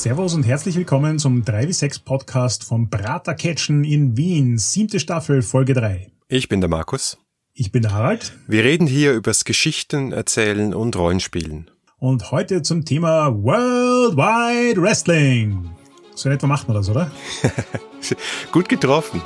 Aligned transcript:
Servus 0.00 0.32
und 0.32 0.44
herzlich 0.44 0.76
willkommen 0.76 1.18
zum 1.18 1.42
3W6 1.42 2.04
Podcast 2.04 2.64
vom 2.64 2.88
Prater 2.88 3.34
Catchen 3.34 3.84
in 3.84 4.16
Wien, 4.16 4.56
siebte 4.56 4.98
Staffel, 4.98 5.42
Folge 5.42 5.74
3. 5.74 6.10
Ich 6.26 6.48
bin 6.48 6.62
der 6.62 6.70
Markus. 6.70 7.18
Ich 7.52 7.70
bin 7.70 7.82
der 7.82 7.92
Harald. 7.92 8.32
Wir 8.46 8.64
reden 8.64 8.86
hier 8.86 9.12
übers 9.12 9.44
Geschichten 9.44 10.12
erzählen 10.12 10.72
und 10.72 10.96
Rollenspielen. 10.96 11.70
Und 11.98 12.30
heute 12.30 12.62
zum 12.62 12.86
Thema 12.86 13.26
Worldwide 13.44 14.80
Wrestling. 14.80 15.68
So 16.14 16.30
in 16.30 16.34
etwa 16.34 16.46
macht 16.46 16.66
man 16.66 16.78
das, 16.78 16.88
oder? 16.88 17.10
Gut 18.52 18.70
getroffen. 18.70 19.20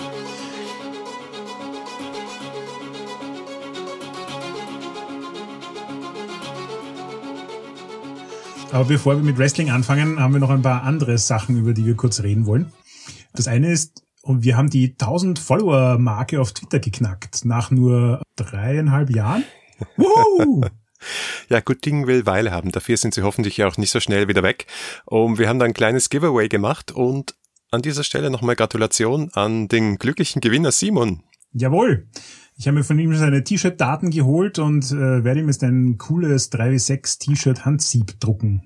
Aber 8.75 8.87
bevor 8.87 9.15
wir 9.15 9.23
mit 9.23 9.39
Wrestling 9.39 9.71
anfangen, 9.71 10.19
haben 10.19 10.33
wir 10.33 10.41
noch 10.41 10.51
ein 10.51 10.63
paar 10.63 10.83
andere 10.83 11.17
Sachen, 11.17 11.57
über 11.57 11.75
die 11.75 11.87
wir 11.87 11.95
kurz 11.95 12.25
reden 12.25 12.45
wollen. 12.45 12.73
Das 13.33 13.47
eine 13.47 13.71
ist, 13.71 14.03
wir 14.27 14.57
haben 14.57 14.69
die 14.69 14.97
1000 15.01 15.39
Follower 15.39 15.97
Marke 15.97 16.41
auf 16.41 16.53
Twitter 16.53 16.81
geknackt 16.81 17.45
nach 17.45 17.71
nur 17.71 18.21
dreieinhalb 18.35 19.11
Jahren. 19.11 19.45
Woo! 19.97 20.63
Ja, 21.49 21.61
gut 21.61 21.85
Ding 21.87 22.09
will 22.09 22.27
Weile 22.27 22.51
haben. 22.51 22.73
Dafür 22.73 22.97
sind 22.97 23.15
sie 23.15 23.23
hoffentlich 23.23 23.63
auch 23.63 23.77
nicht 23.77 23.93
so 23.93 24.01
schnell 24.01 24.27
wieder 24.27 24.43
weg. 24.43 24.67
Und 25.05 25.39
wir 25.39 25.49
haben 25.49 25.61
da 25.61 25.67
ein 25.67 25.75
kleines 25.75 26.11
Giveaway 26.11 26.49
gemacht 26.49 26.91
und 26.91 27.37
an 27.71 27.81
dieser 27.81 28.03
Stelle 28.03 28.29
nochmal 28.29 28.57
Gratulation 28.57 29.31
an 29.35 29.69
den 29.69 29.99
glücklichen 29.99 30.41
Gewinner 30.41 30.73
Simon. 30.73 31.23
Jawohl. 31.53 32.09
Ich 32.57 32.69
habe 32.69 32.79
mir 32.79 32.85
von 32.85 32.99
ihm 32.99 33.15
seine 33.17 33.43
T-Shirt-Daten 33.43 34.11
geholt 34.11 34.59
und 34.59 34.91
äh, 34.93 35.25
werde 35.25 35.41
ihm 35.41 35.49
jetzt 35.49 35.65
ein 35.65 35.99
cooles 35.99 36.53
3W6 36.53 37.19
T-Shirt 37.19 37.65
Handsieb 37.65 38.21
drucken. 38.21 38.63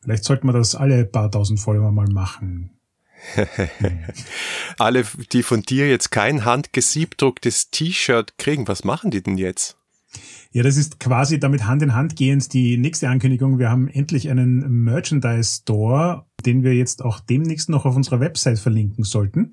Vielleicht 0.00 0.24
sollten 0.24 0.46
wir 0.46 0.52
das 0.52 0.74
alle 0.74 1.04
paar 1.04 1.30
tausend 1.30 1.60
Follower 1.60 1.92
mal 1.92 2.08
machen. 2.08 2.70
alle, 4.78 5.04
die 5.32 5.42
von 5.42 5.62
dir 5.62 5.88
jetzt 5.88 6.10
kein 6.10 6.44
handgesiebdrucktes 6.44 7.70
T-Shirt 7.70 8.38
kriegen, 8.38 8.68
was 8.68 8.84
machen 8.84 9.10
die 9.10 9.22
denn 9.22 9.36
jetzt? 9.36 9.76
Ja, 10.52 10.62
das 10.62 10.78
ist 10.78 11.00
quasi 11.00 11.38
damit 11.38 11.66
Hand 11.66 11.82
in 11.82 11.94
Hand 11.94 12.16
gehend 12.16 12.54
die 12.54 12.78
nächste 12.78 13.10
Ankündigung. 13.10 13.58
Wir 13.58 13.70
haben 13.70 13.88
endlich 13.88 14.30
einen 14.30 14.84
Merchandise 14.84 15.60
Store, 15.60 16.24
den 16.46 16.62
wir 16.62 16.74
jetzt 16.74 17.04
auch 17.04 17.20
demnächst 17.20 17.68
noch 17.68 17.84
auf 17.84 17.96
unserer 17.96 18.20
Website 18.20 18.58
verlinken 18.58 19.04
sollten. 19.04 19.52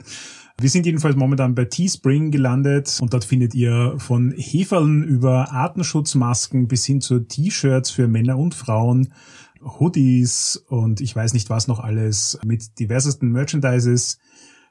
Wir 0.59 0.69
sind 0.69 0.85
jedenfalls 0.85 1.15
momentan 1.15 1.55
bei 1.55 1.65
Teespring 1.65 2.31
gelandet 2.31 2.97
und 3.01 3.13
dort 3.13 3.25
findet 3.25 3.53
ihr 3.55 3.95
von 3.97 4.33
Heferln 4.37 5.03
über 5.03 5.51
Artenschutzmasken 5.51 6.67
bis 6.67 6.85
hin 6.85 7.01
zu 7.01 7.19
T-Shirts 7.19 7.91
für 7.91 8.07
Männer 8.07 8.37
und 8.37 8.53
Frauen, 8.53 9.13
Hoodies 9.61 10.63
und 10.67 11.01
ich 11.01 11.15
weiß 11.15 11.33
nicht 11.33 11.49
was 11.49 11.67
noch 11.67 11.79
alles 11.79 12.39
mit 12.45 12.79
diversesten 12.79 13.31
Merchandises. 13.31 14.19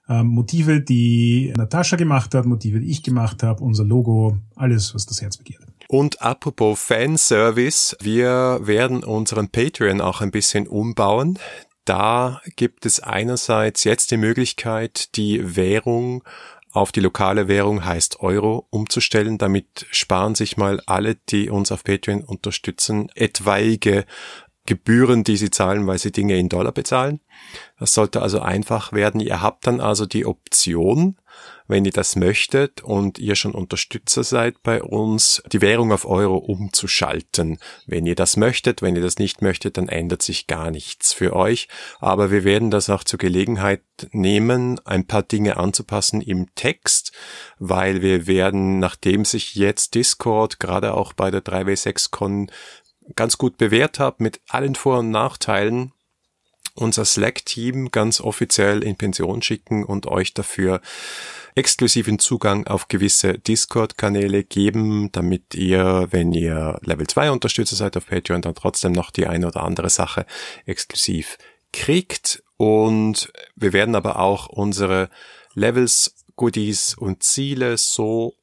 Ähm, 0.09 0.27
Motive, 0.29 0.81
die 0.81 1.53
Natascha 1.57 1.97
gemacht 1.97 2.35
hat, 2.35 2.45
Motive, 2.45 2.81
die 2.81 2.91
ich 2.91 3.03
gemacht 3.03 3.43
habe, 3.43 3.63
unser 3.63 3.85
Logo, 3.85 4.37
alles, 4.57 4.95
was 4.95 5.07
das 5.07 5.23
Herz 5.23 5.37
begehrt. 5.37 5.65
Und 5.89 6.23
apropos 6.23 6.81
Fanservice, 6.81 7.97
wir 8.01 8.61
werden 8.63 9.05
unseren 9.05 9.49
Patreon 9.49 10.01
auch 10.01 10.21
ein 10.21 10.31
bisschen 10.31 10.67
umbauen. 10.67 11.39
Da 11.85 12.41
gibt 12.57 12.87
es 12.87 13.01
einerseits 13.01 13.85
jetzt 13.85 14.11
die 14.11 14.17
Möglichkeit, 14.17 15.17
die 15.17 15.57
Währung 15.57 16.23
auf 16.73 16.91
die 16.91 17.01
lokale 17.01 17.49
Währung 17.49 17.85
heißt 17.85 18.21
Euro 18.21 18.67
umzustellen. 18.71 19.37
Damit 19.37 19.87
sparen 19.91 20.35
sich 20.35 20.57
mal 20.57 20.81
alle, 20.87 21.17
die 21.17 21.51
uns 21.51 21.71
auf 21.71 21.85
Patreon 21.85 22.23
unterstützen, 22.23 23.11
etwaige 23.15 24.07
Gebühren, 24.65 25.23
die 25.23 25.37
sie 25.37 25.51
zahlen, 25.51 25.87
weil 25.87 25.99
sie 25.99 26.13
Dinge 26.13 26.39
in 26.39 26.49
Dollar 26.49 26.73
bezahlen. 26.73 27.21
Das 27.79 27.93
sollte 27.93 28.23
also 28.23 28.41
einfach 28.41 28.93
werden. 28.93 29.21
Ihr 29.21 29.43
habt 29.43 29.67
dann 29.67 29.81
also 29.81 30.07
die 30.07 30.25
Option, 30.25 31.19
wenn 31.67 31.85
ihr 31.85 31.93
das 31.93 32.17
möchtet 32.17 32.83
und 32.83 33.19
ihr 33.19 33.35
schon 33.35 33.55
Unterstützer 33.55 34.25
seid 34.25 34.63
bei 34.63 34.83
uns, 34.83 35.43
die 35.53 35.61
Währung 35.61 35.93
auf 35.93 36.07
Euro 36.07 36.37
umzuschalten. 36.37 37.59
Wenn 37.87 38.07
ihr 38.07 38.15
das 38.15 38.37
möchtet, 38.37 38.83
wenn 38.83 38.97
ihr 38.97 39.03
das 39.03 39.19
nicht 39.19 39.43
möchtet, 39.43 39.77
dann 39.77 39.89
ändert 39.89 40.23
sich 40.23 40.47
gar 40.47 40.71
nichts 40.71 41.13
für 41.13 41.35
euch. 41.35 41.69
Aber 42.01 42.31
wir 42.31 42.45
werden 42.45 42.71
das 42.71 42.91
auch 42.91 43.05
zur 43.05 43.19
Gelegenheit 43.19 43.83
nehmen, 44.11 44.81
ein 44.85 45.07
paar 45.07 45.23
Dinge 45.23 45.57
anzupassen 45.57 46.21
im 46.21 46.55
Text, 46.55 47.13
weil 47.59 48.03
wir 48.03 48.27
werden, 48.27 48.79
nachdem 48.79 49.25
sich 49.25 49.55
jetzt 49.55 49.95
Discord 49.95 50.61
gerade 50.61 50.95
auch 50.95 51.13
bei 51.13 51.31
der 51.31 51.43
3W6Con 51.43 52.51
ganz 53.17 53.39
gut 53.39 53.57
bewährt 53.57 53.99
hat, 53.99 54.21
mit 54.21 54.41
allen 54.49 54.75
Vor- 54.75 55.01
und 55.01 55.11
Nachteilen, 55.11 55.93
unser 56.75 57.05
Slack-Team 57.05 57.91
ganz 57.91 58.21
offiziell 58.21 58.83
in 58.83 58.97
Pension 58.97 59.43
schicken 59.43 59.85
und 59.85 60.07
euch 60.07 60.35
dafür 60.35 60.81
exklusiven 61.55 62.19
Zugang 62.19 62.67
auf 62.67 62.89
gewisse 62.89 63.39
Discord-Kanäle 63.39 64.45
geben, 64.45 65.11
damit 65.13 65.55
ihr, 65.55 66.09
wenn 66.11 66.33
ihr 66.33 66.79
Level 66.83 67.07
2 67.07 67.31
Unterstützer 67.31 67.77
seid 67.77 67.97
auf 67.97 68.07
Patreon, 68.07 68.43
dann 68.43 68.55
trotzdem 68.55 68.93
noch 68.93 69.11
die 69.11 69.27
eine 69.27 69.49
oder 69.49 69.63
andere 69.63 69.91
Sache 69.91 70.25
exklusiv 70.65 71.37
kriegt. 71.73 72.43
Und 72.57 73.33
wir 73.55 73.73
werden 73.73 73.95
aber 73.95 74.19
auch 74.19 74.47
unsere 74.47 75.11
Levels, 75.55 76.15
Goodies 76.37 76.95
und 76.95 77.23
Ziele 77.23 77.77
so 77.77 78.35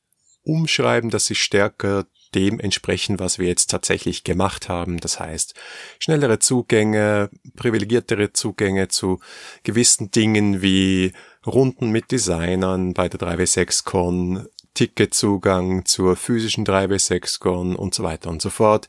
umschreiben, 0.43 1.09
dass 1.09 1.25
sie 1.25 1.35
stärker 1.35 2.05
dem 2.35 2.59
entsprechen, 2.59 3.19
was 3.19 3.39
wir 3.39 3.47
jetzt 3.47 3.67
tatsächlich 3.67 4.23
gemacht 4.23 4.69
haben. 4.69 4.99
Das 4.99 5.19
heißt, 5.19 5.53
schnellere 5.99 6.39
Zugänge, 6.39 7.29
privilegiertere 7.55 8.33
Zugänge 8.33 8.87
zu 8.87 9.19
gewissen 9.63 10.11
Dingen 10.11 10.61
wie 10.61 11.13
Runden 11.45 11.89
mit 11.89 12.11
Designern 12.11 12.93
bei 12.93 13.09
der 13.09 13.19
3W6Con, 13.19 14.47
Ticketzugang 14.73 15.85
zur 15.85 16.15
physischen 16.15 16.65
3W6Con 16.65 17.75
und 17.75 17.93
so 17.93 18.03
weiter 18.03 18.29
und 18.29 18.41
so 18.41 18.49
fort. 18.49 18.87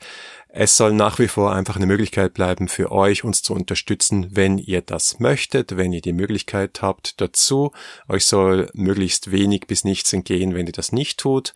Es 0.48 0.76
soll 0.76 0.92
nach 0.92 1.18
wie 1.20 1.28
vor 1.28 1.52
einfach 1.52 1.76
eine 1.76 1.86
Möglichkeit 1.86 2.34
bleiben 2.34 2.66
für 2.66 2.90
euch, 2.90 3.22
uns 3.22 3.42
zu 3.42 3.54
unterstützen, 3.54 4.28
wenn 4.30 4.58
ihr 4.58 4.82
das 4.82 5.20
möchtet, 5.20 5.76
wenn 5.76 5.92
ihr 5.92 6.00
die 6.00 6.12
Möglichkeit 6.12 6.82
habt 6.82 7.20
dazu. 7.20 7.72
Euch 8.08 8.26
soll 8.26 8.68
möglichst 8.72 9.30
wenig 9.30 9.66
bis 9.68 9.84
nichts 9.84 10.12
entgehen, 10.12 10.54
wenn 10.54 10.66
ihr 10.66 10.72
das 10.72 10.90
nicht 10.92 11.20
tut. 11.20 11.54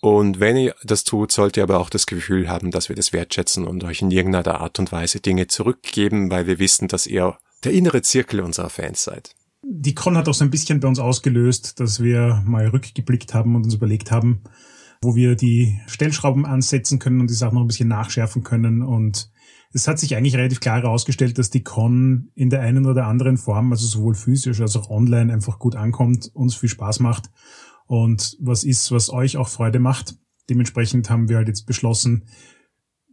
Und 0.00 0.40
wenn 0.40 0.56
ihr 0.56 0.74
das 0.84 1.04
tut, 1.04 1.32
sollt 1.32 1.56
ihr 1.56 1.62
aber 1.62 1.80
auch 1.80 1.90
das 1.90 2.06
Gefühl 2.06 2.48
haben, 2.48 2.70
dass 2.70 2.88
wir 2.88 2.96
das 2.96 3.12
wertschätzen 3.12 3.66
und 3.66 3.82
euch 3.84 4.02
in 4.02 4.10
irgendeiner 4.10 4.60
Art 4.60 4.78
und 4.78 4.92
Weise 4.92 5.20
Dinge 5.20 5.46
zurückgeben, 5.46 6.30
weil 6.30 6.46
wir 6.46 6.58
wissen, 6.58 6.88
dass 6.88 7.06
ihr 7.06 7.38
der 7.64 7.72
innere 7.72 8.02
Zirkel 8.02 8.40
unserer 8.40 8.70
Fans 8.70 9.02
seid. 9.02 9.34
Die 9.62 9.94
Con 9.94 10.16
hat 10.16 10.28
auch 10.28 10.34
so 10.34 10.44
ein 10.44 10.50
bisschen 10.50 10.80
bei 10.80 10.88
uns 10.88 10.98
ausgelöst, 10.98 11.80
dass 11.80 12.00
wir 12.02 12.42
mal 12.46 12.68
rückgeblickt 12.68 13.34
haben 13.34 13.56
und 13.56 13.64
uns 13.64 13.74
überlegt 13.74 14.10
haben, 14.10 14.42
wo 15.02 15.16
wir 15.16 15.34
die 15.34 15.80
Stellschrauben 15.86 16.46
ansetzen 16.46 16.98
können 16.98 17.20
und 17.20 17.30
die 17.30 17.34
Sachen 17.34 17.54
noch 17.54 17.62
ein 17.62 17.66
bisschen 17.66 17.88
nachschärfen 17.88 18.44
können. 18.44 18.82
Und 18.82 19.30
es 19.72 19.88
hat 19.88 19.98
sich 19.98 20.14
eigentlich 20.14 20.36
relativ 20.36 20.60
klar 20.60 20.82
herausgestellt, 20.82 21.38
dass 21.38 21.50
die 21.50 21.64
Con 21.64 22.30
in 22.34 22.50
der 22.50 22.60
einen 22.60 22.86
oder 22.86 23.06
anderen 23.06 23.38
Form, 23.38 23.72
also 23.72 23.86
sowohl 23.86 24.14
physisch 24.14 24.60
als 24.60 24.76
auch 24.76 24.90
online, 24.90 25.32
einfach 25.32 25.58
gut 25.58 25.74
ankommt, 25.74 26.30
uns 26.34 26.54
viel 26.54 26.68
Spaß 26.68 27.00
macht 27.00 27.30
und 27.86 28.36
was 28.40 28.64
ist, 28.64 28.90
was 28.92 29.10
euch 29.10 29.36
auch 29.36 29.48
Freude 29.48 29.78
macht. 29.78 30.16
Dementsprechend 30.48 31.10
haben 31.10 31.28
wir 31.28 31.36
halt 31.36 31.48
jetzt 31.48 31.66
beschlossen, 31.66 32.24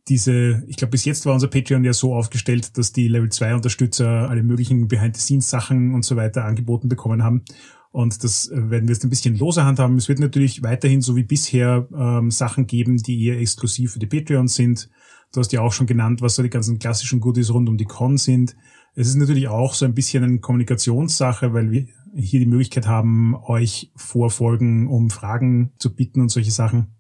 diese, 0.10 0.64
ich 0.68 0.76
glaube, 0.76 0.92
bis 0.92 1.06
jetzt 1.06 1.26
war 1.26 1.34
unser 1.34 1.48
Patreon 1.48 1.84
ja 1.84 1.94
so 1.94 2.14
aufgestellt, 2.14 2.78
dass 2.78 2.92
die 2.92 3.08
Level 3.08 3.30
2 3.30 3.56
Unterstützer 3.56 4.30
alle 4.30 4.44
möglichen 4.44 4.88
Behind-the-Scenes-Sachen 4.88 5.94
und 5.94 6.04
so 6.04 6.16
weiter 6.16 6.44
angeboten 6.44 6.90
bekommen 6.90 7.24
haben. 7.24 7.44
Und 7.92 8.24
das 8.24 8.50
äh, 8.50 8.70
werden 8.70 8.88
wir 8.88 8.94
jetzt 8.94 9.04
ein 9.04 9.10
bisschen 9.10 9.38
loser 9.38 9.66
handhaben. 9.66 9.98
Es 9.98 10.10
wird 10.10 10.20
natürlich 10.20 10.64
weiterhin 10.64 11.02
so 11.02 11.16
wie 11.16 11.24
bisher 11.24 11.88
ähm, 11.96 12.32
Sachen 12.32 12.68
geben, 12.68 12.98
die 12.98 13.24
eher 13.24 13.40
exklusiv 13.40 13.94
für 13.94 14.00
die 14.00 14.08
Patreons 14.08 14.56
sind. 14.56 14.90
Du 15.32 15.40
hast 15.40 15.54
ja 15.54 15.62
auch 15.62 15.72
schon 15.72 15.88
genannt, 15.88 16.22
was 16.22 16.36
so 16.36 16.44
die 16.44 16.50
ganzen 16.50 16.80
klassischen 16.80 17.20
Goodies 17.20 17.54
rund 17.54 17.70
um 17.70 17.78
die 17.78 17.86
Con 17.86 18.18
sind. 18.18 18.56
Es 18.96 19.08
ist 19.08 19.16
natürlich 19.16 19.48
auch 19.48 19.74
so 19.74 19.86
ein 19.86 19.94
bisschen 19.94 20.24
eine 20.24 20.40
Kommunikationssache, 20.40 21.54
weil 21.54 21.72
wir 21.72 21.88
hier 22.16 22.40
die 22.40 22.46
Möglichkeit 22.46 22.88
haben, 22.88 23.36
euch 23.36 23.92
vorfolgen, 23.96 24.88
um 24.88 25.10
Fragen 25.10 25.74
zu 25.78 25.96
bitten 25.96 26.22
und 26.22 26.30
solche 26.30 26.52
Sachen. 26.52 26.96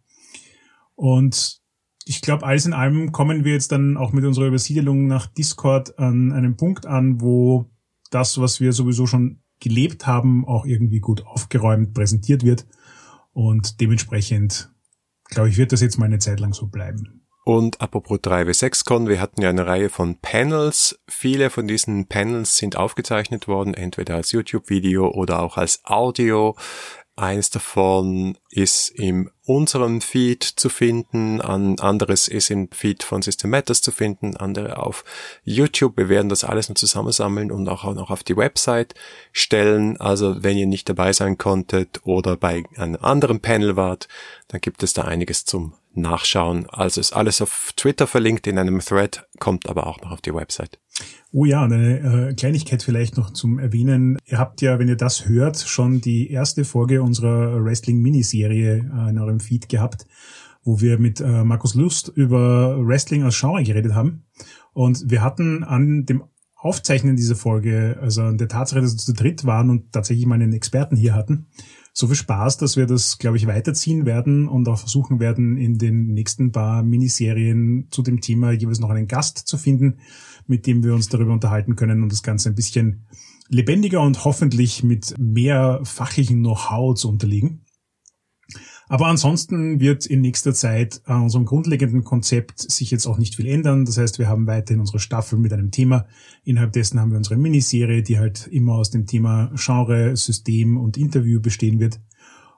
Und 0.96 1.62
ich 2.06 2.22
glaube, 2.22 2.46
alles 2.46 2.66
in 2.66 2.74
allem 2.74 3.12
kommen 3.12 3.46
wir 3.46 3.54
jetzt 3.54 3.72
dann 3.72 3.98
auch 3.98 4.12
mit 4.12 4.26
unserer 4.26 4.48
Übersiedelung 4.48 5.08
nach 5.08 5.28
Discord 5.28 5.98
an 5.98 6.32
einem 6.32 6.58
Punkt 6.58 6.86
an, 6.86 7.22
wo 7.22 7.72
das, 8.10 8.40
was 8.40 8.60
wir 8.60 8.74
sowieso 8.74 9.08
schon 9.08 9.40
gelebt 9.60 10.06
haben, 10.06 10.46
auch 10.46 10.66
irgendwie 10.66 11.00
gut 11.00 11.26
aufgeräumt 11.26 11.94
präsentiert 11.94 12.44
wird. 12.44 12.68
Und 13.32 13.80
dementsprechend, 13.80 14.72
glaube 15.26 15.50
ich, 15.50 15.58
wird 15.58 15.72
das 15.72 15.82
jetzt 15.82 15.98
mal 15.98 16.06
eine 16.06 16.20
Zeit 16.20 16.40
lang 16.40 16.54
so 16.54 16.68
bleiben. 16.68 17.23
Und 17.44 17.82
apropos 17.82 18.20
3W6Con, 18.20 19.10
wir 19.10 19.20
hatten 19.20 19.42
ja 19.42 19.50
eine 19.50 19.66
Reihe 19.66 19.90
von 19.90 20.18
Panels. 20.18 20.98
Viele 21.10 21.50
von 21.50 21.68
diesen 21.68 22.08
Panels 22.08 22.56
sind 22.56 22.78
aufgezeichnet 22.78 23.50
worden, 23.50 23.74
entweder 23.74 24.16
als 24.16 24.32
YouTube-Video 24.32 25.10
oder 25.10 25.42
auch 25.42 25.58
als 25.58 25.82
Audio. 25.84 26.56
Eines 27.16 27.52
davon 27.52 28.40
ist 28.50 28.90
in 28.90 29.30
unserem 29.46 30.02
Feed 30.02 30.44
zu 30.44 30.70
finden, 30.70 31.42
an 31.42 31.78
anderes 31.80 32.28
ist 32.28 32.50
im 32.50 32.72
Feed 32.72 33.04
von 33.04 33.22
System 33.22 33.52
Matters 33.52 33.84
zu 33.84 33.92
finden, 33.92 34.36
andere 34.36 34.78
auf 34.78 35.04
YouTube. 35.44 35.96
Wir 35.98 36.10
werden 36.10 36.30
das 36.30 36.44
alles 36.44 36.70
noch 36.70 36.76
zusammensammeln 36.76 37.52
und 37.52 37.70
auch 37.70 37.84
noch 37.94 38.10
auf 38.10 38.24
die 38.24 38.38
Website 38.38 38.96
stellen. 39.32 39.98
Also 39.98 40.44
wenn 40.44 40.58
ihr 40.58 40.66
nicht 40.66 40.90
dabei 40.90 41.14
sein 41.14 41.38
konntet 41.38 42.00
oder 42.04 42.36
bei 42.36 42.64
einem 42.78 42.98
anderen 43.00 43.42
Panel 43.42 43.76
wart, 43.76 44.08
dann 44.48 44.62
gibt 44.62 44.82
es 44.82 44.94
da 44.94 45.04
einiges 45.04 45.46
zum 45.46 45.74
Nachschauen. 45.94 46.68
Also 46.70 47.00
ist 47.00 47.14
alles 47.14 47.42
auf 47.42 47.74
Twitter 47.76 48.08
verlinkt 48.08 48.48
in 48.48 48.58
einem 48.58 48.80
Thread, 48.80 49.28
kommt 49.40 49.70
aber 49.70 49.88
auch 49.88 50.02
noch 50.02 50.12
auf 50.12 50.22
die 50.22 50.34
Website. 50.34 50.80
Oh 51.32 51.46
ja, 51.46 51.64
eine 51.64 52.30
äh, 52.30 52.34
Kleinigkeit 52.34 52.84
vielleicht 52.84 53.18
noch 53.18 53.32
zum 53.32 53.60
Erwähnen. 53.60 54.18
Ihr 54.26 54.38
habt 54.38 54.62
ja, 54.62 54.80
wenn 54.80 54.88
ihr 54.88 54.98
das 54.98 55.28
hört, 55.28 55.58
schon 55.58 56.02
die 56.02 56.30
erste 56.30 56.66
Folge 56.66 57.02
unserer 57.02 57.64
Wrestling-Miniserie 57.64 58.78
äh, 58.78 59.10
in 59.10 59.20
eurem 59.20 59.40
Feed 59.40 59.70
gehabt, 59.70 60.06
wo 60.64 60.82
wir 60.82 61.00
mit 61.00 61.22
äh, 61.22 61.44
Markus 61.44 61.76
Lust 61.76 62.10
über 62.10 62.78
Wrestling 62.86 63.24
als 63.24 63.40
Genre 63.40 63.64
geredet 63.64 63.94
haben. 63.94 64.26
Und 64.74 65.10
wir 65.10 65.22
hatten 65.22 65.64
an 65.64 66.06
dem 66.06 66.24
Aufzeichnen 66.56 67.18
dieser 67.18 67.36
Folge, 67.36 67.98
also 68.02 68.22
an 68.24 68.38
der 68.38 68.48
Tatsache, 68.48 68.80
dass 68.80 68.94
wir 68.94 68.98
zu 68.98 69.14
dritt 69.14 69.46
waren 69.46 69.70
und 69.70 69.92
tatsächlich 69.92 70.26
mal 70.26 70.36
einen 70.36 70.54
Experten 70.54 70.96
hier 70.96 71.14
hatten, 71.14 71.48
so 71.94 72.08
viel 72.08 72.16
Spaß, 72.16 72.58
dass 72.58 72.76
wir 72.76 72.88
das, 72.88 73.20
glaube 73.20 73.38
ich, 73.38 73.46
weiterziehen 73.46 74.08
werden 74.08 74.48
und 74.48 74.68
auch 74.68 74.80
versuchen 74.80 75.20
werden, 75.20 75.58
in 75.58 75.78
den 75.78 76.08
nächsten 76.08 76.52
paar 76.52 76.82
Miniserien 76.82 77.88
zu 77.92 78.02
dem 78.02 78.20
Thema 78.20 78.52
jeweils 78.52 78.80
noch 78.80 78.90
einen 78.90 79.08
Gast 79.08 79.38
zu 79.38 79.58
finden, 79.58 80.00
mit 80.48 80.66
dem 80.66 80.84
wir 80.84 80.96
uns 80.96 81.08
darüber 81.08 81.34
unterhalten 81.34 81.76
können 81.76 82.02
und 82.02 82.12
das 82.12 82.24
Ganze 82.24 82.50
ein 82.50 82.56
bisschen 82.56 83.06
lebendiger 83.48 84.02
und 84.02 84.26
hoffentlich 84.26 84.84
mit 84.84 85.14
mehr 85.20 85.82
fachlichen 85.84 86.40
Know-how 86.40 86.96
zu 86.96 87.10
unterliegen. 87.10 87.63
Aber 88.94 89.08
ansonsten 89.08 89.80
wird 89.80 90.06
in 90.06 90.22
nächster 90.22 90.54
Zeit 90.54 91.02
an 91.06 91.24
unserem 91.24 91.46
grundlegenden 91.46 92.04
Konzept 92.04 92.60
sich 92.60 92.92
jetzt 92.92 93.08
auch 93.08 93.18
nicht 93.18 93.36
viel 93.36 93.48
ändern. 93.48 93.86
Das 93.86 93.98
heißt, 93.98 94.20
wir 94.20 94.28
haben 94.28 94.46
weiterhin 94.46 94.82
unsere 94.82 95.00
Staffel 95.00 95.40
mit 95.40 95.52
einem 95.52 95.72
Thema. 95.72 96.06
Innerhalb 96.44 96.74
dessen 96.74 97.00
haben 97.00 97.10
wir 97.10 97.18
unsere 97.18 97.36
Miniserie, 97.36 98.04
die 98.04 98.20
halt 98.20 98.46
immer 98.46 98.76
aus 98.76 98.92
dem 98.92 99.08
Thema 99.08 99.52
Genre, 99.56 100.16
System 100.16 100.78
und 100.78 100.96
Interview 100.96 101.42
bestehen 101.42 101.80
wird. 101.80 102.00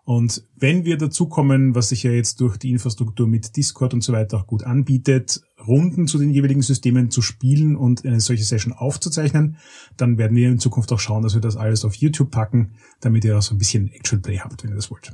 Und 0.03 0.43
wenn 0.57 0.83
wir 0.83 0.97
dazu 0.97 1.29
kommen, 1.29 1.73
was 1.73 1.87
sich 1.87 2.03
ja 2.03 2.11
jetzt 2.11 2.41
durch 2.41 2.57
die 2.57 2.71
Infrastruktur 2.71 3.27
mit 3.27 3.55
Discord 3.55 3.93
und 3.93 4.01
so 4.01 4.11
weiter 4.11 4.35
auch 4.35 4.45
gut 4.45 4.65
anbietet, 4.65 5.41
Runden 5.65 6.05
zu 6.05 6.17
den 6.17 6.31
jeweiligen 6.31 6.63
Systemen 6.63 7.11
zu 7.11 7.21
spielen 7.21 7.77
und 7.77 8.05
eine 8.05 8.19
solche 8.19 8.43
Session 8.43 8.73
aufzuzeichnen, 8.73 9.55
dann 9.95 10.17
werden 10.17 10.35
wir 10.35 10.49
in 10.49 10.59
Zukunft 10.59 10.91
auch 10.91 10.99
schauen, 10.99 11.23
dass 11.23 11.33
wir 11.33 11.39
das 11.41 11.55
alles 11.55 11.85
auf 11.85 11.95
YouTube 11.95 12.31
packen, 12.31 12.73
damit 12.99 13.23
ihr 13.23 13.37
auch 13.37 13.41
so 13.41 13.55
ein 13.55 13.57
bisschen 13.57 13.89
Actual 13.93 14.21
Play 14.21 14.39
habt, 14.39 14.65
wenn 14.65 14.71
ihr 14.71 14.75
das 14.75 14.91
wollt. 14.91 15.13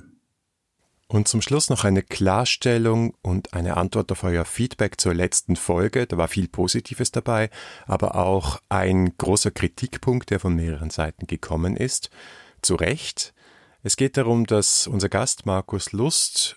Und 1.12 1.28
zum 1.28 1.42
Schluss 1.42 1.70
noch 1.70 1.84
eine 1.84 2.04
Klarstellung 2.04 3.16
und 3.22 3.54
eine 3.54 3.76
Antwort 3.76 4.14
auf 4.14 4.24
euer 4.24 4.46
Feedback 4.46 5.02
zur 5.02 5.14
letzten 5.14 5.58
Folge. 5.58 6.08
Da 6.08 6.16
war 6.16 6.30
viel 6.30 6.48
Positives 6.48 7.12
dabei, 7.12 7.50
aber 7.86 8.16
auch 8.16 8.62
ein 8.70 9.18
großer 9.18 9.52
Kritikpunkt, 9.52 10.30
der 10.30 10.40
von 10.40 10.56
mehreren 10.56 10.90
Seiten 10.90 11.28
gekommen 11.28 11.76
ist. 11.76 12.12
Zu 12.62 12.76
Recht. 12.76 13.34
Es 13.84 13.98
geht 13.98 14.16
darum, 14.16 14.46
dass 14.46 14.88
unser 14.88 15.10
Gast 15.10 15.46
Markus 15.46 15.92
Lust 15.92 16.56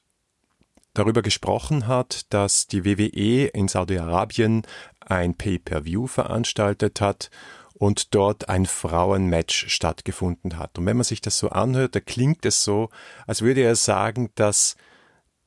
darüber 0.93 1.23
gesprochen 1.23 1.89
hat, 1.89 2.33
dass 2.33 2.69
die 2.69 2.85
WWE 2.85 3.47
in 3.47 3.67
Saudi-Arabien 3.67 4.62
ein 5.00 5.35
Pay-per-View 5.35 6.07
veranstaltet 6.07 7.00
hat 7.00 7.29
und 7.75 8.15
dort 8.15 8.49
ein 8.49 8.67
Frauenmatch 8.67 9.69
stattgefunden 9.69 10.59
hat. 10.59 10.79
Und 10.79 10.87
wenn 10.87 10.97
man 10.97 11.05
sich 11.05 11.21
das 11.21 11.38
so 11.38 11.50
anhört, 11.50 11.94
da 11.97 12.00
klingt 12.00 12.47
es 12.47 12.62
so, 12.65 12.88
als 13.26 13.43
würde 13.43 13.62
er 13.62 13.76
sagen, 13.76 14.31
dass 14.37 14.76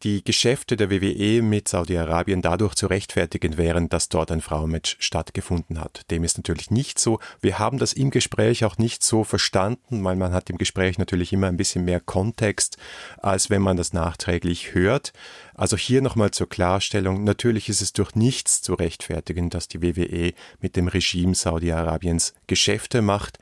die 0.04 0.24
Geschäfte 0.24 0.78
der 0.78 0.92
WWE 0.92 1.42
mit 1.42 1.68
Saudi-Arabien 1.68 2.42
dadurch 2.42 2.76
zu 2.76 2.88
rechtfertigen 2.88 3.58
wären, 3.58 3.90
dass 3.90 4.10
dort 4.10 4.32
ein 4.32 4.42
Frauenmatch 4.42 4.98
stattgefunden 5.00 5.80
hat. 5.80 6.10
Dem 6.12 6.24
ist 6.24 6.38
natürlich 6.38 6.70
nicht 6.70 7.00
so. 7.00 7.20
Wir 7.42 7.58
haben 7.58 7.80
das 7.80 7.94
im 7.94 8.12
Gespräch 8.12 8.64
auch 8.64 8.78
nicht 8.78 9.04
so 9.04 9.24
verstanden, 9.24 10.04
weil 10.04 10.16
man 10.16 10.34
hat 10.34 10.50
im 10.50 10.58
Gespräch 10.58 10.98
natürlich 10.98 11.34
immer 11.34 11.48
ein 11.48 11.58
bisschen 11.58 11.86
mehr 11.86 12.00
Kontext, 12.00 12.78
als 13.18 13.50
wenn 13.50 13.62
man 13.62 13.78
das 13.78 13.94
nachträglich 13.94 14.74
hört. 14.76 15.14
Also 15.56 15.76
hier 15.76 16.04
nochmal 16.04 16.30
zur 16.32 16.48
Klarstellung. 16.48 17.24
Natürlich 17.24 17.68
ist 17.68 17.82
es 17.82 17.92
durch 17.92 18.14
nichts 18.14 18.62
zu 18.62 18.76
rechtfertigen, 18.76 19.50
dass 19.50 19.68
die 19.68 19.82
WWE 19.82 20.34
mit 20.62 20.76
dem 20.76 20.88
Regime 20.88 21.34
Saudi-Arabiens 21.34 22.36
Geschäfte 22.46 23.02
macht. 23.02 23.40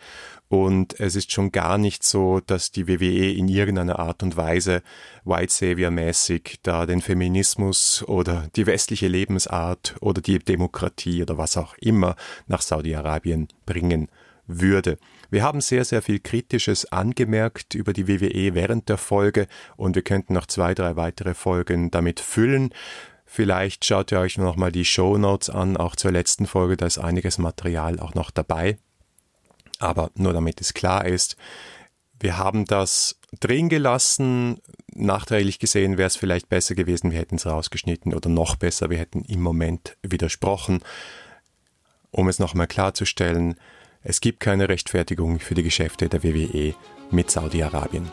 Und 0.47 0.99
es 0.99 1.15
ist 1.15 1.31
schon 1.31 1.51
gar 1.51 1.77
nicht 1.77 2.03
so, 2.03 2.39
dass 2.39 2.71
die 2.71 2.87
WWE 2.87 3.31
in 3.31 3.47
irgendeiner 3.47 3.99
Art 3.99 4.21
und 4.21 4.37
Weise 4.37 4.83
White 5.23 5.51
Savior-mäßig 5.51 6.59
da 6.61 6.85
den 6.85 7.01
Feminismus 7.01 8.03
oder 8.07 8.47
die 8.55 8.67
westliche 8.67 9.07
Lebensart 9.07 9.95
oder 10.01 10.21
die 10.21 10.39
Demokratie 10.39 11.23
oder 11.23 11.37
was 11.37 11.57
auch 11.57 11.75
immer 11.79 12.15
nach 12.47 12.61
Saudi-Arabien 12.61 13.47
bringen 13.65 14.07
würde. 14.47 14.97
Wir 15.31 15.41
haben 15.41 15.61
sehr, 15.61 15.83
sehr 15.83 16.03
viel 16.03 16.19
Kritisches 16.19 16.91
angemerkt 16.91 17.73
über 17.73 17.93
die 17.93 18.07
WWE 18.07 18.53
während 18.53 18.89
der 18.89 18.97
Folge 18.97 19.47
und 19.75 19.95
wir 19.95 20.03
könnten 20.03 20.33
noch 20.33 20.45
zwei, 20.45 20.75
drei 20.75 20.95
weitere 20.95 21.33
Folgen 21.33 21.89
damit 21.89 22.19
füllen. 22.19 22.69
Vielleicht 23.25 23.83
schaut 23.83 24.11
ihr 24.11 24.19
euch 24.19 24.37
noch 24.37 24.55
mal 24.55 24.71
die 24.71 24.85
Show 24.85 25.17
Notes 25.17 25.49
an, 25.49 25.77
auch 25.77 25.95
zur 25.95 26.11
letzten 26.11 26.45
Folge, 26.45 26.77
da 26.77 26.85
ist 26.85 26.99
einiges 26.99 27.39
Material 27.39 27.99
auch 27.99 28.13
noch 28.13 28.29
dabei. 28.29 28.77
Aber 29.79 30.11
nur 30.15 30.33
damit 30.33 30.61
es 30.61 30.73
klar 30.73 31.05
ist, 31.05 31.35
wir 32.19 32.37
haben 32.37 32.65
das 32.65 33.19
drehen 33.39 33.69
gelassen. 33.69 34.61
Nachträglich 34.93 35.59
gesehen 35.59 35.97
wäre 35.97 36.07
es 36.07 36.15
vielleicht 36.15 36.49
besser 36.49 36.75
gewesen, 36.75 37.11
wir 37.11 37.19
hätten 37.19 37.35
es 37.35 37.45
rausgeschnitten 37.45 38.13
oder 38.13 38.29
noch 38.29 38.55
besser, 38.55 38.89
wir 38.89 38.97
hätten 38.97 39.23
im 39.25 39.41
Moment 39.41 39.97
widersprochen. 40.01 40.81
Um 42.11 42.29
es 42.29 42.39
nochmal 42.39 42.67
klarzustellen, 42.67 43.55
es 44.01 44.21
gibt 44.21 44.39
keine 44.39 44.69
Rechtfertigung 44.69 45.39
für 45.39 45.55
die 45.55 45.63
Geschäfte 45.63 46.07
der 46.07 46.23
WWE 46.23 46.75
mit 47.11 47.29
Saudi-Arabien. 47.29 48.09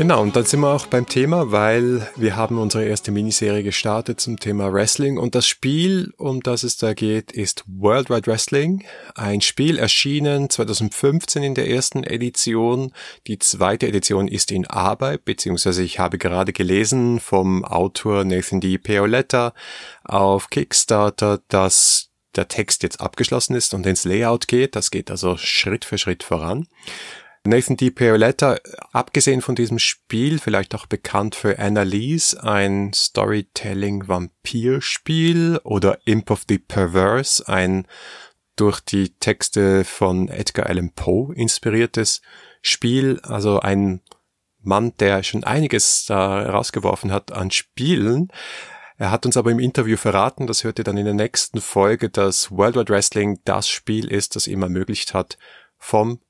Genau, 0.00 0.22
und 0.22 0.34
dann 0.34 0.46
sind 0.46 0.60
wir 0.60 0.72
auch 0.72 0.86
beim 0.86 1.06
Thema, 1.06 1.52
weil 1.52 2.08
wir 2.16 2.34
haben 2.34 2.56
unsere 2.56 2.86
erste 2.86 3.10
Miniserie 3.10 3.62
gestartet 3.62 4.18
zum 4.18 4.40
Thema 4.40 4.72
Wrestling 4.72 5.18
und 5.18 5.34
das 5.34 5.46
Spiel, 5.46 6.14
um 6.16 6.40
das 6.40 6.62
es 6.62 6.78
da 6.78 6.94
geht, 6.94 7.32
ist 7.32 7.64
World 7.66 8.08
Wide 8.08 8.26
Wrestling. 8.26 8.82
Ein 9.14 9.42
Spiel 9.42 9.76
erschienen 9.78 10.48
2015 10.48 11.42
in 11.42 11.54
der 11.54 11.68
ersten 11.68 12.02
Edition. 12.02 12.92
Die 13.26 13.38
zweite 13.38 13.88
Edition 13.88 14.26
ist 14.26 14.52
in 14.52 14.66
Arbeit, 14.66 15.26
beziehungsweise 15.26 15.82
ich 15.82 15.98
habe 15.98 16.16
gerade 16.16 16.54
gelesen 16.54 17.20
vom 17.20 17.62
Autor 17.66 18.24
Nathan 18.24 18.62
D. 18.62 18.78
Paoletta 18.78 19.52
auf 20.02 20.48
Kickstarter, 20.48 21.42
dass 21.48 22.08
der 22.36 22.48
Text 22.48 22.84
jetzt 22.84 23.02
abgeschlossen 23.02 23.54
ist 23.54 23.74
und 23.74 23.84
ins 23.84 24.04
Layout 24.04 24.48
geht. 24.48 24.76
Das 24.76 24.90
geht 24.90 25.10
also 25.10 25.36
Schritt 25.36 25.84
für 25.84 25.98
Schritt 25.98 26.22
voran. 26.22 26.68
Nathan 27.46 27.78
D. 27.78 27.90
Paoletta, 27.90 28.58
abgesehen 28.92 29.40
von 29.40 29.54
diesem 29.54 29.78
Spiel, 29.78 30.38
vielleicht 30.38 30.74
auch 30.74 30.84
bekannt 30.84 31.34
für 31.34 31.58
Annalise, 31.58 32.42
ein 32.42 32.92
Storytelling-Vampirspiel 32.92 35.58
oder 35.64 35.98
Imp 36.04 36.30
of 36.30 36.44
the 36.48 36.58
Perverse, 36.58 37.48
ein 37.48 37.86
durch 38.56 38.80
die 38.80 39.14
Texte 39.16 39.84
von 39.84 40.28
Edgar 40.28 40.66
Allan 40.66 40.92
Poe 40.92 41.32
inspiriertes 41.34 42.20
Spiel, 42.60 43.20
also 43.22 43.60
ein 43.60 44.02
Mann, 44.58 44.92
der 44.98 45.22
schon 45.22 45.44
einiges 45.44 46.04
da 46.04 46.42
rausgeworfen 46.42 47.10
hat 47.10 47.32
an 47.32 47.50
Spielen. 47.50 48.28
Er 48.98 49.10
hat 49.10 49.24
uns 49.24 49.38
aber 49.38 49.50
im 49.50 49.60
Interview 49.60 49.96
verraten, 49.96 50.46
das 50.46 50.62
hört 50.62 50.78
ihr 50.78 50.84
dann 50.84 50.98
in 50.98 51.06
der 51.06 51.14
nächsten 51.14 51.62
Folge, 51.62 52.10
dass 52.10 52.50
World 52.50 52.76
Wide 52.76 52.92
Wrestling 52.92 53.40
das 53.46 53.66
Spiel 53.66 54.12
ist, 54.12 54.36
das 54.36 54.46
ihm 54.46 54.62
ermöglicht 54.62 55.14
hat, 55.14 55.38
vom 55.78 56.20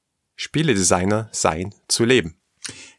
Spieledesigner 0.41 1.29
sein 1.33 1.75
zu 1.87 2.07
leben. 2.07 2.37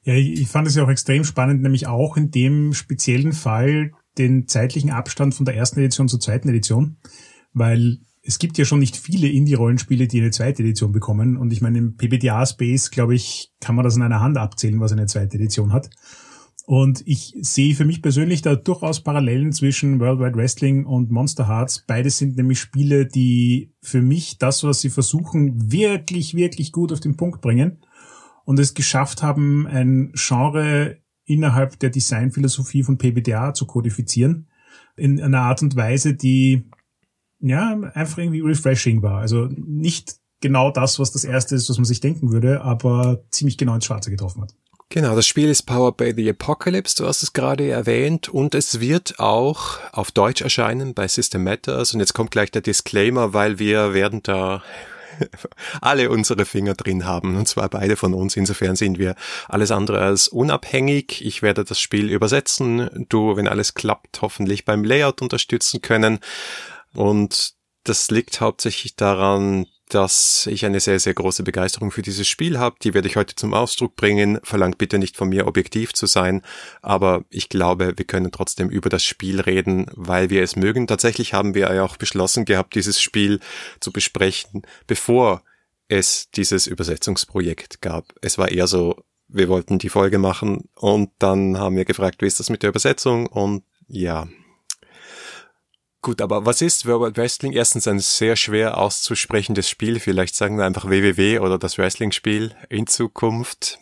Ja, 0.03 0.13
ich 0.13 0.47
fand 0.47 0.67
es 0.67 0.75
ja 0.75 0.83
auch 0.83 0.89
extrem 0.89 1.23
spannend, 1.23 1.63
nämlich 1.63 1.87
auch 1.87 2.15
in 2.15 2.29
dem 2.29 2.73
speziellen 2.73 3.33
Fall 3.33 3.93
den 4.19 4.47
zeitlichen 4.47 4.91
Abstand 4.91 5.33
von 5.33 5.45
der 5.45 5.55
ersten 5.55 5.79
Edition 5.79 6.07
zur 6.07 6.19
zweiten 6.19 6.49
Edition, 6.49 6.97
weil 7.51 7.97
es 8.21 8.37
gibt 8.37 8.59
ja 8.59 8.65
schon 8.65 8.77
nicht 8.77 8.95
viele 8.95 9.27
Indie-Rollenspiele, 9.27 10.07
die 10.07 10.21
eine 10.21 10.29
zweite 10.29 10.61
Edition 10.61 10.91
bekommen. 10.91 11.35
Und 11.35 11.51
ich 11.51 11.61
meine, 11.61 11.79
im 11.79 11.97
PBTA-Space, 11.97 12.91
glaube 12.91 13.15
ich, 13.15 13.51
kann 13.59 13.73
man 13.73 13.83
das 13.83 13.95
in 13.95 14.03
einer 14.03 14.19
Hand 14.19 14.37
abzählen, 14.37 14.79
was 14.79 14.91
eine 14.91 15.07
zweite 15.07 15.37
Edition 15.37 15.73
hat. 15.73 15.89
Und 16.71 17.05
ich 17.05 17.35
sehe 17.41 17.75
für 17.75 17.83
mich 17.83 18.01
persönlich 18.01 18.43
da 18.43 18.55
durchaus 18.55 19.01
Parallelen 19.01 19.51
zwischen 19.51 19.99
World 19.99 20.21
Wide 20.21 20.37
Wrestling 20.37 20.85
und 20.85 21.11
Monster 21.11 21.49
Hearts. 21.49 21.83
Beides 21.85 22.17
sind 22.17 22.37
nämlich 22.37 22.61
Spiele, 22.61 23.05
die 23.05 23.73
für 23.81 24.01
mich 24.01 24.37
das, 24.37 24.63
was 24.63 24.79
sie 24.79 24.89
versuchen, 24.89 25.69
wirklich, 25.69 26.33
wirklich 26.33 26.71
gut 26.71 26.93
auf 26.93 27.01
den 27.01 27.17
Punkt 27.17 27.41
bringen 27.41 27.79
und 28.45 28.57
es 28.57 28.73
geschafft 28.73 29.21
haben, 29.21 29.67
ein 29.67 30.13
Genre 30.15 30.99
innerhalb 31.25 31.77
der 31.77 31.89
Designphilosophie 31.89 32.83
von 32.83 32.97
PBTA 32.97 33.53
zu 33.53 33.65
kodifizieren. 33.65 34.47
in 34.95 35.19
einer 35.19 35.41
Art 35.41 35.61
und 35.61 35.75
Weise, 35.75 36.13
die 36.13 36.69
ja 37.41 37.81
einfach 37.93 38.17
irgendwie 38.17 38.39
refreshing 38.39 39.01
war. 39.01 39.19
Also 39.19 39.49
nicht 39.51 40.21
genau 40.39 40.71
das, 40.71 40.99
was 40.99 41.11
das 41.11 41.25
erste 41.25 41.53
ist, 41.53 41.69
was 41.69 41.77
man 41.77 41.83
sich 41.83 41.99
denken 41.99 42.31
würde, 42.31 42.61
aber 42.61 43.25
ziemlich 43.29 43.57
genau 43.57 43.75
ins 43.75 43.83
Schwarze 43.83 44.09
getroffen 44.09 44.43
hat. 44.43 44.55
Genau, 44.93 45.15
das 45.15 45.25
Spiel 45.25 45.47
ist 45.47 45.63
Powered 45.63 45.95
by 45.95 46.11
the 46.13 46.29
Apocalypse, 46.29 46.97
du 46.97 47.07
hast 47.07 47.23
es 47.23 47.31
gerade 47.31 47.65
erwähnt, 47.69 48.27
und 48.27 48.53
es 48.53 48.81
wird 48.81 49.21
auch 49.21 49.79
auf 49.93 50.11
Deutsch 50.11 50.41
erscheinen 50.41 50.93
bei 50.93 51.07
System 51.07 51.45
Matters. 51.45 51.93
Und 51.93 52.01
jetzt 52.01 52.11
kommt 52.13 52.31
gleich 52.31 52.51
der 52.51 52.61
Disclaimer, 52.61 53.33
weil 53.33 53.57
wir 53.57 53.93
werden 53.93 54.21
da 54.21 54.61
alle 55.81 56.09
unsere 56.09 56.43
Finger 56.43 56.73
drin 56.73 57.05
haben, 57.05 57.37
und 57.37 57.47
zwar 57.47 57.69
beide 57.69 57.95
von 57.95 58.13
uns. 58.13 58.35
Insofern 58.35 58.75
sind 58.75 58.99
wir 58.99 59.15
alles 59.47 59.71
andere 59.71 59.99
als 59.99 60.27
unabhängig. 60.27 61.25
Ich 61.25 61.41
werde 61.41 61.63
das 61.63 61.79
Spiel 61.79 62.09
übersetzen, 62.09 63.05
du, 63.07 63.37
wenn 63.37 63.47
alles 63.47 63.75
klappt, 63.75 64.21
hoffentlich 64.21 64.65
beim 64.65 64.83
Layout 64.83 65.21
unterstützen 65.21 65.81
können. 65.81 66.19
Und 66.93 67.53
das 67.85 68.11
liegt 68.11 68.41
hauptsächlich 68.41 68.97
daran, 68.97 69.67
dass 69.93 70.47
ich 70.47 70.65
eine 70.65 70.79
sehr, 70.79 70.99
sehr 70.99 71.13
große 71.13 71.43
Begeisterung 71.43 71.91
für 71.91 72.01
dieses 72.01 72.27
Spiel 72.27 72.57
habe. 72.57 72.77
Die 72.81 72.93
werde 72.93 73.07
ich 73.07 73.17
heute 73.17 73.35
zum 73.35 73.53
Ausdruck 73.53 73.95
bringen. 73.97 74.39
Verlangt 74.43 74.77
bitte 74.77 74.97
nicht 74.97 75.17
von 75.17 75.29
mir, 75.29 75.47
objektiv 75.47 75.93
zu 75.93 76.05
sein. 76.05 76.41
Aber 76.81 77.25
ich 77.29 77.49
glaube, 77.49 77.93
wir 77.97 78.05
können 78.05 78.31
trotzdem 78.31 78.69
über 78.69 78.89
das 78.89 79.03
Spiel 79.03 79.41
reden, 79.41 79.87
weil 79.93 80.29
wir 80.29 80.43
es 80.43 80.55
mögen. 80.55 80.87
Tatsächlich 80.87 81.33
haben 81.33 81.55
wir 81.55 81.73
ja 81.73 81.83
auch 81.83 81.97
beschlossen 81.97 82.45
gehabt, 82.45 82.75
dieses 82.75 83.01
Spiel 83.01 83.41
zu 83.81 83.91
besprechen, 83.91 84.61
bevor 84.87 85.43
es 85.89 86.31
dieses 86.31 86.67
Übersetzungsprojekt 86.67 87.81
gab. 87.81 88.13
Es 88.21 88.37
war 88.37 88.49
eher 88.49 88.67
so, 88.67 89.03
wir 89.27 89.49
wollten 89.49 89.77
die 89.77 89.89
Folge 89.89 90.19
machen 90.19 90.69
und 90.75 91.09
dann 91.19 91.57
haben 91.57 91.75
wir 91.75 91.85
gefragt, 91.85 92.21
wie 92.21 92.27
ist 92.27 92.39
das 92.39 92.49
mit 92.49 92.63
der 92.63 92.69
Übersetzung? 92.69 93.27
Und 93.27 93.63
ja, 93.87 94.27
Gut, 96.03 96.19
aber 96.19 96.47
was 96.47 96.63
ist 96.63 96.87
World 96.87 97.15
Wrestling? 97.17 97.53
Erstens 97.53 97.87
ein 97.87 97.99
sehr 97.99 98.35
schwer 98.35 98.79
auszusprechendes 98.79 99.69
Spiel. 99.69 99.99
Vielleicht 99.99 100.35
sagen 100.35 100.57
wir 100.57 100.65
einfach 100.65 100.85
WWW 100.89 101.37
oder 101.39 101.59
das 101.59 101.77
Wrestling-Spiel 101.77 102.55
in 102.69 102.87
Zukunft. 102.87 103.77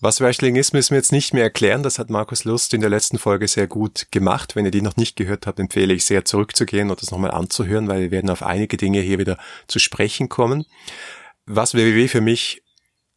Was 0.00 0.22
Wrestling 0.22 0.56
ist, 0.56 0.72
müssen 0.72 0.90
wir 0.92 0.98
jetzt 0.98 1.12
nicht 1.12 1.34
mehr 1.34 1.42
erklären. 1.42 1.82
Das 1.82 1.98
hat 1.98 2.08
Markus 2.08 2.44
Lust 2.44 2.72
in 2.72 2.80
der 2.80 2.88
letzten 2.88 3.18
Folge 3.18 3.46
sehr 3.46 3.66
gut 3.66 4.06
gemacht. 4.10 4.56
Wenn 4.56 4.64
ihr 4.64 4.70
die 4.70 4.80
noch 4.80 4.96
nicht 4.96 5.16
gehört 5.16 5.46
habt, 5.46 5.60
empfehle 5.60 5.92
ich 5.92 6.06
sehr 6.06 6.24
zurückzugehen 6.24 6.90
und 6.90 7.02
das 7.02 7.10
nochmal 7.10 7.32
anzuhören, 7.32 7.88
weil 7.88 8.00
wir 8.00 8.10
werden 8.10 8.30
auf 8.30 8.42
einige 8.42 8.78
Dinge 8.78 9.00
hier 9.00 9.18
wieder 9.18 9.36
zu 9.66 9.78
sprechen 9.78 10.30
kommen. 10.30 10.64
Was 11.44 11.74
WWW 11.74 12.08
für 12.08 12.22
mich 12.22 12.62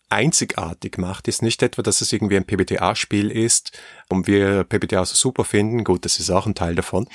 einzigartig 0.10 0.98
macht, 0.98 1.29
ist 1.29 1.41
nicht 1.41 1.63
etwa, 1.63 1.81
dass 1.81 2.01
es 2.01 2.12
irgendwie 2.12 2.38
ein 2.38 2.46
PBTA-Spiel 2.46 3.31
ist 3.31 3.77
und 4.10 4.27
wir 4.27 4.65
PBTA 4.65 5.05
so 5.05 5.15
super 5.15 5.46
finden. 5.46 5.86
Gut, 5.86 6.03
das 6.03 6.19
ist 6.19 6.29
auch 6.29 6.46
ein 6.46 6.55
Teil 6.55 6.75
davon. 6.75 7.07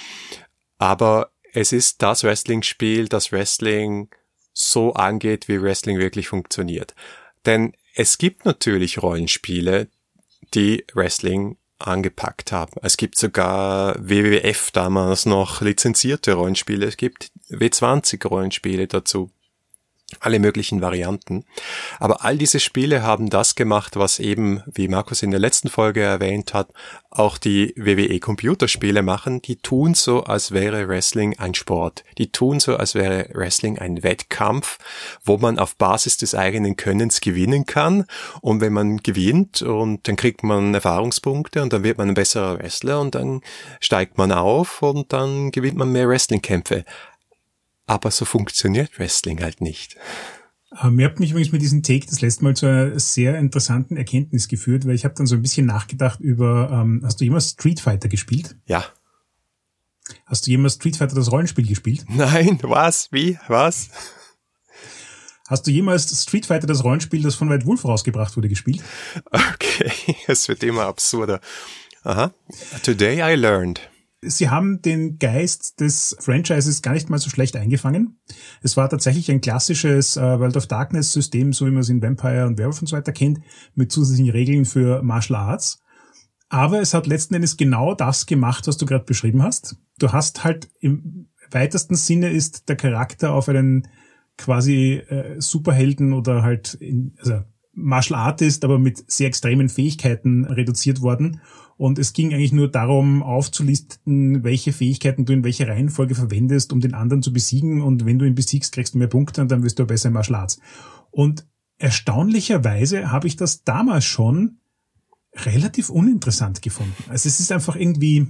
Aber 0.83 1.31
es 1.53 1.71
ist 1.71 2.03
das 2.03 2.25
Wrestling-Spiel, 2.25 3.07
das 3.07 3.31
Wrestling 3.31 4.09
so 4.53 4.95
angeht, 4.95 5.47
wie 5.47 5.63
Wrestling 5.63 6.01
wirklich 6.01 6.27
funktioniert. 6.27 6.97
Denn 7.47 7.75
es 7.95 8.19
gibt 8.19 8.45
natürlich 8.45 9.01
Rollenspiele, 9.01 9.87
die 10.55 10.85
Wrestling 10.93 11.57
angepackt 11.79 12.51
haben. 12.51 12.73
Es 12.83 12.97
gibt 12.97 13.17
sogar 13.17 13.95
WWF 13.97 14.73
damals 14.73 15.25
noch 15.25 15.61
lizenzierte 15.61 16.33
Rollenspiele. 16.33 16.87
Es 16.87 16.97
gibt 16.97 17.31
W20 17.49 18.27
Rollenspiele 18.27 18.89
dazu 18.89 19.31
alle 20.21 20.39
möglichen 20.39 20.81
Varianten. 20.81 21.45
Aber 21.99 22.25
all 22.25 22.37
diese 22.37 22.61
Spiele 22.61 23.03
haben 23.03 23.31
das 23.31 23.55
gemacht, 23.55 23.97
was 23.97 24.19
eben, 24.19 24.63
wie 24.67 24.89
Markus 24.89 25.23
in 25.23 25.31
der 25.31 25.41
letzten 25.41 25.69
Folge 25.69 26.01
erwähnt 26.01 26.55
hat, 26.55 26.69
auch 27.11 27.37
die 27.37 27.75
WWE 27.77 28.19
Computerspiele 28.21 29.03
machen. 29.03 29.43
Die 29.43 29.57
tun 29.57 29.95
so, 29.95 30.25
als 30.25 30.53
wäre 30.53 30.89
Wrestling 30.89 31.39
ein 31.39 31.55
Sport. 31.55 32.05
Die 32.19 32.33
tun 32.33 32.59
so, 32.59 32.77
als 32.77 32.95
wäre 32.95 33.29
Wrestling 33.35 33.79
ein 33.79 34.03
Wettkampf, 34.03 34.79
wo 35.25 35.37
man 35.37 35.59
auf 35.59 35.77
Basis 35.77 36.17
des 36.17 36.35
eigenen 36.35 36.77
Könnens 36.77 37.21
gewinnen 37.21 37.67
kann. 37.67 38.07
Und 38.41 38.61
wenn 38.61 38.73
man 38.73 38.99
gewinnt 38.99 39.63
und 39.63 40.09
dann 40.09 40.17
kriegt 40.17 40.43
man 40.43 40.75
Erfahrungspunkte 40.75 41.63
und 41.63 41.73
dann 41.73 41.85
wird 41.85 41.99
man 41.99 42.09
ein 42.09 42.15
besserer 42.15 42.59
Wrestler 42.59 43.01
und 43.01 43.15
dann 43.15 43.43
steigt 43.81 44.17
man 44.17 44.33
auf 44.33 44.83
und 44.83 45.13
dann 45.13 45.51
gewinnt 45.51 45.77
man 45.77 45.93
mehr 45.93 46.09
Wrestlingkämpfe. 46.09 46.85
Aber 47.87 48.11
so 48.11 48.25
funktioniert 48.25 48.99
Wrestling 48.99 49.41
halt 49.43 49.61
nicht. 49.61 49.97
Ähm, 50.81 50.99
ihr 50.99 51.07
habt 51.07 51.21
mich 51.21 51.31
übrigens 51.31 51.53
mit 51.53 51.63
diesem 51.63 51.83
Take 51.83 52.07
das 52.07 52.21
letzte 52.21 52.45
Mal 52.45 52.57
zu 52.57 52.67
einer 52.67 52.99
sehr 52.99 53.39
interessanten 53.39 53.97
Erkenntnis 53.97 54.49
geführt, 54.49 54.87
weil 54.87 54.95
ich 54.95 55.05
habe 55.05 55.15
dann 55.15 55.27
so 55.27 55.35
ein 55.35 55.43
bisschen 55.43 55.67
nachgedacht 55.67 56.21
über, 56.21 56.71
ähm, 56.73 57.03
hast 57.05 57.21
du 57.21 57.25
jemals 57.25 57.51
Street 57.51 57.81
Fighter 57.81 58.09
gespielt? 58.09 58.57
Ja. 58.67 58.85
Hast 60.27 60.47
du 60.47 60.51
jemals 60.51 60.75
Street 60.75 60.97
Fighter 60.97 61.15
das 61.15 61.31
Rollenspiel 61.31 61.67
gespielt? 61.67 62.05
Nein, 62.09 62.59
was? 62.63 63.09
Wie? 63.13 63.39
Was? 63.49 63.91
Hast 65.49 65.67
du 65.67 65.71
jemals 65.71 66.23
Street 66.23 66.47
Fighter 66.47 66.67
das 66.67 66.83
Rollenspiel, 66.83 67.23
das 67.23 67.35
von 67.35 67.51
White 67.51 67.67
Wolf 67.67 67.85
rausgebracht 67.85 68.37
wurde, 68.37 68.49
gespielt? 68.49 68.83
Okay, 69.31 69.93
es 70.27 70.49
wird 70.49 70.63
immer 70.63 70.85
absurder. 70.85 71.41
Aha. 72.05 72.33
Today 72.83 73.21
I 73.23 73.37
learned. 73.37 73.92
Sie 74.25 74.49
haben 74.49 74.81
den 74.83 75.19
Geist 75.19 75.81
des 75.81 76.17
Franchises 76.21 76.81
gar 76.81 76.93
nicht 76.93 77.11
mal 77.11 77.19
so 77.19 77.29
schlecht 77.29 77.57
eingefangen. 77.57 78.21
Es 78.63 78.77
war 78.77 78.89
tatsächlich 78.89 79.31
ein 79.31 79.41
klassisches 79.41 80.17
äh, 80.17 80.39
World 80.39 80.57
of 80.57 80.69
Darkness 80.69 81.13
System, 81.13 81.53
so 81.53 81.67
wie 81.67 81.73
man 81.73 81.81
es 81.81 81.89
in 81.89 82.01
Vampire 82.01 82.47
und 82.47 82.57
Werewolf 82.57 82.81
und 82.81 82.87
so 82.87 82.97
weiter 82.97 83.13
kennt, 83.13 83.41
mit 83.75 83.91
zusätzlichen 83.91 84.31
Regeln 84.31 84.65
für 84.65 85.03
Martial 85.03 85.41
Arts. 85.41 85.83
Aber 86.49 86.81
es 86.81 86.95
hat 86.95 87.07
letzten 87.07 87.35
Endes 87.35 87.57
genau 87.57 87.95
das 87.95 88.27
gemacht, 88.27 88.69
was 88.69 88.77
du 88.77 88.87
gerade 88.87 89.05
beschrieben 89.05 89.43
hast. 89.43 89.77
Du 89.99 90.13
hast 90.13 90.45
halt 90.45 90.69
im 90.81 91.29
weitesten 91.51 91.97
Sinne 91.97 92.31
ist 92.31 92.69
der 92.69 92.77
Charakter 92.77 93.33
auf 93.33 93.49
einen 93.49 93.89
quasi 94.39 95.03
äh, 95.09 95.41
Superhelden 95.41 96.13
oder 96.13 96.43
halt 96.43 96.75
in, 96.75 97.17
also 97.19 97.43
Martial 97.75 98.21
Artist, 98.21 98.65
aber 98.65 98.79
mit 98.79 99.11
sehr 99.11 99.29
extremen 99.29 99.69
Fähigkeiten 99.69 100.45
reduziert 100.45 101.01
worden. 101.01 101.41
Und 101.83 101.99
es 101.99 102.13
ging 102.13 102.33
eigentlich 102.33 102.53
nur 102.53 102.71
darum, 102.71 103.25
aufzulisten, 103.25 104.45
welche 104.45 104.73
Fähigkeiten 104.73 105.25
du 105.25 105.33
in 105.33 105.43
welcher 105.43 105.67
Reihenfolge 105.67 106.15
verwendest, 106.15 106.73
um 106.73 106.79
den 106.79 106.95
anderen 106.95 107.25
zu 107.25 107.33
besiegen. 107.33 107.83
Und 107.83 108.07
wenn 108.07 108.21
du 108.21 108.25
ihn 108.25 108.37
besiegst, 108.37 108.73
kriegst 108.73 108.95
du 108.95 108.99
mehr 108.99 109.09
Punkte 109.09 109.43
und 109.43 109.51
dann 109.51 109.65
wirst 109.65 109.81
du 109.81 109.85
besser 109.85 110.11
im 110.11 110.17
Arts. 110.17 110.61
Und 111.11 111.45
erstaunlicherweise 111.79 113.11
habe 113.11 113.27
ich 113.27 113.35
das 113.35 113.65
damals 113.65 114.05
schon 114.05 114.59
relativ 115.35 115.91
uninteressant 115.91 116.63
gefunden. 116.63 117.03
Also 117.09 117.29
es 117.29 117.41
ist 117.41 117.51
einfach 117.51 117.75
irgendwie, 117.75 118.29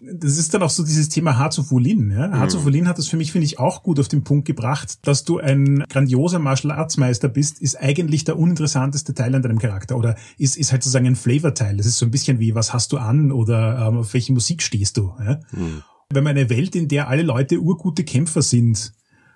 das 0.00 0.38
ist 0.38 0.54
dann 0.54 0.62
auch 0.62 0.70
so 0.70 0.84
dieses 0.84 1.08
Thema 1.08 1.38
Hearts 1.38 1.58
of 1.58 1.70
Wulin. 1.70 2.10
Ja? 2.10 2.28
Mhm. 2.28 2.64
Wulin 2.64 2.88
hat 2.88 2.98
das 2.98 3.08
für 3.08 3.16
mich, 3.16 3.32
finde 3.32 3.46
ich, 3.46 3.58
auch 3.58 3.82
gut 3.82 3.98
auf 4.00 4.08
den 4.08 4.24
Punkt 4.24 4.46
gebracht, 4.46 4.98
dass 5.02 5.24
du 5.24 5.38
ein 5.38 5.84
grandioser 5.88 6.38
Martial 6.38 6.72
Arts 6.72 6.96
Meister 6.96 7.28
bist, 7.28 7.60
ist 7.60 7.76
eigentlich 7.76 8.24
der 8.24 8.38
uninteressanteste 8.38 9.14
Teil 9.14 9.34
an 9.34 9.42
deinem 9.42 9.58
Charakter 9.58 9.96
oder 9.96 10.16
ist, 10.36 10.56
ist 10.56 10.72
halt 10.72 10.82
sozusagen 10.82 11.06
ein 11.06 11.16
Flavor-Teil. 11.16 11.76
Das 11.76 11.86
ist 11.86 11.96
so 11.96 12.06
ein 12.06 12.10
bisschen 12.10 12.38
wie, 12.38 12.54
was 12.54 12.72
hast 12.72 12.92
du 12.92 12.98
an 12.98 13.32
oder 13.32 13.88
ähm, 13.88 13.98
auf 13.98 14.14
welche 14.14 14.32
Musik 14.32 14.62
stehst 14.62 14.96
du. 14.96 15.12
Ja? 15.18 15.40
Mhm. 15.52 15.82
Wenn 16.10 16.24
man 16.24 16.36
eine 16.36 16.48
Welt, 16.50 16.74
in 16.74 16.88
der 16.88 17.08
alle 17.08 17.22
Leute 17.22 17.58
urgute 17.58 18.04
Kämpfer 18.04 18.42
sind, 18.42 18.94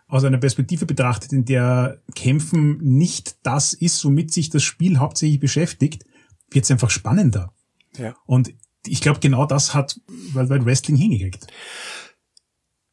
aus 0.09 0.25
einer 0.25 0.39
Perspektive 0.39 0.85
betrachtet, 0.85 1.33
in 1.33 1.47
der 1.47 2.03
Kämpfen 2.15 2.79
nicht 2.83 3.37
das 3.43 3.73
ist, 3.73 4.05
womit 4.05 4.33
sich 4.33 4.51
das 4.51 4.63
Spiel 4.63 4.99
hauptsächlich 4.99 5.41
beschäftigt, 5.41 6.05
wird 6.51 6.67
es 6.67 6.71
einfach 6.71 6.91
spannender. 6.91 7.53
Ja. 7.97 8.15
Und 8.27 8.53
ich 8.87 9.01
glaube, 9.01 9.21
genau 9.21 9.47
das 9.47 9.75
hat 9.75 10.01
Worldwide 10.33 10.65
Wrestling 10.67 10.97
hingekriegt. 10.97 11.47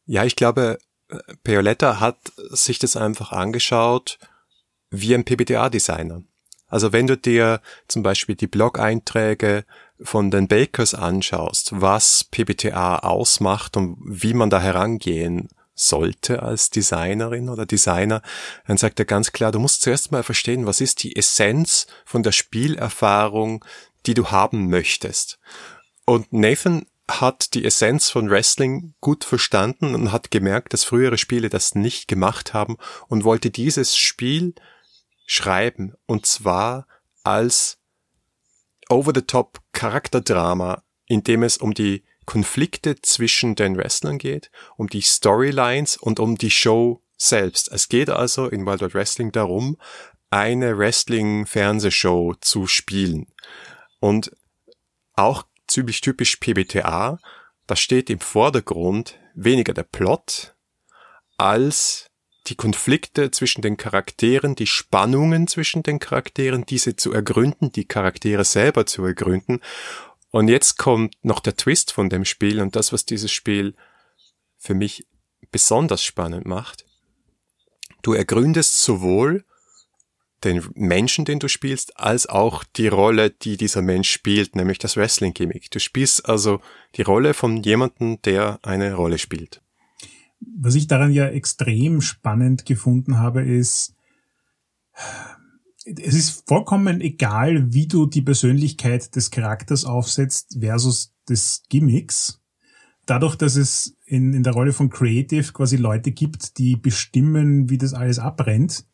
Ja, 0.06 0.24
ich 0.24 0.36
glaube, 0.36 0.78
Peoletta 1.42 2.00
hat 2.00 2.18
sich 2.50 2.78
das 2.78 2.96
einfach 2.96 3.32
angeschaut 3.32 4.18
wie 4.90 5.14
ein 5.14 5.24
PBTA-Designer. 5.24 6.22
Also 6.66 6.92
wenn 6.92 7.06
du 7.06 7.16
dir 7.16 7.60
zum 7.88 8.02
Beispiel 8.02 8.36
die 8.36 8.46
Blog-Einträge 8.46 9.64
von 10.00 10.30
den 10.30 10.46
Bakers 10.46 10.94
anschaust, 10.94 11.80
was 11.80 12.24
PBTA 12.24 13.00
ausmacht 13.00 13.76
und 13.76 13.98
wie 14.04 14.34
man 14.34 14.50
da 14.50 14.60
herangehen 14.60 15.48
sollte 15.74 16.42
als 16.42 16.70
Designerin 16.70 17.48
oder 17.48 17.66
Designer, 17.66 18.22
dann 18.66 18.76
sagt 18.76 18.98
er 18.98 19.04
ganz 19.04 19.32
klar, 19.32 19.50
du 19.50 19.58
musst 19.58 19.82
zuerst 19.82 20.12
mal 20.12 20.22
verstehen, 20.22 20.66
was 20.66 20.80
ist 20.80 21.02
die 21.02 21.16
Essenz 21.16 21.86
von 22.04 22.22
der 22.22 22.32
Spielerfahrung, 22.32 23.64
die 24.06 24.14
du 24.14 24.30
haben 24.30 24.68
möchtest. 24.68 25.38
Und 26.10 26.32
Nathan 26.32 26.86
hat 27.08 27.54
die 27.54 27.64
Essenz 27.64 28.10
von 28.10 28.30
Wrestling 28.30 28.94
gut 29.00 29.22
verstanden 29.22 29.94
und 29.94 30.10
hat 30.10 30.32
gemerkt, 30.32 30.72
dass 30.72 30.82
frühere 30.82 31.16
Spiele 31.16 31.50
das 31.50 31.76
nicht 31.76 32.08
gemacht 32.08 32.52
haben 32.52 32.78
und 33.06 33.22
wollte 33.22 33.52
dieses 33.52 33.96
Spiel 33.96 34.56
schreiben 35.24 35.94
und 36.06 36.26
zwar 36.26 36.88
als 37.22 37.78
over-the-top 38.88 39.60
Charakterdrama, 39.70 40.82
in 41.06 41.22
dem 41.22 41.44
es 41.44 41.58
um 41.58 41.74
die 41.74 42.02
Konflikte 42.26 43.00
zwischen 43.00 43.54
den 43.54 43.76
Wrestlern 43.76 44.18
geht, 44.18 44.50
um 44.76 44.88
die 44.88 45.02
Storylines 45.02 45.96
und 45.96 46.18
um 46.18 46.34
die 46.34 46.50
Show 46.50 47.04
selbst. 47.18 47.70
Es 47.70 47.88
geht 47.88 48.10
also 48.10 48.48
in 48.48 48.66
Wild 48.66 48.80
Wild 48.80 48.94
Wrestling 48.94 49.30
darum, 49.30 49.76
eine 50.28 50.76
Wrestling-Fernsehshow 50.76 52.34
zu 52.40 52.66
spielen. 52.66 53.28
Und 54.00 54.32
auch 55.14 55.44
ziemlich 55.70 56.00
typisch 56.00 56.36
PBTA, 56.36 57.18
da 57.66 57.76
steht 57.76 58.10
im 58.10 58.20
Vordergrund 58.20 59.18
weniger 59.34 59.72
der 59.72 59.84
Plot 59.84 60.54
als 61.36 62.06
die 62.46 62.56
Konflikte 62.56 63.30
zwischen 63.30 63.62
den 63.62 63.76
Charakteren, 63.76 64.54
die 64.54 64.66
Spannungen 64.66 65.46
zwischen 65.46 65.82
den 65.82 65.98
Charakteren, 65.98 66.66
diese 66.66 66.96
zu 66.96 67.12
ergründen, 67.12 67.70
die 67.70 67.84
Charaktere 67.84 68.44
selber 68.44 68.86
zu 68.86 69.04
ergründen. 69.04 69.60
Und 70.30 70.48
jetzt 70.48 70.78
kommt 70.78 71.14
noch 71.22 71.40
der 71.40 71.56
Twist 71.56 71.92
von 71.92 72.08
dem 72.08 72.24
Spiel 72.24 72.60
und 72.60 72.76
das, 72.76 72.92
was 72.92 73.04
dieses 73.04 73.30
Spiel 73.30 73.74
für 74.58 74.74
mich 74.74 75.06
besonders 75.50 76.02
spannend 76.02 76.46
macht. 76.46 76.84
Du 78.02 78.14
ergründest 78.14 78.82
sowohl 78.82 79.44
den 80.44 80.62
Menschen, 80.74 81.24
den 81.24 81.38
du 81.38 81.48
spielst, 81.48 81.98
als 81.98 82.26
auch 82.26 82.64
die 82.64 82.88
Rolle, 82.88 83.30
die 83.30 83.56
dieser 83.56 83.82
Mensch 83.82 84.10
spielt, 84.10 84.56
nämlich 84.56 84.78
das 84.78 84.96
Wrestling-Gimmick. 84.96 85.70
Du 85.70 85.78
spielst 85.78 86.28
also 86.28 86.60
die 86.96 87.02
Rolle 87.02 87.34
von 87.34 87.62
jemandem, 87.62 88.20
der 88.22 88.58
eine 88.62 88.94
Rolle 88.94 89.18
spielt. 89.18 89.62
Was 90.40 90.74
ich 90.74 90.86
daran 90.86 91.12
ja 91.12 91.26
extrem 91.28 92.00
spannend 92.00 92.64
gefunden 92.64 93.18
habe, 93.18 93.42
ist, 93.42 93.94
es 95.84 96.14
ist 96.14 96.48
vollkommen 96.48 97.00
egal, 97.00 97.72
wie 97.72 97.86
du 97.86 98.06
die 98.06 98.22
Persönlichkeit 98.22 99.14
des 99.16 99.30
Charakters 99.30 99.84
aufsetzt 99.84 100.58
versus 100.60 101.14
des 101.28 101.62
Gimmicks. 101.68 102.40
Dadurch, 103.06 103.36
dass 103.36 103.56
es 103.56 103.96
in, 104.04 104.34
in 104.34 104.42
der 104.42 104.52
Rolle 104.52 104.72
von 104.72 104.90
Creative 104.90 105.52
quasi 105.52 105.76
Leute 105.76 106.12
gibt, 106.12 106.58
die 106.58 106.76
bestimmen, 106.76 107.68
wie 107.68 107.78
das 107.78 107.94
alles 107.94 108.18
abbrennt, 108.18 108.84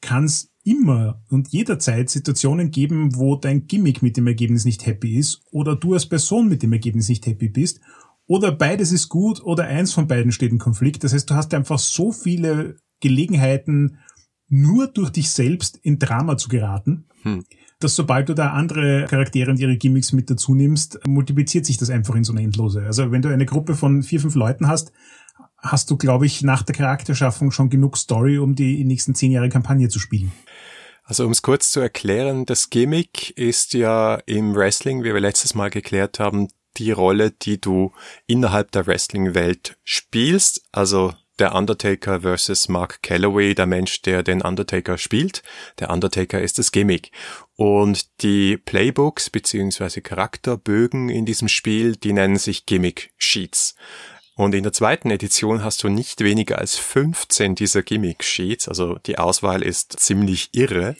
kann 0.00 0.24
es 0.24 0.52
immer 0.70 1.22
und 1.28 1.48
jederzeit 1.48 2.10
Situationen 2.10 2.70
geben, 2.70 3.16
wo 3.16 3.36
dein 3.36 3.66
Gimmick 3.66 4.02
mit 4.02 4.16
dem 4.16 4.26
Ergebnis 4.26 4.64
nicht 4.64 4.86
happy 4.86 5.16
ist 5.16 5.42
oder 5.50 5.76
du 5.76 5.94
als 5.94 6.06
Person 6.06 6.48
mit 6.48 6.62
dem 6.62 6.72
Ergebnis 6.72 7.08
nicht 7.08 7.26
happy 7.26 7.48
bist 7.48 7.80
oder 8.26 8.52
beides 8.52 8.92
ist 8.92 9.08
gut 9.08 9.42
oder 9.42 9.64
eins 9.64 9.92
von 9.92 10.06
beiden 10.06 10.32
steht 10.32 10.52
im 10.52 10.58
Konflikt. 10.58 11.02
Das 11.02 11.14
heißt, 11.14 11.30
du 11.30 11.34
hast 11.34 11.54
einfach 11.54 11.78
so 11.78 12.12
viele 12.12 12.76
Gelegenheiten, 13.00 13.98
nur 14.48 14.86
durch 14.86 15.10
dich 15.10 15.30
selbst 15.30 15.78
in 15.82 15.98
Drama 15.98 16.36
zu 16.36 16.48
geraten, 16.48 17.06
hm. 17.22 17.44
dass 17.80 17.96
sobald 17.96 18.28
du 18.28 18.34
da 18.34 18.52
andere 18.52 19.06
Charaktere 19.08 19.50
und 19.50 19.58
ihre 19.58 19.76
Gimmicks 19.76 20.12
mit 20.12 20.30
dazu 20.30 20.54
nimmst, 20.54 21.00
multipliziert 21.06 21.66
sich 21.66 21.78
das 21.78 21.90
einfach 21.90 22.14
in 22.14 22.24
so 22.24 22.32
eine 22.32 22.42
Endlose. 22.42 22.82
Also 22.82 23.10
wenn 23.12 23.22
du 23.22 23.28
eine 23.28 23.46
Gruppe 23.46 23.74
von 23.74 24.02
vier, 24.02 24.20
fünf 24.20 24.34
Leuten 24.34 24.68
hast, 24.68 24.92
hast 25.60 25.90
du, 25.90 25.96
glaube 25.96 26.26
ich, 26.26 26.42
nach 26.42 26.62
der 26.62 26.74
Charakterschaffung 26.74 27.50
schon 27.50 27.70
genug 27.70 27.96
Story, 27.96 28.38
um 28.38 28.54
die 28.54 28.84
nächsten 28.84 29.14
zehn 29.14 29.32
Jahre 29.32 29.48
Kampagne 29.48 29.88
zu 29.88 29.98
spielen. 29.98 30.32
Also 31.04 31.24
um 31.24 31.32
es 31.32 31.42
kurz 31.42 31.70
zu 31.70 31.80
erklären, 31.80 32.44
das 32.44 32.68
Gimmick 32.68 33.30
ist 33.30 33.72
ja 33.72 34.16
im 34.26 34.54
Wrestling, 34.54 35.04
wie 35.04 35.14
wir 35.14 35.20
letztes 35.20 35.54
Mal 35.54 35.70
geklärt 35.70 36.20
haben, 36.20 36.48
die 36.76 36.92
Rolle, 36.92 37.30
die 37.30 37.60
du 37.60 37.92
innerhalb 38.26 38.70
der 38.72 38.86
Wrestling-Welt 38.86 39.78
spielst. 39.84 40.62
Also 40.70 41.14
der 41.38 41.54
Undertaker 41.54 42.20
versus 42.20 42.68
Mark 42.68 43.02
Calloway, 43.02 43.54
der 43.54 43.66
Mensch, 43.66 44.02
der 44.02 44.22
den 44.22 44.42
Undertaker 44.42 44.98
spielt. 44.98 45.42
Der 45.78 45.90
Undertaker 45.90 46.40
ist 46.40 46.58
das 46.58 46.72
Gimmick. 46.72 47.10
Und 47.56 48.22
die 48.22 48.56
Playbooks 48.56 49.30
beziehungsweise 49.30 50.02
Charakterbögen 50.02 51.08
in 51.08 51.26
diesem 51.26 51.48
Spiel, 51.48 51.96
die 51.96 52.12
nennen 52.12 52.36
sich 52.36 52.66
Gimmick 52.66 53.12
Sheets. 53.16 53.76
Und 54.38 54.54
in 54.54 54.62
der 54.62 54.72
zweiten 54.72 55.10
Edition 55.10 55.64
hast 55.64 55.82
du 55.82 55.88
nicht 55.88 56.20
weniger 56.20 56.58
als 56.58 56.78
15 56.78 57.56
dieser 57.56 57.82
Gimmick-Sheets, 57.82 58.68
also 58.68 58.94
die 59.04 59.18
Auswahl 59.18 59.64
ist 59.64 59.98
ziemlich 59.98 60.50
irre. 60.52 60.94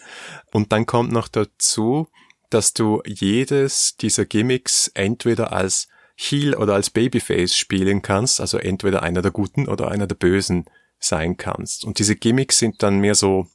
Und 0.51 0.73
dann 0.73 0.87
kommt 0.87 1.13
noch 1.13 1.29
dazu, 1.29 2.09
dass 2.51 2.75
du 2.75 3.01
jedes 3.07 3.97
dieser 3.97 4.25
Gimmicks 4.25 4.91
entweder 4.93 5.53
als 5.53 5.87
Heel 6.17 6.57
oder 6.57 6.75
als 6.75 6.91
Babyface 6.91 7.55
spielen 7.55 8.03
kannst, 8.03 8.41
also 8.41 8.59
entweder 8.59 9.05
einer 9.05 9.23
der 9.23 9.31
Guten 9.31 9.69
oder 9.69 9.89
einer 9.89 10.09
der 10.09 10.17
Bösen 10.17 10.65
sein 10.99 11.37
kannst. 11.37 11.85
Und 11.85 12.01
diese 12.01 12.17
Gimmicks 12.17 12.59
sind 12.59 12.83
dann 12.83 12.99
mehr 12.99 13.15
so 13.15 13.47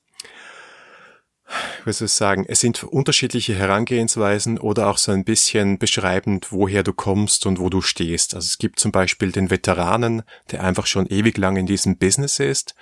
wie 1.86 1.94
soll 1.94 2.06
ich 2.06 2.12
sagen, 2.12 2.46
es 2.48 2.60
sind 2.60 2.84
unterschiedliche 2.84 3.56
Herangehensweisen 3.56 4.58
oder 4.58 4.88
auch 4.88 4.98
so 4.98 5.12
ein 5.12 5.24
bisschen 5.24 5.78
beschreibend, 5.78 6.52
woher 6.52 6.84
du 6.84 6.94
kommst 6.94 7.46
und 7.46 7.60
wo 7.60 7.70
du 7.70 7.82
stehst. 7.82 8.36
Also 8.36 8.46
es 8.46 8.58
gibt 8.58 8.80
zum 8.80 8.92
Beispiel 8.92 9.32
den 9.32 9.50
Veteranen, 9.50 10.24
der 10.52 10.64
einfach 10.64 10.86
schon 10.86 11.08
ewig 11.08 11.38
lang 11.38 11.58
in 11.58 11.66
diesem 11.66 11.98
Business 11.98 12.40
ist. 12.40 12.76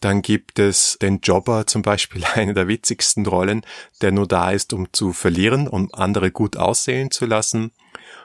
Dann 0.00 0.20
gibt 0.20 0.58
es 0.58 0.98
den 1.00 1.20
Jobber, 1.20 1.66
zum 1.66 1.82
Beispiel 1.82 2.24
eine 2.34 2.54
der 2.54 2.68
witzigsten 2.68 3.24
Rollen, 3.24 3.62
der 4.00 4.12
nur 4.12 4.26
da 4.26 4.50
ist, 4.50 4.72
um 4.72 4.92
zu 4.92 5.12
verlieren, 5.12 5.68
um 5.68 5.88
andere 5.92 6.30
gut 6.30 6.56
aussehen 6.56 7.10
zu 7.10 7.26
lassen. 7.26 7.72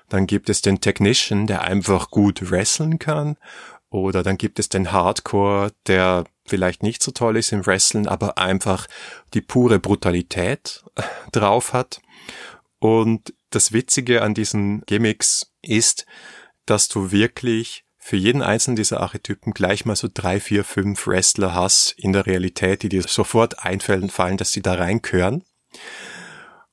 Dann 0.09 0.25
gibt 0.25 0.49
es 0.49 0.61
den 0.61 0.79
Technician, 0.81 1.47
der 1.47 1.61
einfach 1.61 2.09
gut 2.09 2.49
wresteln 2.49 2.97
kann. 2.97 3.37
Oder 4.01 4.23
dann 4.23 4.37
gibt 4.37 4.59
es 4.59 4.69
den 4.69 4.91
Hardcore, 4.91 5.71
der 5.87 6.25
vielleicht 6.45 6.83
nicht 6.83 7.03
so 7.03 7.11
toll 7.11 7.37
ist 7.37 7.51
im 7.51 7.65
Wrestling, 7.65 8.07
aber 8.07 8.37
einfach 8.37 8.87
die 9.33 9.41
pure 9.41 9.79
Brutalität 9.79 10.83
drauf 11.31 11.73
hat. 11.73 12.01
Und 12.79 13.33
das 13.49 13.71
Witzige 13.71 14.21
an 14.21 14.33
diesen 14.33 14.81
Gimmicks 14.85 15.51
ist, 15.61 16.05
dass 16.65 16.87
du 16.89 17.11
wirklich 17.11 17.85
für 17.97 18.15
jeden 18.15 18.41
einzelnen 18.41 18.77
dieser 18.77 19.01
Archetypen 19.01 19.53
gleich 19.53 19.85
mal 19.85 19.95
so 19.95 20.07
drei, 20.13 20.39
vier, 20.39 20.63
fünf 20.63 21.07
Wrestler 21.07 21.53
hast 21.53 21.93
in 21.97 22.13
der 22.13 22.25
Realität, 22.25 22.83
die 22.83 22.89
dir 22.89 23.01
sofort 23.03 23.65
einfallen 23.65 24.09
fallen, 24.09 24.37
dass 24.37 24.51
sie 24.51 24.61
da 24.61 24.75
reinkören. 24.75 25.43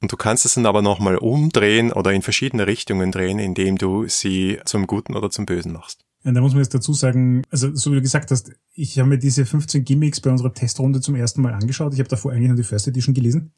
Und 0.01 0.13
du 0.13 0.17
kannst 0.17 0.45
es 0.45 0.55
dann 0.55 0.67
aber 0.67 0.83
nochmal 0.83 1.17
umdrehen 1.17 1.93
oder 1.93 2.13
in 2.13 2.23
verschiedene 2.23 2.67
Richtungen 2.67 3.11
drehen, 3.11 3.39
indem 3.39 3.79
du 3.79 4.07
sie 4.07 4.61
zum 4.65 4.87
Guten 4.87 5.17
oder 5.17 5.31
zum 5.31 5.47
Bösen 5.47 5.73
machst. 5.73 6.05
Ja, 6.25 6.33
da 6.33 6.41
muss 6.41 6.53
man 6.53 6.63
jetzt 6.63 6.75
dazu 6.75 6.95
sagen, 6.95 7.43
also 7.51 7.75
so 7.75 7.91
wie 7.91 7.97
du 7.97 8.03
gesagt 8.03 8.31
hast, 8.31 8.53
ich 8.73 8.99
habe 8.99 9.11
mir 9.11 9.19
diese 9.19 9.45
15 9.45 9.85
Gimmicks 9.85 10.21
bei 10.21 10.31
unserer 10.31 10.55
Testrunde 10.55 11.01
zum 11.01 11.15
ersten 11.15 11.43
Mal 11.43 11.53
angeschaut. 11.53 11.93
Ich 11.93 12.01
habe 12.01 12.09
davor 12.09 12.33
eigentlich 12.33 12.49
nur 12.49 12.57
die 12.57 12.63
First 12.63 12.89
Edition 12.89 13.15
gelesen. 13.15 13.53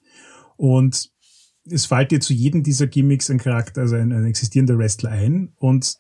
Und 0.57 1.11
es 1.65 1.87
fällt 1.87 2.11
dir 2.11 2.21
zu 2.21 2.33
jedem 2.33 2.63
dieser 2.63 2.87
Gimmicks 2.89 3.31
ein 3.31 3.39
Charakter, 3.39 3.83
also 3.83 3.95
ein, 3.97 4.13
ein 4.13 4.25
existierender 4.25 4.79
Wrestler 4.79 5.11
ein. 5.11 5.53
Und 5.57 5.97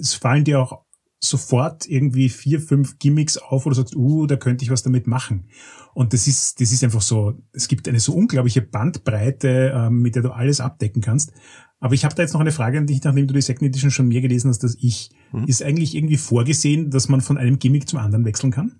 es 0.00 0.14
fallen 0.14 0.44
dir 0.44 0.60
auch 0.60 0.84
sofort 1.20 1.86
irgendwie 1.86 2.28
vier, 2.28 2.60
fünf 2.60 2.98
Gimmicks 2.98 3.38
auf, 3.38 3.64
wo 3.64 3.70
du 3.70 3.76
sagst, 3.76 3.96
uh, 3.96 4.26
da 4.26 4.36
könnte 4.36 4.64
ich 4.64 4.70
was 4.70 4.82
damit 4.82 5.06
machen. 5.06 5.48
Und 5.94 6.12
das 6.12 6.26
ist, 6.26 6.60
das 6.60 6.70
ist 6.70 6.84
einfach 6.84 7.02
so, 7.02 7.34
es 7.52 7.68
gibt 7.68 7.88
eine 7.88 8.00
so 8.00 8.14
unglaubliche 8.14 8.62
Bandbreite, 8.62 9.72
ähm, 9.74 10.02
mit 10.02 10.14
der 10.14 10.22
du 10.22 10.30
alles 10.30 10.60
abdecken 10.60 11.02
kannst. 11.02 11.32
Aber 11.84 11.92
ich 11.92 12.06
habe 12.06 12.14
da 12.14 12.22
jetzt 12.22 12.32
noch 12.32 12.40
eine 12.40 12.50
Frage 12.50 12.78
an 12.78 12.86
dich, 12.86 13.04
nachdem 13.04 13.26
du 13.26 13.34
die 13.34 13.42
Second 13.42 13.68
Edition 13.68 13.90
schon 13.90 14.08
mehr 14.08 14.22
gelesen 14.22 14.48
hast 14.48 14.64
als 14.64 14.78
ich. 14.80 15.10
Mhm. 15.32 15.44
Ist 15.44 15.62
eigentlich 15.62 15.94
irgendwie 15.94 16.16
vorgesehen, 16.16 16.90
dass 16.90 17.10
man 17.10 17.20
von 17.20 17.36
einem 17.36 17.58
Gimmick 17.58 17.86
zum 17.86 17.98
anderen 17.98 18.24
wechseln 18.24 18.50
kann? 18.50 18.76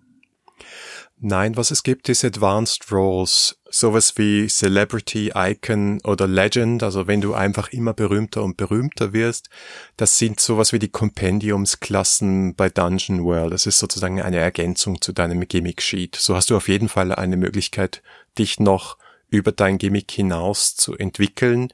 Nein, 1.20 1.54
was 1.54 1.70
es 1.70 1.82
gibt, 1.82 2.08
ist 2.08 2.24
Advanced 2.24 2.90
Roles. 2.90 3.60
Sowas 3.68 4.14
wie 4.16 4.46
Celebrity, 4.46 5.32
Icon 5.34 6.00
oder 6.02 6.26
Legend. 6.26 6.82
Also 6.82 7.06
wenn 7.06 7.20
du 7.20 7.34
einfach 7.34 7.68
immer 7.74 7.92
berühmter 7.92 8.42
und 8.42 8.56
berühmter 8.56 9.12
wirst. 9.12 9.50
Das 9.98 10.16
sind 10.16 10.40
sowas 10.40 10.72
wie 10.72 10.78
die 10.78 10.88
Compendiumsklassen 10.88 12.54
bei 12.54 12.70
Dungeon 12.70 13.22
World. 13.22 13.52
Das 13.52 13.66
ist 13.66 13.80
sozusagen 13.80 14.22
eine 14.22 14.38
Ergänzung 14.38 15.02
zu 15.02 15.12
deinem 15.12 15.46
Gimmick 15.46 15.82
Sheet. 15.82 16.16
So 16.16 16.34
hast 16.34 16.48
du 16.48 16.56
auf 16.56 16.68
jeden 16.68 16.88
Fall 16.88 17.12
eine 17.12 17.36
Möglichkeit, 17.36 18.02
dich 18.38 18.60
noch 18.60 18.96
über 19.28 19.52
dein 19.52 19.76
Gimmick 19.76 20.10
hinaus 20.10 20.74
zu 20.74 20.96
entwickeln. 20.96 21.68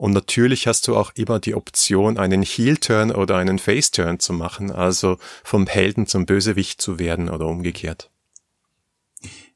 Und 0.00 0.12
natürlich 0.14 0.66
hast 0.66 0.88
du 0.88 0.96
auch 0.96 1.12
immer 1.14 1.40
die 1.40 1.54
Option, 1.54 2.16
einen 2.16 2.40
Heel-Turn 2.40 3.10
oder 3.10 3.36
einen 3.36 3.58
Face-Turn 3.58 4.18
zu 4.18 4.32
machen, 4.32 4.70
also 4.70 5.18
vom 5.44 5.66
Helden 5.66 6.06
zum 6.06 6.24
Bösewicht 6.24 6.80
zu 6.80 6.98
werden 6.98 7.28
oder 7.28 7.44
umgekehrt. 7.44 8.10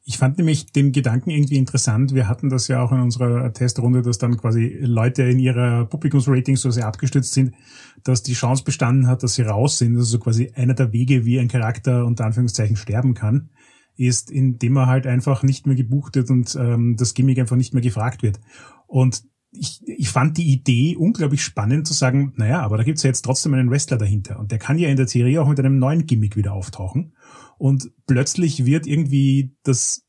Ich 0.04 0.18
fand 0.18 0.36
nämlich 0.36 0.70
den 0.70 0.92
Gedanken 0.92 1.30
irgendwie 1.30 1.56
interessant. 1.56 2.14
Wir 2.14 2.28
hatten 2.28 2.50
das 2.50 2.68
ja 2.68 2.82
auch 2.82 2.92
in 2.92 3.00
unserer 3.00 3.54
Testrunde, 3.54 4.02
dass 4.02 4.18
dann 4.18 4.36
quasi 4.36 4.76
Leute 4.82 5.22
in 5.22 5.38
ihrer 5.38 5.86
Publikumsrating 5.86 6.56
so 6.56 6.70
sehr 6.70 6.88
abgestützt 6.88 7.32
sind, 7.32 7.54
dass 8.02 8.22
die 8.22 8.34
Chance 8.34 8.64
bestanden 8.64 9.06
hat, 9.06 9.22
dass 9.22 9.36
sie 9.36 9.42
raus 9.44 9.78
sind. 9.78 9.96
Also 9.96 10.18
quasi 10.18 10.52
einer 10.54 10.74
der 10.74 10.92
Wege, 10.92 11.24
wie 11.24 11.40
ein 11.40 11.48
Charakter 11.48 12.04
unter 12.04 12.26
Anführungszeichen 12.26 12.76
sterben 12.76 13.14
kann, 13.14 13.48
ist, 13.96 14.30
indem 14.30 14.76
er 14.76 14.88
halt 14.88 15.06
einfach 15.06 15.42
nicht 15.42 15.66
mehr 15.66 15.76
gebucht 15.76 16.16
wird 16.16 16.28
und 16.28 16.54
ähm, 16.54 16.96
das 16.98 17.14
Gimmick 17.14 17.38
einfach 17.38 17.56
nicht 17.56 17.72
mehr 17.72 17.82
gefragt 17.82 18.22
wird. 18.22 18.40
Und 18.86 19.22
ich, 19.56 19.80
ich 19.86 20.08
fand 20.08 20.36
die 20.36 20.52
Idee 20.52 20.96
unglaublich 20.96 21.42
spannend 21.42 21.86
zu 21.86 21.94
sagen, 21.94 22.32
naja, 22.36 22.62
aber 22.62 22.76
da 22.76 22.84
gibt's 22.84 23.02
ja 23.02 23.08
jetzt 23.08 23.22
trotzdem 23.22 23.54
einen 23.54 23.70
Wrestler 23.70 23.96
dahinter. 23.96 24.38
Und 24.38 24.50
der 24.50 24.58
kann 24.58 24.78
ja 24.78 24.88
in 24.88 24.96
der 24.96 25.08
Serie 25.08 25.40
auch 25.40 25.48
mit 25.48 25.58
einem 25.58 25.78
neuen 25.78 26.06
Gimmick 26.06 26.36
wieder 26.36 26.52
auftauchen. 26.52 27.14
Und 27.56 27.90
plötzlich 28.06 28.64
wird 28.66 28.86
irgendwie 28.86 29.56
das, 29.62 30.04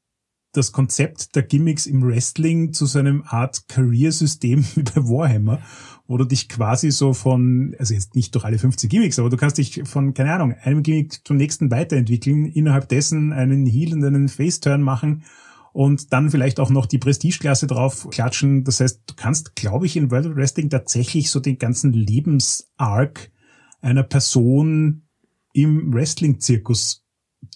das 0.51 0.71
Konzept 0.71 1.35
der 1.35 1.43
Gimmicks 1.43 1.85
im 1.85 2.03
Wrestling 2.03 2.73
zu 2.73 2.85
so 2.85 2.99
einem 2.99 3.23
Art 3.27 3.67
Career-System 3.67 4.65
wie 4.75 4.83
bei 4.83 5.03
Warhammer, 5.03 5.61
wo 6.07 6.17
du 6.17 6.25
dich 6.25 6.49
quasi 6.49 6.91
so 6.91 7.13
von, 7.13 7.75
also 7.77 7.93
jetzt 7.93 8.15
nicht 8.15 8.33
durch 8.33 8.45
alle 8.45 8.57
50 8.57 8.89
Gimmicks, 8.89 9.19
aber 9.19 9.29
du 9.29 9.37
kannst 9.37 9.57
dich 9.57 9.81
von, 9.85 10.13
keine 10.13 10.33
Ahnung, 10.33 10.53
einem 10.53 10.81
Gimmick 10.81 11.25
zum 11.25 11.37
nächsten 11.37 11.69
weiterentwickeln, 11.69 12.45
innerhalb 12.45 12.89
dessen 12.89 13.31
einen 13.31 13.65
Heal 13.65 13.93
und 13.93 14.03
einen 14.03 14.27
Face-Turn 14.27 14.81
machen 14.81 15.23
und 15.75 16.13
dann 16.13 16.31
vielleicht 16.31 16.61
auch 16.61 16.69
noch 16.69 16.85
die 16.85 16.99
Prestigeklasse 16.99 17.67
drauf 17.67 18.07
klatschen. 18.09 18.63
Das 18.63 18.79
heißt, 18.79 19.01
du 19.07 19.13
kannst, 19.13 19.57
glaube 19.57 19.85
ich, 19.85 19.97
in 19.97 20.09
World 20.09 20.27
of 20.27 20.35
Wrestling 20.37 20.69
tatsächlich 20.69 21.29
so 21.29 21.41
den 21.41 21.57
ganzen 21.57 21.91
Lebensarc 21.91 23.29
einer 23.81 24.03
Person 24.03 25.01
im 25.51 25.93
Wrestling-Zirkus 25.93 27.03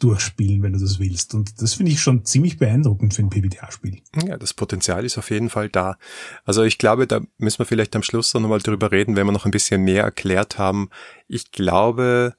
durchspielen, 0.01 0.61
wenn 0.61 0.73
du 0.73 0.79
das 0.79 0.99
willst. 0.99 1.33
Und 1.33 1.61
das 1.61 1.75
finde 1.75 1.93
ich 1.93 2.01
schon 2.01 2.25
ziemlich 2.25 2.57
beeindruckend 2.57 3.13
für 3.13 3.21
ein 3.21 3.29
PBTA-Spiel. 3.29 4.01
Ja, 4.27 4.37
das 4.37 4.53
Potenzial 4.53 5.05
ist 5.05 5.17
auf 5.17 5.31
jeden 5.31 5.49
Fall 5.49 5.69
da. 5.69 5.97
Also 6.43 6.63
ich 6.63 6.77
glaube, 6.77 7.07
da 7.07 7.21
müssen 7.37 7.59
wir 7.59 7.65
vielleicht 7.65 7.95
am 7.95 8.03
Schluss 8.03 8.33
noch 8.33 8.41
mal 8.41 8.59
drüber 8.59 8.91
reden, 8.91 9.15
wenn 9.15 9.27
wir 9.27 9.31
noch 9.31 9.45
ein 9.45 9.51
bisschen 9.51 9.85
mehr 9.85 10.03
erklärt 10.03 10.57
haben. 10.57 10.89
Ich 11.29 11.51
glaube, 11.53 12.35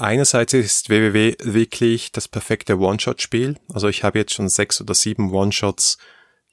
einerseits 0.00 0.52
ist 0.52 0.90
WWW 0.90 1.36
wirklich 1.42 2.12
das 2.12 2.28
perfekte 2.28 2.78
One-Shot-Spiel. 2.78 3.56
Also 3.72 3.88
ich 3.88 4.04
habe 4.04 4.18
jetzt 4.18 4.34
schon 4.34 4.48
sechs 4.48 4.80
oder 4.80 4.94
sieben 4.94 5.32
One-Shots 5.32 5.98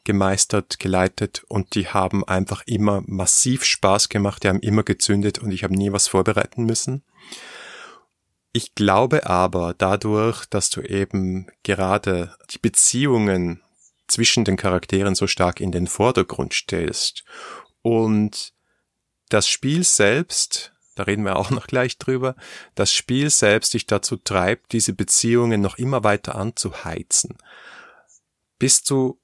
gemeistert, 0.04 0.80
geleitet 0.80 1.44
und 1.48 1.76
die 1.76 1.88
haben 1.88 2.24
einfach 2.26 2.64
immer 2.66 3.04
massiv 3.06 3.64
Spaß 3.64 4.10
gemacht, 4.10 4.44
die 4.44 4.50
haben 4.50 4.60
immer 4.60 4.84
gezündet 4.84 5.40
und 5.40 5.52
ich 5.52 5.64
habe 5.64 5.76
nie 5.76 5.92
was 5.92 6.08
vorbereiten 6.08 6.66
müssen. 6.66 7.04
Ich 8.52 8.76
glaube 8.76 9.26
aber 9.28 9.74
dadurch, 9.74 10.46
dass 10.46 10.70
du 10.70 10.82
eben 10.82 11.48
gerade 11.64 12.36
die 12.52 12.60
Beziehungen 12.60 13.62
zwischen 14.08 14.44
den 14.46 14.58
Charakteren 14.58 15.16
so 15.16 15.28
stark 15.28 15.60
in 15.60 15.72
den 15.72 15.88
Vordergrund 15.88 16.54
stellst 16.54 17.24
und 17.82 18.54
das 19.30 19.48
Spiel 19.48 19.84
selbst, 19.84 20.73
da 20.96 21.04
reden 21.04 21.26
wir 21.26 21.36
auch 21.36 21.50
noch 21.50 21.68
gleich 21.68 21.98
drüber, 21.98 22.36
das 22.76 22.94
Spiel 22.94 23.30
selbst 23.30 23.74
dich 23.74 23.86
dazu 23.86 24.18
treibt, 24.18 24.72
diese 24.72 24.94
Beziehungen 24.94 25.62
noch 25.62 25.78
immer 25.78 26.04
weiter 26.04 26.36
anzuheizen. 26.36 27.38
Bist 28.60 28.90
du 28.90 29.20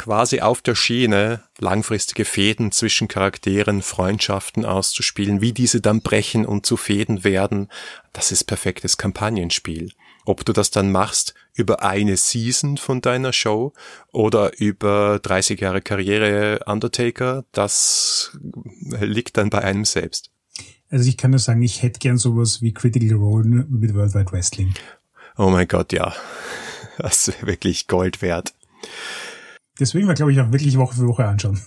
quasi 0.00 0.40
auf 0.40 0.62
der 0.62 0.74
Schiene 0.74 1.42
langfristige 1.58 2.24
Fäden 2.24 2.72
zwischen 2.72 3.06
Charakteren, 3.06 3.82
Freundschaften 3.82 4.64
auszuspielen, 4.64 5.42
wie 5.42 5.52
diese 5.52 5.82
dann 5.82 6.00
brechen 6.00 6.46
und 6.46 6.64
zu 6.64 6.78
Fäden 6.78 7.22
werden, 7.22 7.68
das 8.14 8.32
ist 8.32 8.44
perfektes 8.44 8.96
Kampagnenspiel. 8.96 9.92
Ob 10.24 10.44
du 10.46 10.54
das 10.54 10.70
dann 10.70 10.90
machst 10.90 11.34
über 11.52 11.82
eine 11.82 12.16
Season 12.16 12.78
von 12.78 13.02
deiner 13.02 13.34
Show 13.34 13.74
oder 14.10 14.58
über 14.58 15.18
30 15.22 15.60
Jahre 15.60 15.82
Karriere 15.82 16.60
Undertaker, 16.64 17.44
das 17.52 18.38
liegt 19.00 19.36
dann 19.36 19.50
bei 19.50 19.60
einem 19.60 19.84
selbst. 19.84 20.30
Also 20.90 21.08
ich 21.08 21.16
kann 21.16 21.30
nur 21.30 21.38
sagen, 21.38 21.62
ich 21.62 21.82
hätte 21.82 22.00
gern 22.00 22.18
sowas 22.18 22.62
wie 22.62 22.74
Critical 22.74 23.16
Role 23.16 23.44
mit 23.68 23.94
World 23.94 24.14
Wide 24.14 24.32
Wrestling. 24.32 24.74
Oh 25.38 25.48
mein 25.48 25.68
Gott, 25.68 25.92
ja. 25.92 26.12
Das 26.98 27.28
ist 27.28 27.46
wirklich 27.46 27.86
Gold 27.86 28.20
wert. 28.20 28.52
Deswegen 29.78 30.06
war, 30.08 30.14
glaube 30.14 30.32
ich, 30.32 30.40
auch 30.40 30.52
wirklich 30.52 30.76
Woche 30.76 30.96
für 30.96 31.06
Woche 31.06 31.24
anschauen. 31.24 31.60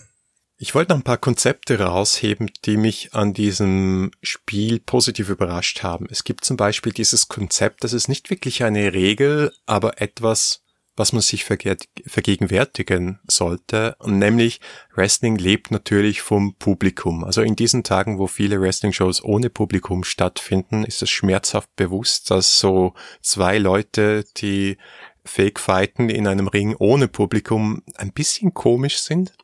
Ich 0.56 0.74
wollte 0.74 0.92
noch 0.92 1.00
ein 1.00 1.04
paar 1.04 1.18
Konzepte 1.18 1.80
rausheben, 1.80 2.50
die 2.64 2.76
mich 2.76 3.12
an 3.12 3.34
diesem 3.34 4.12
Spiel 4.22 4.78
positiv 4.78 5.28
überrascht 5.28 5.82
haben. 5.82 6.06
Es 6.10 6.22
gibt 6.22 6.44
zum 6.44 6.56
Beispiel 6.56 6.92
dieses 6.92 7.26
Konzept, 7.26 7.82
das 7.82 7.92
ist 7.92 8.08
nicht 8.08 8.30
wirklich 8.30 8.62
eine 8.62 8.92
Regel, 8.92 9.52
aber 9.66 10.00
etwas, 10.00 10.62
was 10.96 11.12
man 11.12 11.22
sich 11.22 11.44
vergegenwärtigen 11.44 13.18
sollte, 13.26 13.96
nämlich 14.04 14.60
Wrestling 14.94 15.36
lebt 15.36 15.70
natürlich 15.70 16.22
vom 16.22 16.54
Publikum. 16.54 17.24
Also 17.24 17.42
in 17.42 17.56
diesen 17.56 17.82
Tagen, 17.82 18.18
wo 18.18 18.28
viele 18.28 18.60
Wrestling-Shows 18.60 19.24
ohne 19.24 19.50
Publikum 19.50 20.04
stattfinden, 20.04 20.84
ist 20.84 21.02
es 21.02 21.10
schmerzhaft 21.10 21.74
bewusst, 21.74 22.30
dass 22.30 22.58
so 22.58 22.94
zwei 23.22 23.58
Leute, 23.58 24.24
die 24.36 24.76
Fake 25.24 25.58
Fighten 25.58 26.10
in 26.10 26.28
einem 26.28 26.48
Ring 26.48 26.76
ohne 26.78 27.08
Publikum 27.08 27.82
ein 27.96 28.12
bisschen 28.12 28.54
komisch 28.54 28.98
sind. 28.98 29.34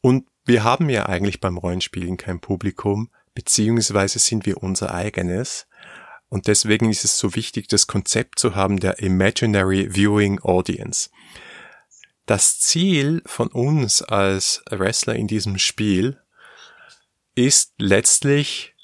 Und 0.00 0.26
wir 0.44 0.64
haben 0.64 0.88
ja 0.88 1.06
eigentlich 1.06 1.40
beim 1.40 1.58
Rollenspielen 1.58 2.16
kein 2.16 2.40
Publikum, 2.40 3.10
beziehungsweise 3.34 4.18
sind 4.18 4.46
wir 4.46 4.62
unser 4.62 4.94
eigenes. 4.94 5.66
Und 6.32 6.46
deswegen 6.46 6.88
ist 6.88 7.04
es 7.04 7.18
so 7.18 7.34
wichtig, 7.34 7.68
das 7.68 7.86
Konzept 7.86 8.38
zu 8.38 8.54
haben 8.54 8.80
der 8.80 9.00
Imaginary 9.00 9.94
Viewing 9.94 10.40
Audience. 10.40 11.10
Das 12.24 12.58
Ziel 12.58 13.20
von 13.26 13.48
uns 13.48 14.00
als 14.00 14.62
Wrestler 14.70 15.14
in 15.14 15.26
diesem 15.26 15.58
Spiel 15.58 16.18
ist 17.34 17.74
letztlich 17.76 18.74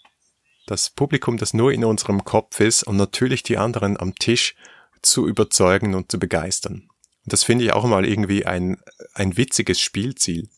das 0.66 0.90
Publikum, 0.90 1.38
das 1.38 1.54
nur 1.54 1.72
in 1.72 1.86
unserem 1.86 2.22
Kopf 2.22 2.60
ist 2.60 2.82
und 2.82 2.98
natürlich 2.98 3.44
die 3.44 3.56
anderen 3.56 3.98
am 3.98 4.14
Tisch 4.14 4.54
zu 5.00 5.26
überzeugen 5.26 5.94
und 5.94 6.10
zu 6.10 6.18
begeistern. 6.18 6.90
Und 7.24 7.32
das 7.32 7.44
finde 7.44 7.64
ich 7.64 7.72
auch 7.72 7.86
mal 7.86 8.04
irgendwie 8.04 8.44
ein, 8.44 8.76
ein 9.14 9.38
witziges 9.38 9.80
Spielziel. 9.80 10.50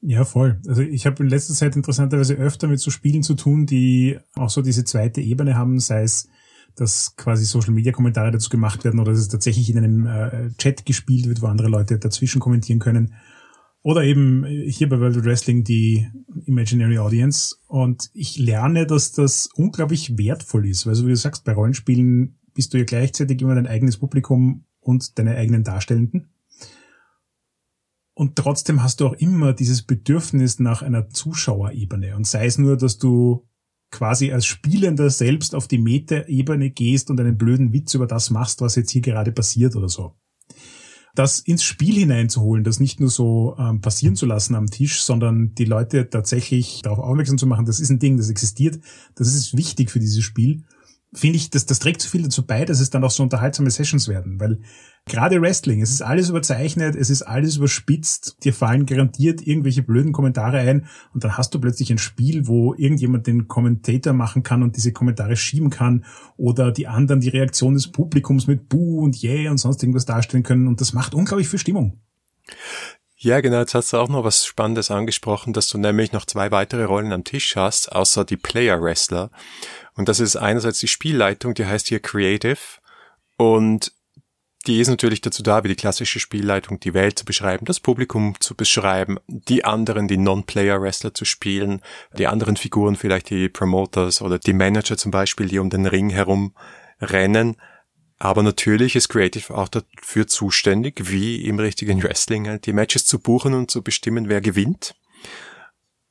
Ja, 0.00 0.24
voll. 0.24 0.60
Also 0.68 0.82
ich 0.82 1.06
habe 1.06 1.22
in 1.22 1.28
letzter 1.28 1.54
Zeit 1.54 1.74
interessanterweise 1.74 2.34
öfter 2.34 2.68
mit 2.68 2.80
so 2.80 2.90
Spielen 2.90 3.22
zu 3.22 3.34
tun, 3.34 3.66
die 3.66 4.18
auch 4.34 4.50
so 4.50 4.62
diese 4.62 4.84
zweite 4.84 5.20
Ebene 5.20 5.56
haben, 5.56 5.80
sei 5.80 6.02
es, 6.02 6.28
dass 6.76 7.16
quasi 7.16 7.44
Social 7.44 7.72
Media 7.72 7.92
Kommentare 7.92 8.30
dazu 8.30 8.50
gemacht 8.50 8.84
werden 8.84 9.00
oder 9.00 9.12
dass 9.12 9.22
es 9.22 9.28
tatsächlich 9.28 9.70
in 9.70 9.78
einem 9.78 10.06
äh, 10.06 10.50
Chat 10.58 10.84
gespielt 10.84 11.26
wird, 11.26 11.40
wo 11.40 11.46
andere 11.46 11.68
Leute 11.68 11.98
dazwischen 11.98 12.40
kommentieren 12.40 12.78
können. 12.78 13.14
Oder 13.82 14.02
eben 14.02 14.44
hier 14.44 14.88
bei 14.88 14.98
World 14.98 15.16
of 15.16 15.24
Wrestling 15.24 15.64
die 15.64 16.08
Imaginary 16.44 16.98
Audience. 16.98 17.56
Und 17.68 18.10
ich 18.14 18.36
lerne, 18.36 18.86
dass 18.86 19.12
das 19.12 19.48
unglaublich 19.54 20.18
wertvoll 20.18 20.66
ist, 20.66 20.86
weil 20.86 20.94
so 20.96 21.06
wie 21.06 21.10
du 21.10 21.16
sagst, 21.16 21.44
bei 21.44 21.52
Rollenspielen 21.52 22.36
bist 22.52 22.74
du 22.74 22.78
ja 22.78 22.84
gleichzeitig 22.84 23.40
immer 23.40 23.54
dein 23.54 23.68
eigenes 23.68 23.96
Publikum 23.96 24.64
und 24.80 25.18
deine 25.18 25.36
eigenen 25.36 25.62
Darstellenden. 25.62 26.30
Und 28.18 28.34
trotzdem 28.36 28.82
hast 28.82 29.00
du 29.00 29.08
auch 29.08 29.12
immer 29.12 29.52
dieses 29.52 29.82
Bedürfnis 29.82 30.58
nach 30.58 30.80
einer 30.80 31.10
Zuschauerebene. 31.10 32.16
Und 32.16 32.26
sei 32.26 32.46
es 32.46 32.56
nur, 32.56 32.78
dass 32.78 32.96
du 32.96 33.46
quasi 33.90 34.32
als 34.32 34.46
Spielender 34.46 35.10
selbst 35.10 35.54
auf 35.54 35.68
die 35.68 35.76
Meta-Ebene 35.76 36.70
gehst 36.70 37.10
und 37.10 37.20
einen 37.20 37.36
blöden 37.36 37.74
Witz 37.74 37.92
über 37.92 38.06
das 38.06 38.30
machst, 38.30 38.62
was 38.62 38.74
jetzt 38.74 38.90
hier 38.90 39.02
gerade 39.02 39.32
passiert 39.32 39.76
oder 39.76 39.90
so. 39.90 40.14
Das 41.14 41.40
ins 41.40 41.62
Spiel 41.62 41.94
hineinzuholen, 41.94 42.64
das 42.64 42.80
nicht 42.80 43.00
nur 43.00 43.10
so 43.10 43.54
ähm, 43.58 43.82
passieren 43.82 44.16
zu 44.16 44.24
lassen 44.24 44.54
am 44.54 44.70
Tisch, 44.70 45.02
sondern 45.02 45.54
die 45.54 45.66
Leute 45.66 46.08
tatsächlich 46.08 46.80
darauf 46.82 47.00
aufmerksam 47.00 47.36
zu 47.36 47.46
machen, 47.46 47.66
das 47.66 47.80
ist 47.80 47.90
ein 47.90 47.98
Ding, 47.98 48.16
das 48.16 48.30
existiert, 48.30 48.80
das 49.14 49.34
ist 49.34 49.56
wichtig 49.58 49.90
für 49.90 50.00
dieses 50.00 50.24
Spiel 50.24 50.64
finde 51.16 51.36
ich, 51.36 51.50
das, 51.50 51.66
das 51.66 51.78
trägt 51.78 52.02
so 52.02 52.08
viel 52.08 52.22
dazu 52.22 52.46
bei, 52.46 52.64
dass 52.64 52.80
es 52.80 52.90
dann 52.90 53.04
auch 53.04 53.10
so 53.10 53.22
unterhaltsame 53.22 53.70
Sessions 53.70 54.08
werden, 54.08 54.38
weil 54.40 54.60
gerade 55.06 55.40
Wrestling, 55.40 55.80
es 55.80 55.92
ist 55.92 56.02
alles 56.02 56.28
überzeichnet, 56.28 56.96
es 56.96 57.10
ist 57.10 57.22
alles 57.22 57.56
überspitzt, 57.56 58.44
dir 58.44 58.52
fallen 58.52 58.86
garantiert 58.86 59.46
irgendwelche 59.46 59.82
blöden 59.82 60.12
Kommentare 60.12 60.58
ein 60.58 60.88
und 61.14 61.22
dann 61.22 61.38
hast 61.38 61.54
du 61.54 61.60
plötzlich 61.60 61.90
ein 61.90 61.98
Spiel, 61.98 62.48
wo 62.48 62.74
irgendjemand 62.74 63.26
den 63.26 63.46
Kommentator 63.46 64.12
machen 64.12 64.42
kann 64.42 64.64
und 64.64 64.76
diese 64.76 64.92
Kommentare 64.92 65.36
schieben 65.36 65.70
kann 65.70 66.04
oder 66.36 66.72
die 66.72 66.88
anderen 66.88 67.20
die 67.20 67.28
Reaktion 67.28 67.74
des 67.74 67.92
Publikums 67.92 68.48
mit 68.48 68.68
Buh 68.68 69.02
und 69.02 69.22
Yeah 69.22 69.50
und 69.50 69.58
sonst 69.58 69.82
irgendwas 69.82 70.06
darstellen 70.06 70.42
können 70.42 70.66
und 70.66 70.80
das 70.80 70.92
macht 70.92 71.14
unglaublich 71.14 71.48
viel 71.48 71.60
Stimmung. 71.60 72.00
Ja, 73.18 73.40
genau, 73.40 73.60
jetzt 73.60 73.74
hast 73.74 73.92
du 73.92 73.96
auch 73.96 74.08
noch 74.08 74.24
was 74.24 74.44
Spannendes 74.44 74.90
angesprochen, 74.90 75.52
dass 75.52 75.68
du 75.68 75.78
nämlich 75.78 76.12
noch 76.12 76.26
zwei 76.26 76.50
weitere 76.50 76.84
Rollen 76.84 77.12
am 77.12 77.24
Tisch 77.24 77.56
hast, 77.56 77.90
außer 77.90 78.24
die 78.24 78.36
Player 78.36 78.82
Wrestler. 78.82 79.30
Und 79.94 80.08
das 80.08 80.20
ist 80.20 80.36
einerseits 80.36 80.80
die 80.80 80.88
Spielleitung, 80.88 81.54
die 81.54 81.64
heißt 81.64 81.88
hier 81.88 82.00
Creative. 82.00 82.58
Und 83.38 83.92
die 84.66 84.80
ist 84.80 84.88
natürlich 84.88 85.20
dazu 85.20 85.42
da, 85.42 85.62
wie 85.62 85.68
die 85.68 85.76
klassische 85.76 86.18
Spielleitung, 86.18 86.80
die 86.80 86.94
Welt 86.94 87.18
zu 87.18 87.24
beschreiben, 87.24 87.66
das 87.66 87.80
Publikum 87.80 88.34
zu 88.40 88.54
beschreiben, 88.54 89.18
die 89.28 89.64
anderen, 89.64 90.08
die 90.08 90.16
Non-Player-Wrestler 90.16 91.14
zu 91.14 91.24
spielen, 91.24 91.80
die 92.18 92.26
anderen 92.26 92.56
Figuren, 92.56 92.96
vielleicht 92.96 93.30
die 93.30 93.48
Promoters 93.48 94.22
oder 94.22 94.38
die 94.38 94.52
Manager 94.52 94.96
zum 94.96 95.12
Beispiel, 95.12 95.48
die 95.48 95.58
um 95.58 95.70
den 95.70 95.86
Ring 95.86 96.10
herum 96.10 96.54
rennen. 97.00 97.56
Aber 98.18 98.42
natürlich 98.42 98.96
ist 98.96 99.08
Creative 99.08 99.54
auch 99.54 99.68
dafür 99.68 100.26
zuständig, 100.26 101.10
wie 101.10 101.44
im 101.44 101.58
richtigen 101.58 102.02
Wrestling, 102.02 102.48
halt 102.48 102.66
die 102.66 102.72
Matches 102.72 103.06
zu 103.06 103.20
buchen 103.20 103.54
und 103.54 103.70
zu 103.70 103.82
bestimmen, 103.82 104.28
wer 104.28 104.40
gewinnt. 104.40 104.96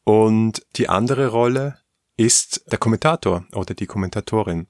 Und 0.04 0.66
die 0.76 0.88
andere 0.88 1.28
Rolle 1.28 1.80
ist 2.16 2.64
der 2.72 2.78
Kommentator 2.78 3.46
oder 3.54 3.74
die 3.74 3.88
Kommentatorin. 3.88 4.68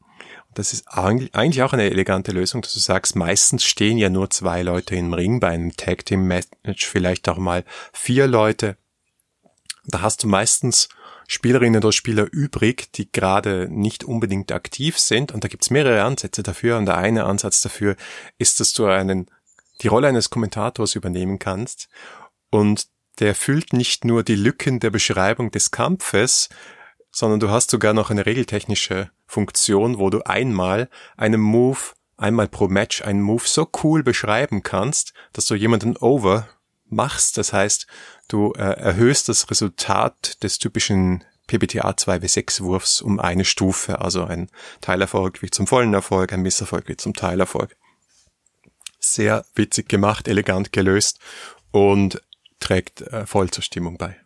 Das 0.56 0.72
ist 0.72 0.88
eigentlich 0.88 1.62
auch 1.64 1.74
eine 1.74 1.84
elegante 1.84 2.32
Lösung, 2.32 2.62
dass 2.62 2.74
du 2.74 2.80
sagst, 2.80 3.18
meistens 3.18 3.66
stehen 3.66 3.98
ja 3.98 4.10
nur 4.10 4.30
zwei 4.30 4.64
Leute 4.64 4.96
im 4.96 5.14
Ring, 5.14 5.42
bei 5.42 5.50
einem 5.50 5.76
Tag 5.76 6.06
Team 6.06 6.28
Match 6.28 6.86
vielleicht 6.86 7.28
auch 7.28 7.38
mal 7.38 7.66
vier 7.92 8.26
Leute. 8.26 8.78
Da 9.84 10.02
hast 10.02 10.24
du 10.24 10.28
meistens 10.28 10.88
Spielerinnen 11.28 11.84
oder 11.84 11.92
Spieler 11.92 12.28
übrig, 12.32 12.90
die 12.94 13.12
gerade 13.12 13.68
nicht 13.70 14.06
unbedingt 14.06 14.54
aktiv 14.54 14.98
sind. 14.98 15.34
Und 15.34 15.44
da 15.44 15.50
gibt's 15.50 15.72
mehrere 15.72 16.04
Ansätze 16.04 16.42
dafür. 16.42 16.78
Und 16.78 16.86
der 16.86 16.98
eine 16.98 17.26
Ansatz 17.26 17.60
dafür 17.62 17.98
ist, 18.38 18.62
dass 18.62 18.72
du 18.72 18.86
einen, 18.86 19.30
die 19.82 19.88
Rolle 19.88 20.08
eines 20.08 20.30
Kommentators 20.30 20.96
übernehmen 20.96 21.38
kannst. 21.38 21.90
Und 22.50 22.88
der 23.20 23.36
füllt 23.36 23.74
nicht 23.74 24.06
nur 24.06 24.24
die 24.24 24.36
Lücken 24.36 24.80
der 24.80 24.90
Beschreibung 24.90 25.52
des 25.52 25.72
Kampfes, 25.72 26.48
sondern 27.12 27.42
du 27.42 27.50
hast 27.50 27.72
sogar 27.72 27.94
noch 27.94 28.10
eine 28.10 28.26
regeltechnische 28.26 29.10
Funktion, 29.26 30.00
wo 30.00 30.10
du 30.10 30.22
einmal 30.26 30.90
einen 31.18 31.42
Move, 31.42 31.80
einmal 32.18 32.48
pro 32.48 32.68
Match 32.68 33.02
einen 33.02 33.22
Move 33.22 33.44
so 33.46 33.68
cool 33.84 34.04
beschreiben 34.04 34.64
kannst, 34.64 35.14
dass 35.34 35.46
du 35.46 35.56
jemanden 35.56 35.98
over 35.98 36.48
machst. 36.86 37.38
Das 37.38 37.54
heißt, 37.54 37.88
du 38.28 38.54
äh, 38.54 38.62
erhöhst 38.62 39.30
das 39.30 39.50
Resultat 39.50 40.42
des 40.44 40.60
typischen 40.60 41.24
PBTA 41.48 41.92
2W6 41.92 42.62
Wurfs 42.62 43.02
um 43.02 43.20
eine 43.20 43.46
Stufe, 43.46 44.02
also 44.02 44.24
ein 44.24 44.50
Teilerfolg 44.82 45.42
wie 45.42 45.50
zum 45.50 45.68
vollen 45.68 45.94
Erfolg, 45.94 46.34
ein 46.34 46.42
Misserfolg 46.42 46.88
wie 46.88 46.98
zum 46.98 47.14
Teilerfolg. 47.14 47.76
Sehr 49.00 49.46
witzig 49.54 49.88
gemacht, 49.88 50.28
elegant 50.28 50.72
gelöst 50.72 51.20
und 51.72 52.22
trägt 52.60 53.02
äh, 53.02 53.28
voll 53.28 53.52
zur 53.52 53.64
Stimmung 53.64 53.98
bei. 53.98 54.18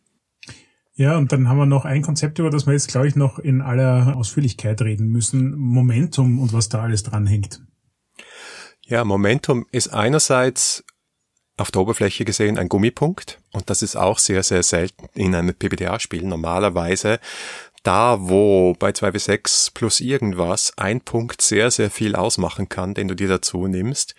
Ja, 1.00 1.18
und 1.18 1.32
dann 1.32 1.48
haben 1.48 1.58
wir 1.58 1.66
noch 1.66 1.86
ein 1.86 2.02
Konzept, 2.02 2.40
über 2.40 2.50
das 2.50 2.66
wir 2.68 2.74
jetzt, 2.74 2.90
glaube 2.90 3.08
ich, 3.08 3.16
noch 3.16 3.40
in 3.40 3.62
aller 3.62 4.18
Ausführlichkeit 4.18 4.82
reden 4.82 5.08
müssen. 5.08 5.58
Momentum 5.58 6.40
und 6.40 6.52
was 6.52 6.68
da 6.68 6.82
alles 6.82 7.04
dranhängt. 7.04 7.62
Ja, 8.86 9.06
Momentum 9.06 9.66
ist 9.72 9.94
einerseits 9.94 10.84
auf 11.56 11.72
der 11.72 11.84
Oberfläche 11.84 12.26
gesehen 12.26 12.58
ein 12.58 12.68
Gummipunkt 12.68 13.40
und 13.54 13.70
das 13.70 13.82
ist 13.82 13.96
auch 13.96 14.20
sehr, 14.20 14.44
sehr 14.44 14.62
selten 14.62 15.08
in 15.14 15.36
einem 15.36 15.56
PBTA-Spiel. 15.56 16.26
Normalerweise 16.26 17.22
da, 17.84 18.18
wo 18.20 18.74
bei 18.78 18.90
2w6 18.90 19.74
plus 19.74 20.02
irgendwas 20.02 20.74
ein 20.76 21.00
Punkt 21.00 21.42
sehr, 21.42 21.72
sehr 21.72 21.90
viel 21.90 22.14
ausmachen 22.14 22.68
kann, 22.68 22.94
den 22.94 23.08
du 23.08 23.16
dir 23.16 23.30
dazu 23.30 23.68
nimmst, 23.68 24.16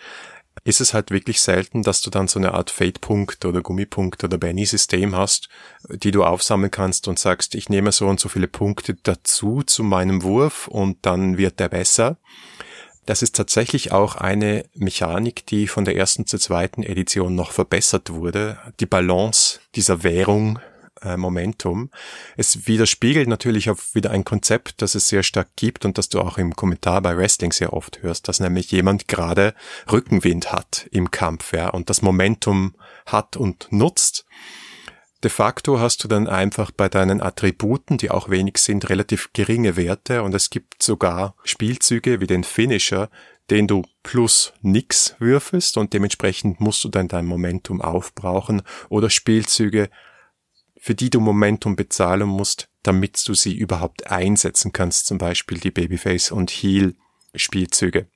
ist 0.63 0.81
es 0.81 0.93
halt 0.93 1.11
wirklich 1.11 1.41
selten, 1.41 1.81
dass 1.81 2.01
du 2.01 2.09
dann 2.09 2.27
so 2.27 2.39
eine 2.39 2.53
Art 2.53 2.69
Fade-Punkt 2.69 3.45
oder 3.45 3.61
Gummipunkt 3.61 4.23
oder 4.23 4.37
Benny-System 4.37 5.15
hast, 5.15 5.49
die 5.89 6.11
du 6.11 6.23
aufsammeln 6.23 6.71
kannst 6.71 7.07
und 7.07 7.17
sagst, 7.17 7.55
ich 7.55 7.69
nehme 7.69 7.91
so 7.91 8.07
und 8.07 8.19
so 8.19 8.29
viele 8.29 8.47
Punkte 8.47 8.95
dazu 9.01 9.63
zu 9.63 9.83
meinem 9.83 10.23
Wurf 10.23 10.67
und 10.67 10.97
dann 11.01 11.37
wird 11.37 11.59
der 11.59 11.69
besser. 11.69 12.17
Das 13.05 13.23
ist 13.23 13.35
tatsächlich 13.35 13.91
auch 13.91 14.15
eine 14.15 14.65
Mechanik, 14.75 15.45
die 15.47 15.67
von 15.67 15.85
der 15.85 15.95
ersten 15.95 16.27
zur 16.27 16.39
zweiten 16.39 16.83
Edition 16.83 17.33
noch 17.33 17.51
verbessert 17.51 18.11
wurde. 18.11 18.59
Die 18.79 18.85
Balance 18.85 19.59
dieser 19.75 20.03
Währung 20.03 20.59
äh, 21.03 21.17
Momentum. 21.17 21.89
Es 22.37 22.67
widerspiegelt 22.67 23.27
natürlich 23.27 23.69
auch 23.69 23.79
wieder 23.93 24.11
ein 24.11 24.23
Konzept, 24.23 24.81
das 24.81 24.95
es 24.95 25.07
sehr 25.07 25.23
stark 25.23 25.49
gibt 25.55 25.85
und 25.85 25.97
das 25.97 26.09
du 26.09 26.19
auch 26.19 26.37
im 26.37 26.55
Kommentar 26.55 27.01
bei 27.01 27.17
Wrestling 27.17 27.51
sehr 27.51 27.73
oft 27.73 28.01
hörst, 28.01 28.27
dass 28.27 28.39
nämlich 28.39 28.71
jemand 28.71 29.07
gerade 29.07 29.53
Rückenwind 29.91 30.51
hat 30.51 30.87
im 30.91 31.11
Kampf, 31.11 31.53
ja, 31.53 31.69
und 31.69 31.89
das 31.89 32.01
Momentum 32.01 32.75
hat 33.05 33.37
und 33.37 33.67
nutzt. 33.71 34.25
De 35.23 35.29
facto 35.29 35.79
hast 35.79 36.03
du 36.03 36.07
dann 36.07 36.27
einfach 36.27 36.71
bei 36.71 36.89
deinen 36.89 37.21
Attributen, 37.21 37.99
die 37.99 38.09
auch 38.09 38.29
wenig 38.29 38.57
sind, 38.57 38.89
relativ 38.89 39.29
geringe 39.33 39.75
Werte 39.75 40.23
und 40.23 40.33
es 40.33 40.49
gibt 40.49 40.81
sogar 40.81 41.35
Spielzüge 41.43 42.21
wie 42.21 42.27
den 42.27 42.43
Finisher, 42.43 43.09
den 43.51 43.67
du 43.67 43.83
plus 44.01 44.53
nix 44.61 45.15
würfelst 45.19 45.77
und 45.77 45.93
dementsprechend 45.93 46.59
musst 46.59 46.83
du 46.83 46.89
dann 46.89 47.07
dein 47.07 47.25
Momentum 47.25 47.81
aufbrauchen 47.81 48.63
oder 48.89 49.11
Spielzüge, 49.11 49.89
für 50.83 50.95
die 50.95 51.11
du 51.11 51.19
Momentum 51.19 51.75
bezahlen 51.75 52.27
musst, 52.27 52.67
damit 52.81 53.21
du 53.27 53.35
sie 53.35 53.55
überhaupt 53.55 54.07
einsetzen 54.07 54.73
kannst, 54.73 55.05
zum 55.05 55.19
Beispiel 55.19 55.59
die 55.59 55.69
Babyface 55.69 56.31
und 56.31 56.49
Heal 56.49 56.95
Spielzüge. 57.35 58.07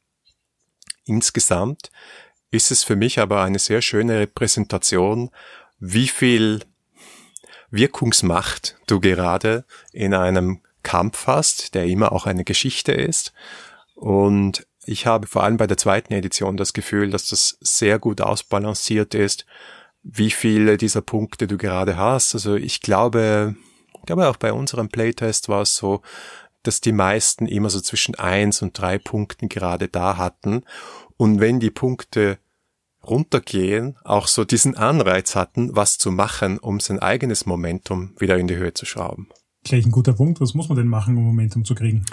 Insgesamt 1.06 1.91
ist 2.49 2.71
es 2.71 2.84
für 2.84 2.95
mich 2.95 3.19
aber 3.19 3.43
eine 3.43 3.60
sehr 3.60 3.84
schöne 3.84 4.19
Repräsentation, 4.19 5.30
wie 5.78 6.08
viel 6.08 6.62
Wirkungsmacht 7.69 8.78
du 8.88 8.99
gerade 8.99 9.65
in 9.93 10.15
einem 10.15 10.62
Kampf 10.82 11.28
hast, 11.28 11.75
der 11.75 11.86
immer 11.86 12.12
auch 12.13 12.25
eine 12.25 12.45
Geschichte 12.45 12.93
ist. 12.93 13.32
Und 13.93 14.65
ich 14.86 15.06
habe 15.06 15.28
vor 15.28 15.43
allem 15.43 15.58
bei 15.58 15.67
der 15.67 15.78
zweiten 15.78 16.13
Edition 16.13 16.58
das 16.58 16.73
Gefühl, 16.73 17.12
dass 17.12 17.28
das 17.28 17.60
sehr 17.62 17.99
gut 17.99 18.21
ausbalanciert 18.21 19.13
ist 19.13 19.45
wie 20.06 20.30
viele 20.30 20.78
dieser 20.78 21.02
Punkte 21.02 21.48
du 21.48 21.58
gerade 21.58 21.98
hast. 21.98 22.36
Also 22.36 22.56
ich 22.56 22.82
glaube, 22.82 23.56
ich 23.96 24.06
glaube 24.06 24.30
auch 24.30 24.38
bei 24.38 24.54
unserem 24.54 24.88
Playtest 24.88 25.50
war 25.50 25.63
es 25.63 25.76
so, 25.76 26.02
dass 26.62 26.80
die 26.80 26.91
meisten 26.91 27.48
immer 27.48 27.70
so 27.70 27.82
zwischen 27.82 28.15
eins 28.15 28.62
und 28.62 28.80
drei 28.80 28.98
Punkten 29.00 29.50
gerade 29.50 29.88
da 29.88 30.18
hatten. 30.18 30.63
Und 31.18 31.39
wenn 31.39 31.60
die 31.60 31.72
Punkte 31.72 32.38
runtergehen, 33.04 33.98
auch 34.04 34.28
so 34.28 34.46
diesen 34.46 34.76
Anreiz 34.76 35.36
hatten, 35.36 35.76
was 35.76 35.98
zu 35.98 36.12
machen, 36.12 36.60
um 36.60 36.80
sein 36.80 37.00
eigenes 37.00 37.46
Momentum 37.46 38.13
wieder 38.18 38.38
in 38.38 38.48
die 38.48 38.56
Höhe 38.56 38.74
zu 38.74 38.86
schrauben. 38.86 39.30
Gleich 39.63 39.86
ein 39.86 39.91
guter 39.91 40.13
Punkt. 40.13 40.41
Was 40.41 40.54
muss 40.54 40.70
man 40.70 40.78
denn 40.78 40.88
machen, 40.88 41.18
um 41.18 41.24
Momentum 41.24 41.65
zu 41.65 41.74
kriegen? 41.74 42.06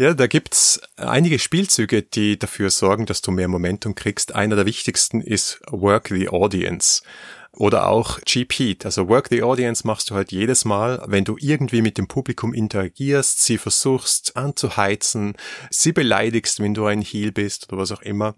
Ja, 0.00 0.14
da 0.14 0.28
gibt's 0.28 0.80
einige 0.96 1.40
Spielzüge, 1.40 2.02
die 2.02 2.38
dafür 2.38 2.70
sorgen, 2.70 3.04
dass 3.04 3.20
du 3.20 3.32
mehr 3.32 3.48
Momentum 3.48 3.96
kriegst. 3.96 4.32
Einer 4.32 4.54
der 4.54 4.64
wichtigsten 4.64 5.20
ist 5.20 5.60
Work 5.66 6.10
the 6.10 6.28
Audience 6.28 7.02
oder 7.50 7.88
auch 7.88 8.20
Heat. 8.24 8.84
Also 8.84 9.08
Work 9.08 9.26
the 9.28 9.42
Audience 9.42 9.84
machst 9.84 10.10
du 10.10 10.14
halt 10.14 10.30
jedes 10.30 10.64
Mal, 10.64 11.02
wenn 11.08 11.24
du 11.24 11.36
irgendwie 11.40 11.82
mit 11.82 11.98
dem 11.98 12.06
Publikum 12.06 12.54
interagierst, 12.54 13.42
sie 13.42 13.58
versuchst 13.58 14.36
anzuheizen, 14.36 15.34
sie 15.68 15.90
beleidigst, 15.90 16.60
wenn 16.60 16.74
du 16.74 16.86
ein 16.86 17.02
Heel 17.02 17.32
bist 17.32 17.66
oder 17.68 17.82
was 17.82 17.90
auch 17.90 18.02
immer. 18.02 18.36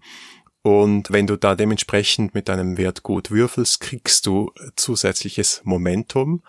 Und 0.63 1.11
wenn 1.11 1.27
du 1.27 1.37
da 1.37 1.53
dementsprechend 1.53 2.33
mit 2.33 2.49
deinem 2.49 2.77
Wert 2.77 3.03
gut 3.03 3.29
würfelst, 3.29 3.81
kriegst 3.81 4.25
du 4.25 4.51
zusätzliches 4.75 5.61
Momentum. 5.63 6.41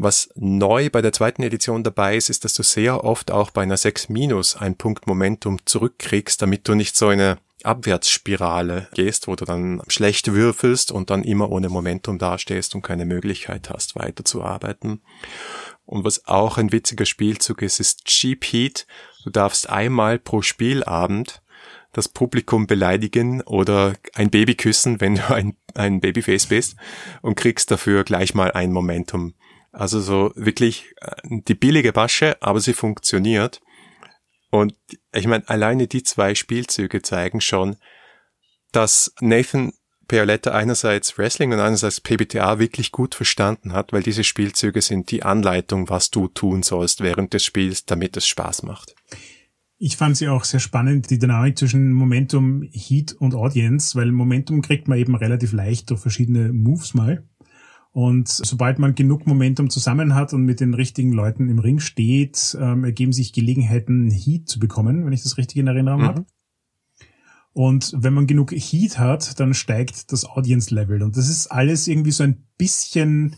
Was 0.00 0.30
neu 0.36 0.90
bei 0.90 1.02
der 1.02 1.12
zweiten 1.12 1.42
Edition 1.42 1.82
dabei 1.82 2.16
ist, 2.16 2.30
ist, 2.30 2.44
dass 2.44 2.54
du 2.54 2.62
sehr 2.62 3.02
oft 3.02 3.32
auch 3.32 3.50
bei 3.50 3.62
einer 3.62 3.76
6 3.76 4.08
minus 4.08 4.56
ein 4.56 4.76
Punkt 4.76 5.08
Momentum 5.08 5.58
zurückkriegst, 5.66 6.40
damit 6.40 6.68
du 6.68 6.76
nicht 6.76 6.96
so 6.96 7.08
eine 7.08 7.38
Abwärtsspirale 7.64 8.86
gehst, 8.94 9.26
wo 9.26 9.34
du 9.34 9.44
dann 9.44 9.82
schlecht 9.88 10.32
würfelst 10.32 10.92
und 10.92 11.10
dann 11.10 11.24
immer 11.24 11.50
ohne 11.50 11.68
Momentum 11.68 12.18
dastehst 12.18 12.76
und 12.76 12.82
keine 12.82 13.06
Möglichkeit 13.06 13.70
hast, 13.70 13.96
weiterzuarbeiten. 13.96 15.02
Und 15.84 16.04
was 16.04 16.28
auch 16.28 16.58
ein 16.58 16.70
witziger 16.70 17.04
Spielzug 17.04 17.62
ist, 17.62 17.80
ist 17.80 18.04
Cheap 18.04 18.44
Heat. 18.44 18.86
Du 19.24 19.30
darfst 19.30 19.68
einmal 19.68 20.20
pro 20.20 20.42
Spielabend 20.42 21.42
das 21.92 22.08
Publikum 22.08 22.68
beleidigen 22.68 23.40
oder 23.42 23.94
ein 24.14 24.30
Baby 24.30 24.54
küssen, 24.54 25.00
wenn 25.00 25.16
du 25.16 25.34
ein, 25.34 25.56
ein 25.74 26.00
Babyface 26.00 26.46
bist 26.46 26.76
und 27.22 27.34
kriegst 27.34 27.72
dafür 27.72 28.04
gleich 28.04 28.34
mal 28.34 28.52
ein 28.52 28.70
Momentum 28.70 29.34
also 29.72 30.00
so 30.00 30.32
wirklich 30.34 30.94
äh, 31.00 31.40
die 31.46 31.54
billige 31.54 31.92
Basche, 31.92 32.36
aber 32.40 32.60
sie 32.60 32.74
funktioniert. 32.74 33.60
Und 34.50 34.74
ich 35.12 35.26
meine, 35.26 35.48
alleine 35.48 35.86
die 35.86 36.02
zwei 36.02 36.34
Spielzüge 36.34 37.02
zeigen 37.02 37.40
schon, 37.40 37.76
dass 38.72 39.12
Nathan 39.20 39.72
Pioletta 40.08 40.52
einerseits 40.52 41.18
Wrestling 41.18 41.52
und 41.52 41.60
einerseits 41.60 42.00
PBTA 42.00 42.58
wirklich 42.58 42.92
gut 42.92 43.14
verstanden 43.14 43.74
hat, 43.74 43.92
weil 43.92 44.02
diese 44.02 44.24
Spielzüge 44.24 44.80
sind 44.80 45.10
die 45.10 45.22
Anleitung, 45.22 45.90
was 45.90 46.10
du 46.10 46.28
tun 46.28 46.62
sollst 46.62 47.02
während 47.02 47.34
des 47.34 47.44
Spiels, 47.44 47.84
damit 47.84 48.16
es 48.16 48.26
Spaß 48.26 48.62
macht. 48.62 48.94
Ich 49.76 49.96
fand 49.96 50.16
sie 50.16 50.28
auch 50.28 50.44
sehr 50.44 50.60
spannend, 50.60 51.10
die 51.10 51.18
Dynamik 51.18 51.56
zwischen 51.56 51.92
Momentum, 51.92 52.62
Heat 52.72 53.12
und 53.12 53.34
Audience, 53.34 53.96
weil 53.96 54.10
Momentum 54.10 54.62
kriegt 54.62 54.88
man 54.88 54.98
eben 54.98 55.14
relativ 55.14 55.52
leicht 55.52 55.90
durch 55.90 56.00
verschiedene 56.00 56.52
Moves 56.52 56.94
mal. 56.94 57.28
Und 57.98 58.28
sobald 58.28 58.78
man 58.78 58.94
genug 58.94 59.26
Momentum 59.26 59.70
zusammen 59.70 60.14
hat 60.14 60.32
und 60.32 60.44
mit 60.44 60.60
den 60.60 60.72
richtigen 60.72 61.10
Leuten 61.10 61.48
im 61.48 61.58
Ring 61.58 61.80
steht, 61.80 62.56
ähm, 62.60 62.84
ergeben 62.84 63.12
sich 63.12 63.32
Gelegenheiten, 63.32 64.08
Heat 64.08 64.48
zu 64.48 64.60
bekommen, 64.60 65.04
wenn 65.04 65.12
ich 65.12 65.24
das 65.24 65.36
richtig 65.36 65.56
in 65.56 65.66
Erinnerung 65.66 66.02
mhm. 66.02 66.06
habe. 66.06 66.26
Und 67.52 67.92
wenn 67.96 68.14
man 68.14 68.28
genug 68.28 68.52
Heat 68.52 69.00
hat, 69.00 69.40
dann 69.40 69.52
steigt 69.52 70.12
das 70.12 70.24
Audience 70.24 70.72
Level. 70.72 71.02
Und 71.02 71.16
das 71.16 71.28
ist 71.28 71.48
alles 71.48 71.88
irgendwie 71.88 72.12
so 72.12 72.22
ein 72.22 72.46
bisschen 72.56 73.34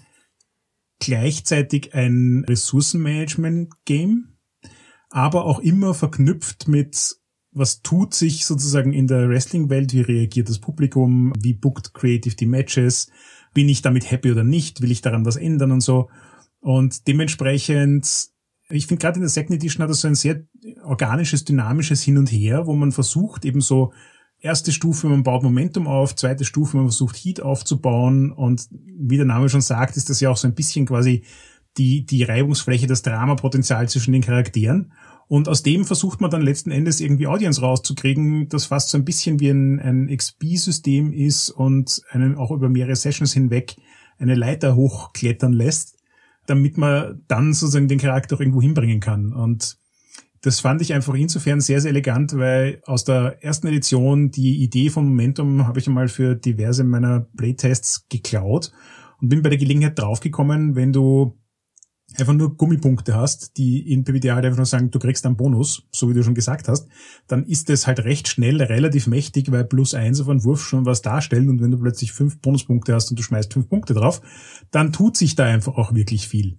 gleichzeitig 0.98 1.94
ein 1.94 2.44
Ressourcenmanagement-Game, 2.46 4.36
aber 5.08 5.46
auch 5.46 5.60
immer 5.60 5.94
verknüpft 5.94 6.68
mit, 6.68 7.16
was 7.50 7.80
tut 7.80 8.12
sich 8.12 8.44
sozusagen 8.44 8.92
in 8.92 9.06
der 9.06 9.26
Wrestling-Welt, 9.26 9.94
wie 9.94 10.02
reagiert 10.02 10.50
das 10.50 10.58
Publikum, 10.58 11.32
wie 11.40 11.54
bookt 11.54 11.94
Creative 11.94 12.36
die 12.36 12.44
Matches, 12.44 13.10
bin 13.54 13.68
ich 13.68 13.82
damit 13.82 14.10
happy 14.10 14.30
oder 14.30 14.44
nicht, 14.44 14.80
will 14.80 14.90
ich 14.90 15.02
daran 15.02 15.24
was 15.24 15.36
ändern 15.36 15.72
und 15.72 15.80
so. 15.80 16.08
Und 16.60 17.06
dementsprechend, 17.08 18.28
ich 18.68 18.86
finde 18.86 19.00
gerade 19.00 19.16
in 19.16 19.22
der 19.22 19.30
Second 19.30 19.56
Edition 19.56 19.82
hat 19.82 19.90
das 19.90 20.02
so 20.02 20.08
ein 20.08 20.14
sehr 20.14 20.44
organisches, 20.84 21.44
dynamisches 21.44 22.02
Hin 22.02 22.18
und 22.18 22.30
Her, 22.30 22.66
wo 22.66 22.74
man 22.74 22.92
versucht, 22.92 23.44
eben 23.44 23.60
so 23.60 23.92
erste 24.38 24.72
Stufe, 24.72 25.08
man 25.08 25.22
baut 25.22 25.42
Momentum 25.42 25.86
auf, 25.86 26.14
zweite 26.14 26.44
Stufe, 26.44 26.76
man 26.76 26.86
versucht 26.86 27.16
Heat 27.16 27.42
aufzubauen 27.42 28.32
und 28.32 28.68
wie 28.70 29.16
der 29.16 29.26
Name 29.26 29.48
schon 29.48 29.60
sagt, 29.60 29.96
ist 29.96 30.08
das 30.10 30.20
ja 30.20 30.30
auch 30.30 30.36
so 30.36 30.48
ein 30.48 30.54
bisschen 30.54 30.86
quasi 30.86 31.24
die, 31.78 32.04
die 32.04 32.24
Reibungsfläche, 32.24 32.86
das 32.86 33.02
Dramapotenzial 33.02 33.88
zwischen 33.88 34.12
den 34.12 34.22
Charakteren. 34.22 34.92
Und 35.28 35.48
aus 35.48 35.62
dem 35.62 35.84
versucht 35.84 36.20
man 36.20 36.30
dann 36.30 36.42
letzten 36.42 36.72
Endes 36.72 37.00
irgendwie 37.00 37.28
Audience 37.28 37.60
rauszukriegen, 37.60 38.48
das 38.48 38.66
fast 38.66 38.88
so 38.88 38.98
ein 38.98 39.04
bisschen 39.04 39.38
wie 39.38 39.50
ein, 39.50 39.78
ein 39.78 40.08
XP-System 40.08 41.12
ist 41.12 41.50
und 41.50 42.02
einen 42.10 42.36
auch 42.36 42.50
über 42.50 42.68
mehrere 42.68 42.96
Sessions 42.96 43.32
hinweg 43.32 43.76
eine 44.18 44.34
Leiter 44.34 44.74
hochklettern 44.74 45.52
lässt, 45.52 45.96
damit 46.46 46.76
man 46.78 47.22
dann 47.28 47.52
sozusagen 47.52 47.86
den 47.86 48.00
Charakter 48.00 48.34
auch 48.34 48.40
irgendwo 48.40 48.60
hinbringen 48.60 48.98
kann. 48.98 49.32
Und 49.32 49.78
das 50.42 50.60
fand 50.60 50.80
ich 50.82 50.94
einfach 50.94 51.14
insofern 51.14 51.60
sehr, 51.60 51.80
sehr 51.80 51.90
elegant, 51.90 52.36
weil 52.36 52.82
aus 52.86 53.04
der 53.04 53.42
ersten 53.44 53.66
Edition 53.68 54.30
die 54.30 54.62
Idee 54.62 54.88
vom 54.88 55.06
Momentum 55.06 55.66
habe 55.66 55.78
ich 55.78 55.86
einmal 55.86 56.08
für 56.08 56.34
diverse 56.34 56.82
meiner 56.82 57.20
Playtests 57.36 58.08
geklaut 58.08 58.72
und 59.20 59.28
bin 59.28 59.42
bei 59.42 59.50
der 59.50 59.58
Gelegenheit 59.58 59.98
draufgekommen, 59.98 60.74
wenn 60.74 60.92
du 60.92 61.38
einfach 62.18 62.32
nur 62.32 62.56
Gummipunkte 62.56 63.14
hast, 63.14 63.56
die 63.56 63.92
in 63.92 64.04
PBTA 64.04 64.34
halt 64.34 64.44
einfach 64.44 64.58
nur 64.58 64.66
sagen, 64.66 64.90
du 64.90 64.98
kriegst 64.98 65.24
einen 65.26 65.36
Bonus, 65.36 65.84
so 65.92 66.08
wie 66.08 66.14
du 66.14 66.22
schon 66.22 66.34
gesagt 66.34 66.68
hast, 66.68 66.88
dann 67.26 67.44
ist 67.44 67.68
das 67.68 67.86
halt 67.86 68.00
recht 68.00 68.28
schnell 68.28 68.60
relativ 68.62 69.06
mächtig, 69.06 69.50
weil 69.50 69.64
plus 69.64 69.94
eins 69.94 70.20
auf 70.20 70.28
einen 70.28 70.44
Wurf 70.44 70.62
schon 70.62 70.86
was 70.86 71.02
darstellt 71.02 71.48
und 71.48 71.60
wenn 71.60 71.70
du 71.70 71.78
plötzlich 71.78 72.12
fünf 72.12 72.40
Bonuspunkte 72.40 72.94
hast 72.94 73.10
und 73.10 73.18
du 73.18 73.22
schmeißt 73.22 73.52
fünf 73.52 73.68
Punkte 73.68 73.94
drauf, 73.94 74.20
dann 74.70 74.92
tut 74.92 75.16
sich 75.16 75.36
da 75.36 75.44
einfach 75.44 75.76
auch 75.76 75.94
wirklich 75.94 76.26
viel. 76.26 76.56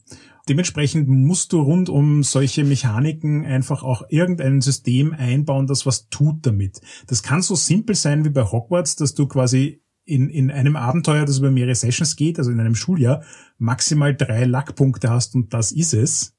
Dementsprechend 0.49 1.07
musst 1.07 1.53
du 1.53 1.61
rund 1.61 1.89
um 1.89 2.23
solche 2.23 2.63
Mechaniken 2.63 3.45
einfach 3.45 3.83
auch 3.83 4.03
irgendein 4.09 4.61
System 4.61 5.13
einbauen, 5.13 5.67
das 5.67 5.85
was 5.85 6.09
tut 6.09 6.45
damit. 6.45 6.81
Das 7.07 7.21
kann 7.21 7.41
so 7.41 7.55
simpel 7.55 7.95
sein 7.95 8.25
wie 8.25 8.29
bei 8.29 8.43
Hogwarts, 8.43 8.95
dass 8.95 9.13
du 9.13 9.27
quasi 9.27 9.81
in, 10.05 10.29
in 10.29 10.51
einem 10.51 10.75
Abenteuer, 10.75 11.25
das 11.25 11.39
über 11.39 11.51
mehrere 11.51 11.75
Sessions 11.75 12.15
geht, 12.15 12.39
also 12.39 12.51
in 12.51 12.59
einem 12.59 12.75
Schuljahr, 12.75 13.23
maximal 13.57 14.15
drei 14.15 14.45
Lackpunkte 14.45 15.09
hast 15.09 15.35
und 15.35 15.53
das 15.53 15.71
ist 15.71 15.93
es. 15.93 16.35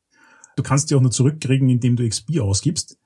Du 0.56 0.62
kannst 0.62 0.90
die 0.90 0.94
auch 0.94 1.00
nur 1.00 1.10
zurückkriegen, 1.10 1.68
indem 1.68 1.96
du 1.96 2.06
XP 2.06 2.40
ausgibst. 2.40 2.98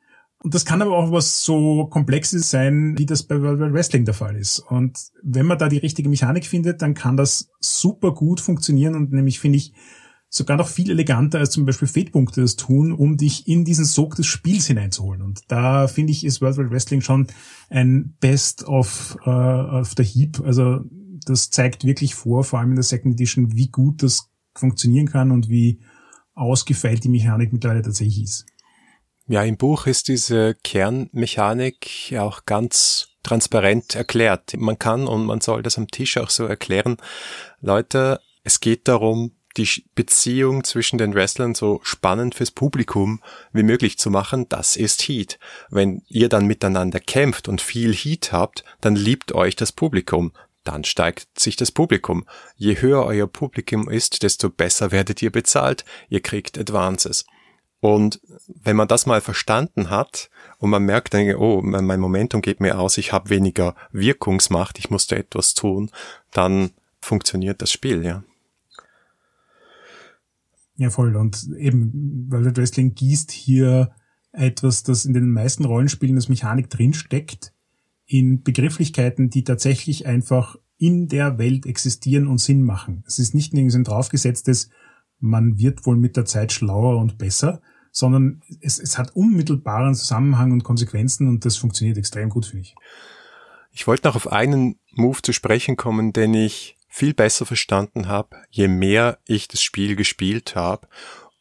Und 0.43 0.55
das 0.55 0.65
kann 0.65 0.83
aber 0.83 0.97
auch 0.97 1.13
was 1.13 1.43
so 1.43 1.87
Komplexes 1.87 2.51
sein, 2.51 2.97
wie 2.99 3.07
das 3.07 3.23
bei 3.23 3.41
World 3.41 3.73
Wrestling 3.73 4.05
der 4.05 4.15
Fall 4.15 4.37
ist. 4.37 4.59
Und 4.59 4.99
wenn 5.23 5.47
man 5.47 5.59
da 5.59 5.69
die 5.69 5.79
richtige 5.79 6.09
Mechanik 6.09 6.47
findet, 6.47 6.83
dann 6.83 6.95
kann 6.95 7.17
das 7.17 7.51
super 7.61 8.13
gut 8.13 8.41
funktionieren 8.41 8.95
und 8.95 9.13
nämlich 9.13 9.41
finde 9.41 9.59
ich, 9.59 9.73
sogar 10.37 10.57
noch 10.57 10.69
viel 10.69 10.91
eleganter 10.91 11.39
als 11.39 11.51
zum 11.51 11.65
Beispiel 11.65 11.89
Fade-Punkte 11.89 12.43
das 12.43 12.57
tun, 12.57 12.93
um 12.93 13.17
dich 13.17 13.49
in 13.49 13.65
diesen 13.65 13.85
Sog 13.85 14.17
des 14.17 14.27
Spiels 14.27 14.67
hineinzuholen. 14.67 15.23
Und 15.23 15.41
da 15.49 15.89
finde 15.89 16.13
ich, 16.13 16.25
ist 16.25 16.41
World 16.41 16.59
Wide 16.59 16.71
Wrestling 16.71 17.01
schon 17.01 17.27
ein 17.71 18.15
Best 18.21 18.65
of, 18.65 19.17
äh, 19.25 19.31
auf 19.31 19.95
der 19.95 20.05
Heap. 20.05 20.41
Also 20.45 20.81
das 21.25 21.51
zeigt 21.51 21.85
wirklich 21.85 22.15
vor, 22.15 22.45
vor 22.45 22.61
allem 22.61 22.71
in 22.71 22.77
der 22.77 22.85
Second 22.85 23.15
Edition, 23.15 23.57
wie 23.57 23.69
gut 23.69 24.03
das 24.03 24.31
funktionieren 24.55 25.09
kann 25.09 25.33
und 25.33 25.49
wie 25.49 25.81
ausgefeilt 26.35 27.05
die 27.05 27.09
Mechanik 27.09 27.53
mittlerweile 27.53 27.83
tatsächlich 27.83 28.23
ist. 28.23 28.47
Ja, 29.29 29.43
im 29.43 29.57
Buch 29.57 29.87
ist 29.87 30.09
diese 30.09 30.55
Kernmechanik 30.63 32.15
auch 32.19 32.45
ganz 32.47 33.09
transparent 33.25 33.97
erklärt. 33.97 34.57
Man 34.57 34.79
kann 34.79 35.09
und 35.09 35.25
man 35.27 35.41
soll 35.41 35.63
das 35.63 35.79
am 35.79 35.89
Tisch 35.89 36.17
auch 36.17 36.31
so 36.31 36.45
erklären. 36.45 36.97
Leute, 37.61 38.21
es 38.45 38.61
geht 38.61 38.87
darum, 38.87 39.33
die 39.57 39.85
Beziehung 39.95 40.65
zwischen 40.65 40.99
den 40.99 41.15
Wrestlern 41.15 41.55
so 41.55 41.81
spannend 41.83 42.35
fürs 42.35 42.51
Publikum 42.51 43.21
wie 43.53 43.63
möglich 43.63 43.99
zu 43.99 44.11
machen, 44.11 44.49
das 44.49 44.77
ist 44.77 45.03
Heat. 45.09 45.39
Wenn 45.71 46.03
ihr 46.09 46.29
dann 46.29 46.47
miteinander 46.47 47.01
kämpft 47.01 47.49
und 47.49 47.61
viel 47.61 47.95
Heat 47.95 48.33
habt, 48.33 48.65
dann 48.81 48.97
liebt 48.97 49.33
euch 49.33 49.57
das 49.57 49.73
Publikum. 49.73 50.33
Dann 50.65 50.85
steigt 50.85 51.39
sich 51.39 51.57
das 51.57 51.71
Publikum. 51.71 52.27
Je 52.57 52.81
höher 52.81 53.05
euer 53.05 53.29
Publikum 53.29 53.89
ist, 53.89 54.23
desto 54.23 54.51
besser 54.51 54.91
werdet 54.91 55.23
ihr 55.23 55.31
bezahlt. 55.31 55.85
Ihr 56.09 56.21
kriegt 56.21 56.59
Advances. 56.59 57.25
Und 57.81 58.21
wenn 58.49 58.75
man 58.75 58.89
das 58.89 59.07
mal 59.07 59.21
verstanden 59.21 59.91
hat 59.91 60.29
und 60.59 60.71
man 60.71 60.83
merkt, 60.83 61.15
oh, 61.15 61.61
mein 61.63 62.01
Momentum 62.01 62.43
geht 62.43 62.61
mir 62.61 62.79
aus, 62.81 62.99
ich 62.99 63.13
habe 63.13 63.31
weniger 63.31 63.77
Wirkungsmacht, 63.93 64.79
ich 64.79 64.91
musste 64.91 65.17
etwas 65.17 65.55
tun, 65.55 65.91
dann 66.33 66.73
funktioniert 67.01 67.63
das 67.63 67.71
Spiel, 67.71 68.05
ja. 68.05 68.25
Ja, 70.77 70.91
voll. 70.91 71.17
Und 71.17 71.49
eben, 71.59 72.31
World 72.31 72.59
Wrestling 72.59 72.95
gießt 72.95 73.31
hier 73.31 73.93
etwas, 74.33 74.83
das 74.83 75.05
in 75.05 75.15
den 75.15 75.31
meisten 75.31 75.65
Rollenspielen 75.65 76.17
als 76.17 76.29
Mechanik 76.29 76.69
drinsteckt, 76.69 77.53
in 78.05 78.43
Begrifflichkeiten, 78.43 79.31
die 79.31 79.45
tatsächlich 79.45 80.07
einfach 80.07 80.57
in 80.79 81.09
der 81.09 81.39
Welt 81.39 81.65
existieren 81.67 82.27
und 82.27 82.39
Sinn 82.39 82.63
machen. 82.63 83.03
Es 83.07 83.19
ist 83.19 83.35
nicht 83.35 83.55
irgendwie 83.55 83.77
ein 83.77 83.85
draufgesetztes, 83.85 84.71
man 85.19 85.59
wird 85.59 85.87
wohl 85.87 85.97
mit 85.97 86.17
der 86.17 86.27
Zeit 86.27 86.53
schlauer 86.53 86.99
und 86.99 87.17
besser, 87.17 87.63
sondern 87.91 88.43
es, 88.61 88.79
es 88.79 88.99
hat 88.99 89.17
unmittelbaren 89.17 89.95
Zusammenhang 89.95 90.53
und 90.53 90.65
Konsequenzen 90.65 91.29
und 91.29 91.47
das 91.47 91.57
funktioniert 91.57 91.97
extrem 91.97 92.29
gut, 92.29 92.45
finde 92.47 92.63
ich. 92.63 92.75
Ich 93.73 93.87
wollte 93.87 94.07
noch 94.07 94.17
auf 94.17 94.31
einen 94.31 94.79
Move 94.93 95.23
zu 95.23 95.33
sprechen 95.33 95.77
kommen, 95.77 96.13
den 96.13 96.35
ich 96.35 96.76
viel 96.97 97.13
besser 97.13 97.45
verstanden 97.45 98.09
habe, 98.09 98.43
je 98.49 98.69
mehr 98.69 99.19
ich 99.27 99.49
das 99.49 99.61
Spiel 99.61 99.97
gespielt 99.97 100.57
habe. 100.57 100.89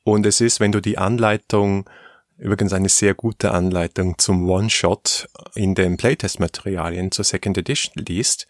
Und 0.04 0.26
es 0.26 0.41
ist, 0.41 0.60
wenn 0.60 0.74
du 0.74 0.82
die 0.82 0.98
Anleitung, 0.98 1.89
übrigens 2.38 2.74
eine 2.74 2.89
sehr 2.89 3.13
gute 3.13 3.52
Anleitung 3.52 4.18
zum 4.18 4.50
One-Shot 4.50 5.30
in 5.56 5.74
den 5.74 5.96
Playtest-Materialien 5.96 7.10
zur 7.12 7.24
Second 7.24 7.58
Edition 7.58 8.04
liest, 8.06 8.48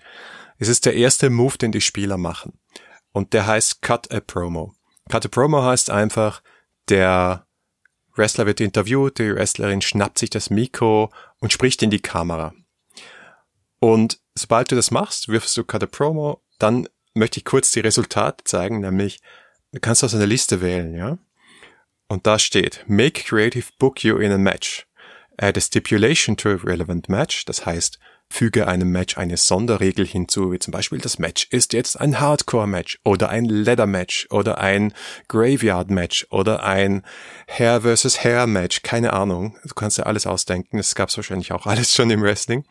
es 0.57 0.67
ist 0.67 0.87
der 0.87 0.95
erste 0.95 1.29
Move, 1.29 1.59
den 1.59 1.71
die 1.71 1.81
Spieler 1.81 2.17
machen. 2.17 2.59
Und 3.11 3.33
der 3.33 3.45
heißt 3.45 3.83
Cut 3.83 4.11
a 4.11 4.19
Promo. 4.19 4.73
Cut 5.07 5.27
a 5.27 5.29
Promo 5.29 5.61
heißt 5.61 5.91
einfach, 5.91 6.41
der 6.89 7.45
Wrestler 8.15 8.47
wird 8.47 8.59
interviewt, 8.59 9.19
die 9.19 9.35
Wrestlerin 9.35 9.83
schnappt 9.83 10.17
sich 10.17 10.31
das 10.31 10.49
Mikro 10.49 11.11
und 11.39 11.53
spricht 11.53 11.83
in 11.83 11.91
die 11.91 12.01
Kamera. 12.01 12.55
Und 13.79 14.19
sobald 14.33 14.71
du 14.71 14.75
das 14.75 14.89
machst, 14.89 15.27
wirfst 15.27 15.55
du 15.55 15.63
Cut 15.63 15.83
a 15.83 15.85
Promo, 15.85 16.41
dann 16.57 16.87
möchte 17.15 17.39
ich 17.39 17.45
kurz 17.45 17.71
die 17.71 17.79
Resultate 17.79 18.43
zeigen, 18.43 18.81
nämlich 18.81 19.19
du 19.71 19.79
kannst 19.79 20.03
aus 20.03 20.13
einer 20.13 20.27
Liste 20.27 20.61
wählen, 20.61 20.93
ja. 20.93 21.17
Und 22.07 22.27
da 22.27 22.37
steht, 22.37 22.85
make 22.87 23.23
creative 23.23 23.71
book 23.79 24.03
you 24.03 24.17
in 24.17 24.31
a 24.31 24.37
match. 24.37 24.85
Add 25.37 25.57
a 25.57 25.61
stipulation 25.61 26.37
to 26.37 26.49
a 26.49 26.59
relevant 26.63 27.09
match. 27.09 27.45
Das 27.45 27.65
heißt, 27.65 27.99
füge 28.29 28.67
einem 28.67 28.91
Match 28.91 29.17
eine 29.17 29.37
Sonderregel 29.37 30.05
hinzu, 30.05 30.51
wie 30.51 30.59
zum 30.59 30.71
Beispiel 30.71 30.99
das 30.99 31.19
Match 31.19 31.47
ist 31.51 31.73
jetzt 31.73 31.99
ein 31.99 32.19
Hardcore-Match 32.19 32.99
oder 33.03 33.29
ein 33.29 33.45
Leather-Match 33.45 34.27
oder 34.29 34.59
ein 34.59 34.93
Graveyard-Match 35.27 36.27
oder 36.29 36.63
ein 36.63 37.03
Hair 37.47 37.81
versus 37.81 38.23
Hair-Match, 38.23 38.81
keine 38.83 39.13
Ahnung. 39.13 39.57
Du 39.63 39.73
kannst 39.73 39.97
ja 39.97 40.05
alles 40.05 40.27
ausdenken, 40.27 40.77
das 40.77 40.95
gab's 40.95 41.17
wahrscheinlich 41.17 41.51
auch 41.51 41.65
alles 41.65 41.93
schon 41.93 42.09
im 42.09 42.21
Wrestling. 42.21 42.65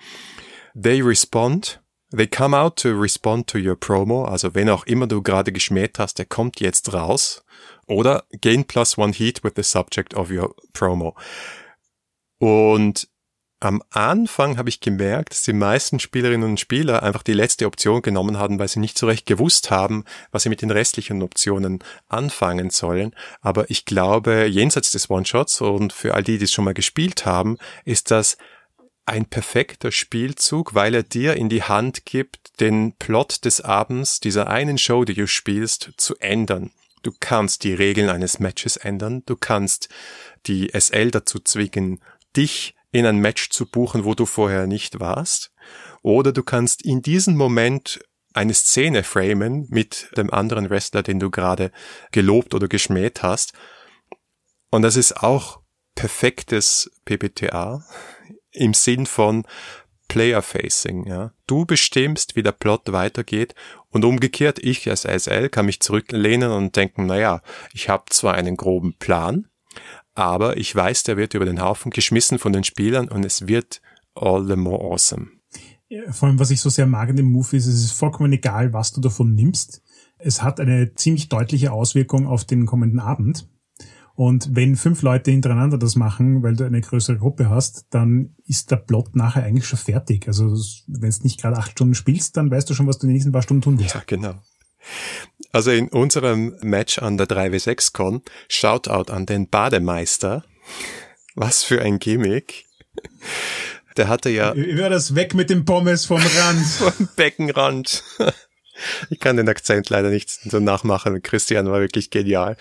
They 0.81 1.01
respond 1.03 1.81
They 2.17 2.29
come 2.29 2.57
out 2.57 2.77
to 2.83 2.91
respond 2.91 3.49
to 3.49 3.59
your 3.59 3.75
promo, 3.75 4.25
also 4.25 4.55
wenn 4.55 4.69
auch 4.69 4.87
immer 4.87 5.07
du 5.07 5.21
gerade 5.23 5.51
geschmäht 5.51 5.99
hast, 5.99 6.19
der 6.19 6.27
kommt 6.27 6.61
jetzt 6.61 6.93
raus. 6.93 7.45
Oder 7.87 8.25
gain 8.41 8.65
plus 8.65 8.97
one 8.97 9.13
heat 9.13 9.43
with 9.43 9.53
the 9.57 9.63
subject 9.63 10.15
of 10.15 10.31
your 10.31 10.55
promo. 10.73 11.17
Und 12.39 13.09
am 13.65 13.83
Anfang 13.91 14.59
habe 14.59 14.69
ich 14.69 14.81
gemerkt, 14.81 15.31
dass 15.31 15.43
die 15.43 15.55
meisten 15.55 15.99
Spielerinnen 15.99 16.51
und 16.51 16.61
Spieler 16.61 17.03
einfach 17.03 17.23
die 17.23 17.33
letzte 17.33 17.67
Option 17.67 18.03
genommen 18.03 18.39
haben, 18.39 18.59
weil 18.59 18.69
sie 18.69 18.79
nicht 18.79 18.99
so 18.99 19.07
recht 19.07 19.25
gewusst 19.25 19.71
haben, 19.71 20.05
was 20.31 20.43
sie 20.43 20.51
mit 20.51 20.61
den 20.61 20.71
restlichen 20.71 21.23
Optionen 21.23 21.83
anfangen 22.09 22.69
sollen. 22.69 23.15
Aber 23.41 23.71
ich 23.71 23.87
glaube, 23.87 24.47
jenseits 24.47 24.93
des 24.93 25.09
One-Shots 25.09 25.63
und 25.63 25.95
für 25.95 26.15
all 26.15 26.23
die, 26.23 26.37
die 26.37 26.45
es 26.45 26.53
schon 26.53 26.67
mal 26.67 26.75
gespielt 26.75 27.25
haben, 27.25 27.57
ist 27.85 28.11
das 28.11 28.37
ein 29.07 29.27
perfekter 29.27 29.93
Spielzug, 29.93 30.75
weil 30.75 30.95
er 30.95 31.03
dir 31.03 31.37
in 31.37 31.49
die 31.49 31.63
Hand 31.63 32.05
gibt, 32.07 32.61
den 32.61 32.95
Plot 32.97 33.45
des 33.45 33.61
Abends 33.61 34.21
dieser 34.21 34.49
einen 34.49 34.79
Show, 34.79 35.05
die 35.05 35.15
du 35.15 35.27
spielst, 35.27 35.93
zu 35.97 36.17
ändern. 36.17 36.71
Du 37.03 37.13
kannst 37.19 37.65
die 37.65 37.75
Regeln 37.75 38.09
eines 38.09 38.39
Matches 38.39 38.77
ändern, 38.79 39.23
du 39.27 39.37
kannst 39.37 39.91
die 40.47 40.71
SL 40.73 41.11
dazu 41.11 41.39
zwingen, 41.39 42.03
dich 42.35 42.75
in 42.93 43.05
ein 43.05 43.19
Match 43.19 43.51
zu 43.51 43.67
buchen, 43.67 44.05
wo 44.05 44.15
du 44.15 44.25
vorher 44.25 44.67
nicht 44.67 45.01
warst, 45.01 45.53
oder 46.03 46.33
du 46.33 46.43
kannst 46.43 46.83
in 46.83 47.03
diesem 47.03 47.37
Moment 47.37 48.01
eine 48.33 48.55
Szene 48.55 49.05
framen 49.05 49.67
mit 49.69 50.09
dem 50.17 50.33
anderen 50.33 50.71
Wrestler, 50.71 51.03
den 51.03 51.21
du 51.21 51.31
gerade 51.31 51.71
gelobt 52.11 52.55
oder 52.55 52.69
geschmäht 52.69 53.23
hast. 53.23 53.53
Und 54.71 54.83
das 54.83 54.97
ist 54.97 55.23
auch 55.23 55.61
perfektes 55.95 56.91
PPTA 57.05 57.85
im 58.55 58.75
Sinn 58.75 59.07
von 59.07 59.45
Player-Facing. 60.09 61.07
Ja. 61.07 61.33
Du 61.47 61.65
bestimmst, 61.67 62.37
wie 62.37 62.43
der 62.43 62.53
Plot 62.53 62.93
weitergeht 62.93 63.55
und 63.91 64.05
umgekehrt, 64.05 64.59
ich 64.59 64.89
als 64.89 65.03
SL 65.03 65.49
kann 65.49 65.67
mich 65.67 65.81
zurücklehnen 65.81 66.51
und 66.51 66.77
denken, 66.77 67.07
naja, 67.07 67.43
ich 67.73 67.89
habe 67.89 68.05
zwar 68.11 68.35
einen 68.35 68.57
groben 68.57 68.95
Plan, 68.99 69.47
aber 70.15 70.57
ich 70.57 70.75
weiß, 70.75 71.03
der 71.05 71.17
wird 71.17 71.35
über 71.35 71.45
den 71.45 71.61
Haufen 71.61 71.91
geschmissen 71.91 72.39
von 72.39 72.53
den 72.53 72.65
Spielern 72.65 73.09
und 73.09 73.25
es 73.25 73.49
wird 73.49 73.81
all 74.15 74.47
the 74.47 74.57
more 74.57 74.85
awesome. 74.93 75.29
Vor 76.11 76.29
allem, 76.29 76.39
was 76.39 76.51
ich 76.51 76.61
so 76.61 76.71
sehr 76.71 76.87
mag 76.87 77.09
in 77.11 77.17
dem 77.17 77.31
Move 77.31 77.57
ist, 77.57 77.67
es 77.67 77.85
ist 77.85 77.93
vollkommen 77.93 78.33
egal, 78.33 78.73
was 78.73 78.93
du 78.93 79.01
davon 79.01 79.35
nimmst. 79.35 79.83
Es 80.19 80.43
hat 80.43 80.59
eine 80.59 80.95
ziemlich 80.95 81.29
deutliche 81.29 81.73
Auswirkung 81.73 82.27
auf 82.27 82.45
den 82.45 82.67
kommenden 82.67 83.01
Abend. 83.01 83.49
Und 84.17 84.55
wenn 84.55 84.77
fünf 84.77 85.03
Leute 85.03 85.33
hintereinander 85.33 85.77
das 85.77 85.97
machen, 85.97 86.43
weil 86.43 86.55
du 86.55 86.65
eine 86.65 86.81
größere 86.81 87.19
Gruppe 87.19 87.51
hast, 87.51 87.87
dann 87.91 88.37
ist 88.47 88.71
der 88.71 88.77
Plot 88.77 89.17
nachher 89.17 89.43
eigentlich 89.43 89.67
schon 89.67 89.79
fertig. 89.79 90.29
Also 90.29 90.57
wenn 90.87 91.09
es 91.09 91.25
nicht 91.25 91.41
gerade 91.41 91.57
acht 91.57 91.73
Stunden 91.73 91.97
spielst, 91.97 92.37
dann 92.37 92.51
weißt 92.51 92.71
du 92.71 92.75
schon, 92.75 92.87
was 92.87 92.99
du 92.99 93.07
in 93.07 93.09
den 93.09 93.15
nächsten 93.15 93.33
paar 93.33 93.43
Stunden 93.43 93.63
tun 93.63 93.79
wirst. 93.79 93.95
Ja, 93.95 94.03
genau. 94.07 94.35
Also 95.51 95.73
in 95.73 95.89
unserem 95.89 96.55
Match 96.63 96.99
an 96.99 97.17
der 97.17 97.27
3W6-Con, 97.27 98.23
Shoutout 98.49 99.13
an 99.13 99.27
den 99.27 99.49
Bademeister. 99.49 100.45
Was 101.35 101.65
für 101.65 101.83
ein 101.83 101.99
Gimmick. 101.99 102.67
Der 103.97 104.09
hatte 104.09 104.31
ja... 104.31 104.53
Über 104.53 104.89
das 104.89 105.15
weg 105.15 105.35
mit 105.35 105.51
dem 105.51 105.65
Pommes 105.65 106.07
vom 106.07 106.21
Rand. 106.21 106.67
vom 106.67 107.09
Beckenrand. 107.17 108.05
ich 109.11 109.19
kann 109.19 109.37
den 109.37 109.49
Akzent 109.49 109.91
leider 109.91 110.11
nicht 110.11 110.31
so 110.31 110.61
nachmachen. 110.61 111.23
Christian 111.23 111.67
war 111.67 111.81
wirklich 111.81 112.11
genial. 112.11 112.57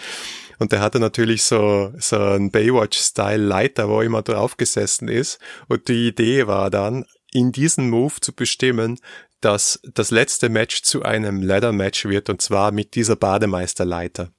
Und 0.60 0.72
der 0.72 0.82
hatte 0.82 1.00
natürlich 1.00 1.44
so, 1.44 1.94
so 1.98 2.18
ein 2.18 2.52
Baywatch-Style-Leiter, 2.52 3.90
wo 3.90 4.02
immer 4.02 4.22
drauf 4.22 4.58
gesessen 4.58 5.08
ist. 5.08 5.40
Und 5.68 5.88
die 5.88 6.08
Idee 6.08 6.48
war 6.48 6.70
dann, 6.70 7.06
in 7.32 7.52
diesen 7.52 7.90
Move 7.90 8.14
zu 8.22 8.34
bestimmen, 8.34 9.00
dass 9.42 9.80
das 9.94 10.12
letzte 10.12 10.50
Match 10.50 10.84
zu 10.84 11.04
einem 11.04 11.42
Ladder-Match 11.42 12.06
wird, 12.06 12.30
und 12.30 12.42
zwar 12.42 12.72
mit 12.72 12.96
dieser 12.96 13.16
Bademeisterleiter. 13.16 14.32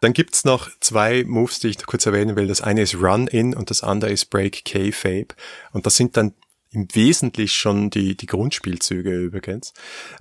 Dann 0.00 0.12
gibt's 0.12 0.44
noch 0.44 0.68
zwei 0.80 1.24
Moves, 1.24 1.58
die 1.58 1.68
ich 1.68 1.84
kurz 1.86 2.06
erwähnen 2.06 2.36
will. 2.36 2.46
Das 2.46 2.60
eine 2.60 2.82
ist 2.82 2.94
Run-In 2.94 3.54
und 3.54 3.70
das 3.70 3.82
andere 3.82 4.10
ist 4.10 4.26
Break 4.26 4.64
K-Fape. 4.64 5.34
Und 5.72 5.86
das 5.86 5.96
sind 5.96 6.16
dann 6.16 6.34
im 6.76 6.94
Wesentlichen 6.94 7.54
schon 7.54 7.90
die, 7.90 8.16
die 8.16 8.26
Grundspielzüge 8.26 9.10
übrigens. 9.10 9.72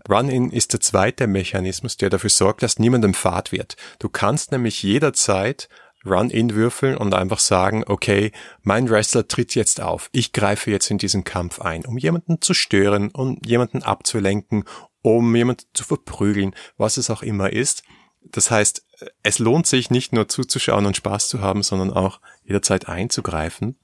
Run-In 0.09 0.51
ist 0.51 0.71
der 0.71 0.79
zweite 0.79 1.27
Mechanismus, 1.27 1.97
der 1.97 2.09
dafür 2.09 2.29
sorgt, 2.29 2.63
dass 2.63 2.79
niemandem 2.79 3.13
Fahrt 3.13 3.51
wird. 3.51 3.75
Du 3.99 4.07
kannst 4.07 4.53
nämlich 4.53 4.81
jederzeit 4.81 5.67
Run-In 6.05 6.55
würfeln 6.55 6.95
und 6.95 7.13
einfach 7.13 7.39
sagen, 7.39 7.83
okay, 7.85 8.31
mein 8.61 8.89
Wrestler 8.89 9.27
tritt 9.27 9.53
jetzt 9.53 9.81
auf. 9.81 10.09
Ich 10.13 10.31
greife 10.31 10.71
jetzt 10.71 10.89
in 10.89 10.97
diesen 10.97 11.25
Kampf 11.25 11.59
ein, 11.59 11.85
um 11.85 11.97
jemanden 11.97 12.41
zu 12.41 12.53
stören, 12.53 13.09
um 13.11 13.37
jemanden 13.43 13.83
abzulenken, 13.83 14.63
um 15.01 15.35
jemanden 15.35 15.65
zu 15.73 15.83
verprügeln, 15.83 16.55
was 16.77 16.95
es 16.95 17.09
auch 17.09 17.21
immer 17.21 17.51
ist. 17.51 17.83
Das 18.23 18.49
heißt, 18.49 18.85
es 19.23 19.39
lohnt 19.39 19.67
sich 19.67 19.89
nicht 19.89 20.13
nur 20.13 20.29
zuzuschauen 20.29 20.85
und 20.85 20.95
Spaß 20.95 21.27
zu 21.27 21.41
haben, 21.41 21.63
sondern 21.63 21.91
auch 21.91 22.21
jederzeit 22.45 22.87
einzugreifen. 22.87 23.77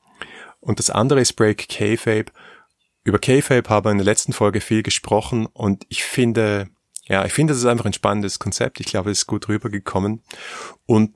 Und 0.62 0.80
das 0.80 0.90
andere 0.90 1.20
ist 1.20 1.34
Break 1.34 1.68
K-Fape. 1.68 2.32
Über 3.04 3.20
K-Fape 3.20 3.70
haben 3.70 3.86
wir 3.86 3.92
in 3.92 3.98
der 3.98 4.06
letzten 4.06 4.34
Folge 4.34 4.62
viel 4.62 4.84
gesprochen 4.84 5.48
und 5.48 5.86
ich 5.90 6.04
finde, 6.04 6.70
ja, 7.06 7.26
ich 7.26 7.34
finde, 7.34 7.54
das 7.54 7.60
ist 7.60 7.66
einfach 7.66 7.86
ein 7.86 7.94
spannendes 7.94 8.38
Konzept. 8.38 8.80
Ich 8.80 8.86
glaube, 8.86 9.10
es 9.10 9.20
ist 9.20 9.28
gut 9.28 9.50
rübergekommen. 9.50 10.22
Und 10.86 11.16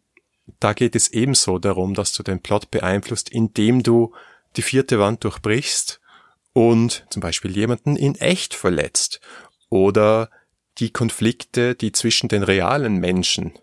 da 0.60 0.74
geht 0.74 0.96
es 0.96 1.10
ebenso 1.10 1.60
darum, 1.60 1.94
dass 1.94 2.14
du 2.14 2.24
den 2.24 2.42
Plot 2.42 2.72
beeinflusst, 2.72 3.30
indem 3.30 3.84
du 3.84 4.14
die 4.56 4.62
vierte 4.62 5.00
Wand 5.00 5.24
durchbrichst 5.24 6.02
und 6.54 7.06
zum 7.10 7.22
Beispiel 7.22 7.56
jemanden 7.56 7.96
in 7.96 8.16
echt 8.16 8.54
verletzt 8.54 9.20
oder 9.70 10.30
die 10.78 10.92
Konflikte, 10.92 11.76
die 11.76 11.92
zwischen 11.92 12.30
den 12.30 12.44
realen 12.44 12.98
Menschen 12.98 13.54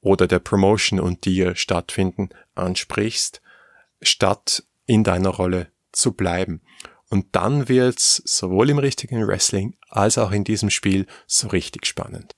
oder 0.00 0.26
der 0.26 0.40
Promotion 0.40 1.00
und 1.00 1.24
dir 1.24 1.54
stattfinden, 1.54 2.30
ansprichst, 2.54 3.40
statt 4.00 4.64
in 4.86 5.04
deiner 5.04 5.30
Rolle 5.30 5.70
zu 5.92 6.12
bleiben. 6.12 6.60
Und 7.12 7.26
dann 7.32 7.68
wird's 7.68 8.22
sowohl 8.24 8.70
im 8.70 8.78
richtigen 8.78 9.26
Wrestling 9.26 9.74
als 9.90 10.16
auch 10.16 10.32
in 10.32 10.44
diesem 10.44 10.70
Spiel 10.70 11.04
so 11.26 11.48
richtig 11.48 11.84
spannend. 11.84 12.34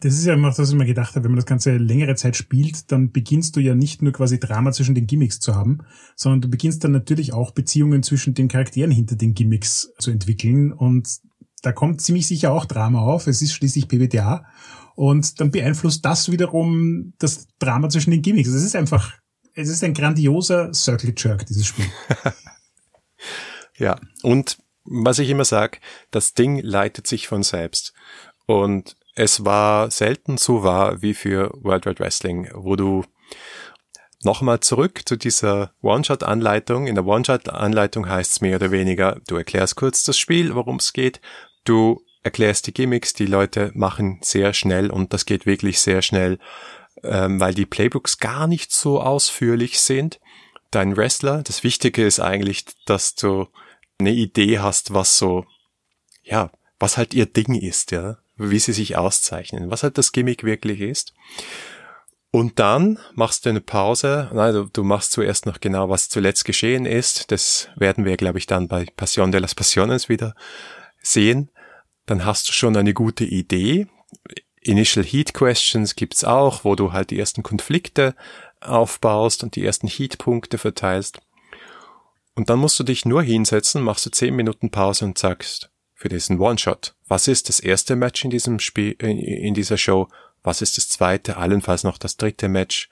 Das 0.00 0.14
ist 0.14 0.26
ja 0.26 0.34
immer 0.34 0.46
das, 0.46 0.60
was 0.60 0.70
ich 0.70 0.76
mir 0.76 0.86
gedacht 0.86 1.16
habe, 1.16 1.24
wenn 1.24 1.32
man 1.32 1.40
das 1.40 1.46
Ganze 1.46 1.76
längere 1.76 2.14
Zeit 2.14 2.36
spielt, 2.36 2.92
dann 2.92 3.10
beginnst 3.10 3.56
du 3.56 3.60
ja 3.60 3.74
nicht 3.74 4.02
nur 4.02 4.12
quasi 4.12 4.38
Drama 4.38 4.70
zwischen 4.70 4.94
den 4.94 5.08
Gimmicks 5.08 5.40
zu 5.40 5.56
haben, 5.56 5.78
sondern 6.14 6.40
du 6.40 6.48
beginnst 6.48 6.84
dann 6.84 6.92
natürlich 6.92 7.32
auch 7.32 7.50
Beziehungen 7.50 8.04
zwischen 8.04 8.32
den 8.34 8.46
Charakteren 8.46 8.92
hinter 8.92 9.16
den 9.16 9.34
Gimmicks 9.34 9.92
zu 9.98 10.12
entwickeln 10.12 10.72
und 10.72 11.08
da 11.62 11.72
kommt 11.72 12.00
ziemlich 12.00 12.28
sicher 12.28 12.52
auch 12.52 12.64
Drama 12.64 13.00
auf. 13.00 13.26
Es 13.26 13.42
ist 13.42 13.54
schließlich 13.54 13.88
PBTA 13.88 14.44
und 14.94 15.40
dann 15.40 15.50
beeinflusst 15.50 16.04
das 16.04 16.30
wiederum 16.30 17.12
das 17.18 17.48
Drama 17.58 17.88
zwischen 17.88 18.12
den 18.12 18.22
Gimmicks. 18.22 18.50
Es 18.50 18.62
ist 18.62 18.76
einfach, 18.76 19.14
es 19.54 19.68
ist 19.68 19.82
ein 19.82 19.94
grandioser 19.94 20.72
Circle 20.72 21.12
Jerk, 21.16 21.44
dieses 21.46 21.66
Spiel. 21.66 21.86
ja, 23.78 23.98
und 24.22 24.58
was 24.84 25.18
ich 25.18 25.30
immer 25.30 25.44
sage, 25.44 25.78
das 26.10 26.34
Ding 26.34 26.60
leitet 26.60 27.06
sich 27.06 27.26
von 27.26 27.42
selbst. 27.42 27.92
Und 28.46 28.96
es 29.16 29.44
war 29.44 29.90
selten 29.90 30.36
so 30.38 30.62
wahr 30.62 31.02
wie 31.02 31.14
für 31.14 31.50
World 31.62 31.86
Wide 31.86 31.98
Wrestling, 31.98 32.48
wo 32.54 32.76
du 32.76 33.04
Nochmal 34.26 34.58
zurück 34.58 35.02
zu 35.04 35.16
dieser 35.16 35.72
One-Shot-Anleitung. 35.82 36.88
In 36.88 36.96
der 36.96 37.06
One-Shot-Anleitung 37.06 38.08
heißt 38.08 38.32
es 38.32 38.40
mehr 38.40 38.56
oder 38.56 38.72
weniger, 38.72 39.20
du 39.28 39.36
erklärst 39.36 39.76
kurz 39.76 40.02
das 40.02 40.18
Spiel, 40.18 40.54
worum 40.54 40.76
es 40.76 40.92
geht, 40.92 41.20
du 41.64 42.02
erklärst 42.24 42.66
die 42.66 42.74
Gimmicks, 42.74 43.12
die 43.12 43.26
Leute 43.26 43.70
machen 43.74 44.18
sehr 44.22 44.52
schnell 44.52 44.90
und 44.90 45.12
das 45.12 45.26
geht 45.26 45.46
wirklich 45.46 45.80
sehr 45.80 46.02
schnell, 46.02 46.38
ähm, 47.04 47.38
weil 47.38 47.54
die 47.54 47.66
Playbooks 47.66 48.18
gar 48.18 48.48
nicht 48.48 48.72
so 48.72 49.00
ausführlich 49.00 49.78
sind. 49.78 50.18
Dein 50.72 50.96
Wrestler, 50.96 51.44
das 51.44 51.62
Wichtige 51.62 52.04
ist 52.04 52.18
eigentlich, 52.18 52.64
dass 52.84 53.14
du 53.14 53.46
eine 53.98 54.12
Idee 54.12 54.58
hast, 54.58 54.94
was 54.94 55.18
so, 55.18 55.46
ja, 56.22 56.50
was 56.78 56.96
halt 56.96 57.14
ihr 57.14 57.26
Ding 57.26 57.54
ist, 57.54 57.90
ja, 57.92 58.18
wie 58.36 58.58
sie 58.58 58.72
sich 58.72 58.96
auszeichnen, 58.96 59.70
was 59.70 59.82
halt 59.82 59.98
das 59.98 60.12
Gimmick 60.12 60.44
wirklich 60.44 60.80
ist. 60.80 61.14
Und 62.30 62.58
dann 62.58 62.98
machst 63.14 63.46
du 63.46 63.50
eine 63.50 63.62
Pause. 63.62 64.30
Nein, 64.34 64.52
du, 64.52 64.64
du, 64.64 64.84
machst 64.84 65.12
zuerst 65.12 65.46
noch 65.46 65.58
genau, 65.58 65.88
was 65.88 66.10
zuletzt 66.10 66.44
geschehen 66.44 66.84
ist. 66.84 67.30
Das 67.32 67.70
werden 67.76 68.04
wir, 68.04 68.18
glaube 68.18 68.38
ich, 68.38 68.46
dann 68.46 68.68
bei 68.68 68.84
Passion 68.96 69.32
de 69.32 69.40
las 69.40 69.54
Passiones 69.54 70.10
wieder 70.10 70.34
sehen. 71.00 71.50
Dann 72.04 72.26
hast 72.26 72.48
du 72.48 72.52
schon 72.52 72.76
eine 72.76 72.92
gute 72.92 73.24
Idee. 73.24 73.86
Initial 74.60 75.04
Heat 75.04 75.32
Questions 75.32 75.94
gibt's 75.94 76.24
auch, 76.24 76.64
wo 76.64 76.74
du 76.74 76.92
halt 76.92 77.10
die 77.10 77.18
ersten 77.18 77.42
Konflikte 77.42 78.14
aufbaust 78.60 79.42
und 79.42 79.56
die 79.56 79.64
ersten 79.64 79.86
Heat-Punkte 79.86 80.58
verteilst. 80.58 81.20
Und 82.36 82.50
dann 82.50 82.58
musst 82.58 82.78
du 82.78 82.84
dich 82.84 83.06
nur 83.06 83.22
hinsetzen, 83.22 83.82
machst 83.82 84.04
du 84.06 84.10
zehn 84.10 84.36
Minuten 84.36 84.70
Pause 84.70 85.06
und 85.06 85.18
sagst 85.18 85.70
für 85.94 86.10
diesen 86.10 86.38
One-Shot, 86.38 86.94
was 87.08 87.28
ist 87.28 87.48
das 87.48 87.58
erste 87.60 87.96
Match 87.96 88.22
in 88.24 88.30
diesem 88.30 88.60
Spiel, 88.60 88.92
in, 88.98 89.54
dieser 89.54 89.78
Show? 89.78 90.08
Was 90.42 90.60
ist 90.60 90.76
das 90.76 90.90
zweite? 90.90 91.38
Allenfalls 91.38 91.82
noch 91.82 91.96
das 91.96 92.18
dritte 92.18 92.48
Match. 92.48 92.90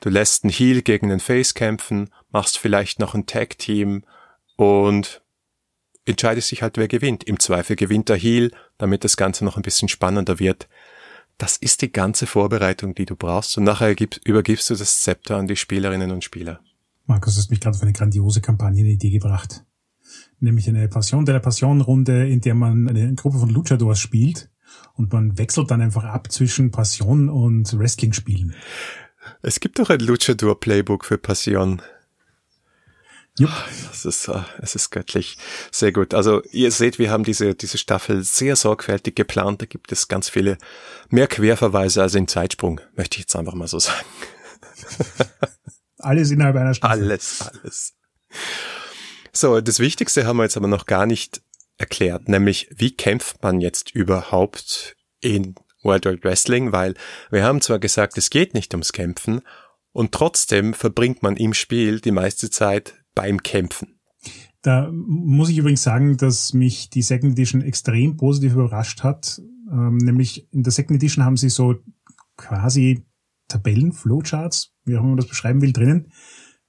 Du 0.00 0.10
lässt 0.10 0.42
einen 0.42 0.52
Heal 0.52 0.82
gegen 0.82 1.08
den 1.08 1.20
Face 1.20 1.54
kämpfen, 1.54 2.10
machst 2.30 2.58
vielleicht 2.58 2.98
noch 2.98 3.14
ein 3.14 3.26
Tag 3.26 3.58
Team 3.58 4.02
und 4.56 5.22
entscheidest 6.04 6.50
dich 6.50 6.62
halt, 6.62 6.76
wer 6.76 6.88
gewinnt. 6.88 7.22
Im 7.22 7.38
Zweifel 7.38 7.76
gewinnt 7.76 8.08
der 8.08 8.16
Heal, 8.16 8.50
damit 8.76 9.04
das 9.04 9.16
Ganze 9.16 9.44
noch 9.44 9.56
ein 9.56 9.62
bisschen 9.62 9.88
spannender 9.88 10.40
wird. 10.40 10.68
Das 11.38 11.56
ist 11.56 11.82
die 11.82 11.92
ganze 11.92 12.26
Vorbereitung, 12.26 12.96
die 12.96 13.06
du 13.06 13.14
brauchst 13.14 13.56
und 13.56 13.64
nachher 13.64 13.94
übergibst 14.24 14.68
du 14.68 14.74
das 14.74 15.00
Zepter 15.00 15.36
an 15.36 15.46
die 15.46 15.56
Spielerinnen 15.56 16.10
und 16.10 16.24
Spieler. 16.24 16.60
Markus, 17.10 17.34
du 17.34 17.40
hast 17.40 17.50
mich 17.50 17.58
gerade 17.58 17.76
auf 17.76 17.82
eine 17.82 17.92
grandiose 17.92 18.40
Kampagnenidee 18.40 19.10
gebracht. 19.10 19.64
Nämlich 20.38 20.68
eine 20.68 20.86
Passion 20.86 21.24
de 21.24 21.34
la 21.34 21.40
Passion 21.40 21.80
Runde, 21.80 22.28
in 22.28 22.40
der 22.40 22.54
man 22.54 22.88
eine 22.88 23.12
Gruppe 23.14 23.40
von 23.40 23.50
Luchadors 23.50 23.98
spielt 23.98 24.48
und 24.94 25.12
man 25.12 25.36
wechselt 25.36 25.72
dann 25.72 25.80
einfach 25.80 26.04
ab 26.04 26.30
zwischen 26.30 26.70
Passion 26.70 27.28
und 27.28 27.76
Wrestling-Spielen. 27.76 28.54
Es 29.42 29.58
gibt 29.58 29.80
doch 29.80 29.90
ein 29.90 29.98
Luchador-Playbook 29.98 31.04
für 31.04 31.18
Passion. 31.18 31.82
Jupp. 33.36 33.50
Das 33.88 34.04
ist, 34.04 34.28
uh, 34.28 34.44
es 34.60 34.76
ist 34.76 34.90
göttlich. 34.90 35.36
Sehr 35.72 35.90
gut. 35.90 36.14
Also 36.14 36.44
ihr 36.52 36.70
seht, 36.70 37.00
wir 37.00 37.10
haben 37.10 37.24
diese, 37.24 37.56
diese 37.56 37.76
Staffel 37.76 38.22
sehr 38.22 38.54
sorgfältig 38.54 39.16
geplant. 39.16 39.62
Da 39.62 39.66
gibt 39.66 39.90
es 39.90 40.06
ganz 40.06 40.28
viele 40.28 40.58
mehr 41.08 41.26
Querverweise 41.26 42.02
als 42.02 42.14
in 42.14 42.28
Zeitsprung, 42.28 42.80
möchte 42.94 43.16
ich 43.16 43.22
jetzt 43.22 43.34
einfach 43.34 43.54
mal 43.54 43.66
so 43.66 43.80
sagen. 43.80 44.06
alles 46.00 46.30
innerhalb 46.30 46.56
einer 46.56 46.74
Staffel. 46.74 47.02
Alles, 47.02 47.42
alles. 47.42 47.94
So, 49.32 49.60
das 49.60 49.78
Wichtigste 49.78 50.26
haben 50.26 50.38
wir 50.38 50.44
jetzt 50.44 50.56
aber 50.56 50.68
noch 50.68 50.86
gar 50.86 51.06
nicht 51.06 51.42
erklärt, 51.78 52.28
nämlich 52.28 52.68
wie 52.76 52.94
kämpft 52.94 53.42
man 53.42 53.60
jetzt 53.60 53.94
überhaupt 53.94 54.96
in 55.20 55.54
World 55.82 56.04
Wide 56.04 56.24
Wrestling, 56.24 56.72
weil 56.72 56.94
wir 57.30 57.44
haben 57.44 57.60
zwar 57.60 57.78
gesagt, 57.78 58.18
es 58.18 58.30
geht 58.30 58.54
nicht 58.54 58.74
ums 58.74 58.92
Kämpfen 58.92 59.40
und 59.92 60.12
trotzdem 60.12 60.74
verbringt 60.74 61.22
man 61.22 61.36
im 61.36 61.54
Spiel 61.54 62.00
die 62.00 62.10
meiste 62.10 62.50
Zeit 62.50 62.94
beim 63.14 63.42
Kämpfen. 63.42 63.98
Da 64.62 64.90
muss 64.92 65.48
ich 65.48 65.56
übrigens 65.56 65.82
sagen, 65.82 66.18
dass 66.18 66.52
mich 66.52 66.90
die 66.90 67.02
Second 67.02 67.32
Edition 67.32 67.62
extrem 67.62 68.18
positiv 68.18 68.52
überrascht 68.52 69.02
hat. 69.02 69.40
Ähm, 69.70 69.96
nämlich 69.96 70.52
in 70.52 70.62
der 70.62 70.72
Second 70.72 70.96
Edition 70.96 71.24
haben 71.24 71.38
sie 71.38 71.48
so 71.48 71.76
quasi 72.36 73.06
Tabellen, 73.50 73.92
Flowcharts, 73.92 74.72
wie 74.84 74.96
auch 74.96 75.00
immer 75.00 75.10
man 75.10 75.16
das 75.18 75.26
beschreiben 75.26 75.60
will, 75.60 75.72
drinnen, 75.72 76.12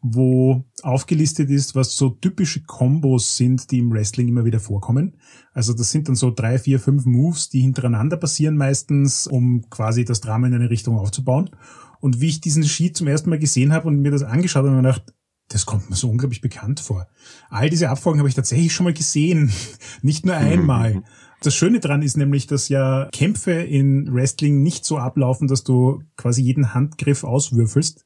wo 0.01 0.65
aufgelistet 0.81 1.49
ist, 1.49 1.75
was 1.75 1.95
so 1.95 2.09
typische 2.09 2.63
Kombos 2.63 3.37
sind, 3.37 3.69
die 3.71 3.79
im 3.79 3.91
Wrestling 3.91 4.27
immer 4.27 4.45
wieder 4.45 4.59
vorkommen. 4.59 5.17
Also 5.53 5.73
das 5.73 5.91
sind 5.91 6.07
dann 6.07 6.15
so 6.15 6.31
drei, 6.31 6.57
vier, 6.57 6.79
fünf 6.79 7.05
Moves, 7.05 7.49
die 7.49 7.61
hintereinander 7.61 8.17
passieren 8.17 8.57
meistens, 8.57 9.27
um 9.27 9.69
quasi 9.69 10.03
das 10.03 10.19
Drama 10.19 10.47
in 10.47 10.55
eine 10.55 10.71
Richtung 10.71 10.97
aufzubauen. 10.97 11.51
Und 11.99 12.19
wie 12.19 12.29
ich 12.29 12.41
diesen 12.41 12.63
Sheet 12.63 12.97
zum 12.97 13.07
ersten 13.07 13.29
Mal 13.29 13.37
gesehen 13.37 13.73
habe 13.73 13.87
und 13.87 14.01
mir 14.01 14.11
das 14.11 14.23
angeschaut 14.23 14.65
habe, 14.65 14.75
habe 14.75 14.87
ich 14.87 14.95
gedacht, 14.95 15.13
das 15.49 15.65
kommt 15.65 15.89
mir 15.89 15.95
so 15.95 16.09
unglaublich 16.09 16.41
bekannt 16.41 16.79
vor. 16.79 17.07
All 17.49 17.69
diese 17.69 17.89
Abfolgen 17.89 18.19
habe 18.19 18.29
ich 18.29 18.35
tatsächlich 18.35 18.73
schon 18.73 18.85
mal 18.85 18.93
gesehen, 18.93 19.51
nicht 20.01 20.25
nur 20.25 20.35
einmal. 20.35 21.03
Das 21.41 21.55
Schöne 21.55 21.79
dran 21.79 22.03
ist 22.03 22.17
nämlich, 22.17 22.45
dass 22.45 22.69
ja 22.69 23.09
Kämpfe 23.11 23.51
in 23.51 24.13
Wrestling 24.13 24.61
nicht 24.61 24.85
so 24.85 24.99
ablaufen, 24.99 25.47
dass 25.47 25.63
du 25.63 26.03
quasi 26.15 26.43
jeden 26.43 26.75
Handgriff 26.75 27.23
auswürfelst, 27.23 28.05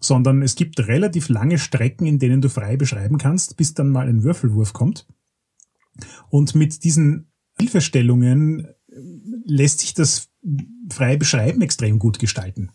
sondern 0.00 0.40
es 0.40 0.54
gibt 0.54 0.80
relativ 0.80 1.28
lange 1.28 1.58
Strecken, 1.58 2.06
in 2.06 2.18
denen 2.18 2.40
du 2.40 2.48
frei 2.48 2.78
beschreiben 2.78 3.18
kannst, 3.18 3.58
bis 3.58 3.74
dann 3.74 3.90
mal 3.90 4.08
ein 4.08 4.24
Würfelwurf 4.24 4.72
kommt. 4.72 5.06
Und 6.30 6.54
mit 6.54 6.84
diesen 6.84 7.30
Hilfestellungen 7.58 8.66
lässt 9.44 9.80
sich 9.80 9.92
das 9.92 10.30
freie 10.90 11.18
Beschreiben 11.18 11.60
extrem 11.60 11.98
gut 11.98 12.18
gestalten. 12.18 12.70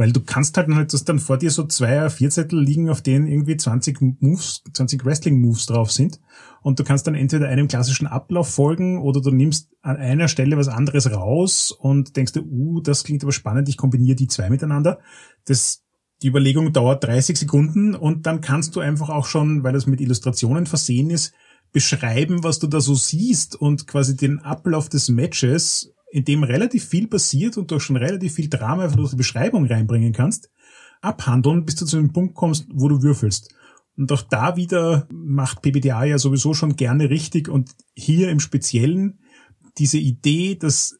Weil 0.00 0.12
du 0.12 0.22
kannst 0.22 0.56
halt 0.56 0.68
halt, 0.68 0.94
dass 0.94 1.04
dann 1.04 1.18
vor 1.18 1.36
dir 1.36 1.50
so 1.50 1.66
zwei 1.66 2.06
A4-Zettel 2.06 2.58
liegen, 2.58 2.88
auf 2.88 3.02
denen 3.02 3.26
irgendwie 3.26 3.58
20 3.58 4.00
Moves, 4.00 4.62
20 4.72 5.04
Wrestling-Moves 5.04 5.66
drauf 5.66 5.92
sind. 5.92 6.18
Und 6.62 6.80
du 6.80 6.84
kannst 6.84 7.06
dann 7.06 7.14
entweder 7.14 7.48
einem 7.48 7.68
klassischen 7.68 8.06
Ablauf 8.06 8.48
folgen 8.48 9.02
oder 9.02 9.20
du 9.20 9.30
nimmst 9.30 9.68
an 9.82 9.98
einer 9.98 10.28
Stelle 10.28 10.56
was 10.56 10.68
anderes 10.68 11.12
raus 11.12 11.70
und 11.70 12.16
denkst 12.16 12.32
du, 12.32 12.40
uh, 12.40 12.80
das 12.80 13.04
klingt 13.04 13.22
aber 13.24 13.32
spannend, 13.32 13.68
ich 13.68 13.76
kombiniere 13.76 14.16
die 14.16 14.26
zwei 14.26 14.48
miteinander. 14.48 15.00
Das, 15.44 15.82
die 16.22 16.28
Überlegung 16.28 16.72
dauert 16.72 17.04
30 17.04 17.36
Sekunden 17.36 17.94
und 17.94 18.24
dann 18.24 18.40
kannst 18.40 18.76
du 18.76 18.80
einfach 18.80 19.10
auch 19.10 19.26
schon, 19.26 19.64
weil 19.64 19.74
das 19.74 19.86
mit 19.86 20.00
Illustrationen 20.00 20.64
versehen 20.64 21.10
ist, 21.10 21.34
beschreiben, 21.72 22.42
was 22.42 22.58
du 22.58 22.68
da 22.68 22.80
so 22.80 22.94
siehst 22.94 23.54
und 23.54 23.86
quasi 23.86 24.16
den 24.16 24.38
Ablauf 24.38 24.88
des 24.88 25.10
Matches 25.10 25.92
in 26.10 26.24
dem 26.24 26.42
relativ 26.42 26.84
viel 26.84 27.06
passiert 27.06 27.56
und 27.56 27.70
du 27.70 27.78
schon 27.78 27.96
relativ 27.96 28.34
viel 28.34 28.48
Drama 28.48 28.84
einfach 28.84 28.96
durch 28.96 29.10
die 29.10 29.16
Beschreibung 29.16 29.66
reinbringen 29.66 30.12
kannst, 30.12 30.50
abhandeln, 31.00 31.64
bis 31.64 31.76
du 31.76 31.86
zu 31.86 31.96
dem 31.96 32.12
Punkt 32.12 32.34
kommst, 32.34 32.66
wo 32.72 32.88
du 32.88 33.02
würfelst. 33.02 33.54
Und 33.96 34.10
auch 34.12 34.22
da 34.22 34.56
wieder 34.56 35.06
macht 35.12 35.62
PBDA 35.62 36.04
ja 36.04 36.18
sowieso 36.18 36.54
schon 36.54 36.76
gerne 36.76 37.10
richtig 37.10 37.48
und 37.48 37.70
hier 37.94 38.30
im 38.30 38.40
Speziellen 38.40 39.20
diese 39.78 39.98
Idee, 39.98 40.56
dass 40.56 40.99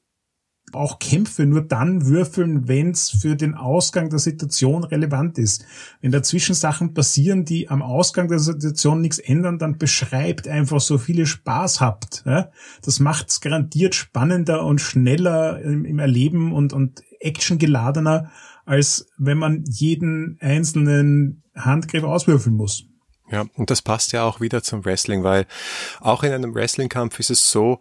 auch 0.72 0.98
Kämpfe 0.98 1.46
nur 1.46 1.62
dann 1.62 2.06
würfeln, 2.06 2.68
wenn 2.68 2.90
es 2.90 3.10
für 3.10 3.36
den 3.36 3.54
Ausgang 3.54 4.10
der 4.10 4.18
Situation 4.18 4.84
relevant 4.84 5.38
ist. 5.38 5.64
Wenn 6.00 6.12
dazwischen 6.12 6.54
Sachen 6.54 6.94
passieren, 6.94 7.44
die 7.44 7.68
am 7.68 7.82
Ausgang 7.82 8.28
der 8.28 8.38
Situation 8.38 9.00
nichts 9.00 9.18
ändern, 9.18 9.58
dann 9.58 9.78
beschreibt 9.78 10.48
einfach 10.48 10.80
so 10.80 10.98
viele 10.98 11.26
Spaß 11.26 11.80
habt. 11.80 12.22
Ja? 12.26 12.50
Das 12.82 13.00
macht's 13.00 13.40
garantiert 13.40 13.94
spannender 13.94 14.64
und 14.64 14.80
schneller 14.80 15.60
im, 15.60 15.84
im 15.84 15.98
Erleben 15.98 16.52
und, 16.52 16.72
und 16.72 17.02
actiongeladener, 17.20 18.30
als 18.64 19.06
wenn 19.18 19.38
man 19.38 19.64
jeden 19.68 20.38
einzelnen 20.40 21.42
Handgriff 21.54 22.04
auswürfeln 22.04 22.56
muss. 22.56 22.84
Ja, 23.30 23.44
und 23.54 23.70
das 23.70 23.82
passt 23.82 24.12
ja 24.12 24.24
auch 24.24 24.40
wieder 24.40 24.62
zum 24.62 24.84
Wrestling, 24.84 25.22
weil 25.22 25.46
auch 26.00 26.22
in 26.24 26.32
einem 26.32 26.54
Wrestling-Kampf 26.54 27.20
ist 27.20 27.30
es 27.30 27.50
so, 27.50 27.80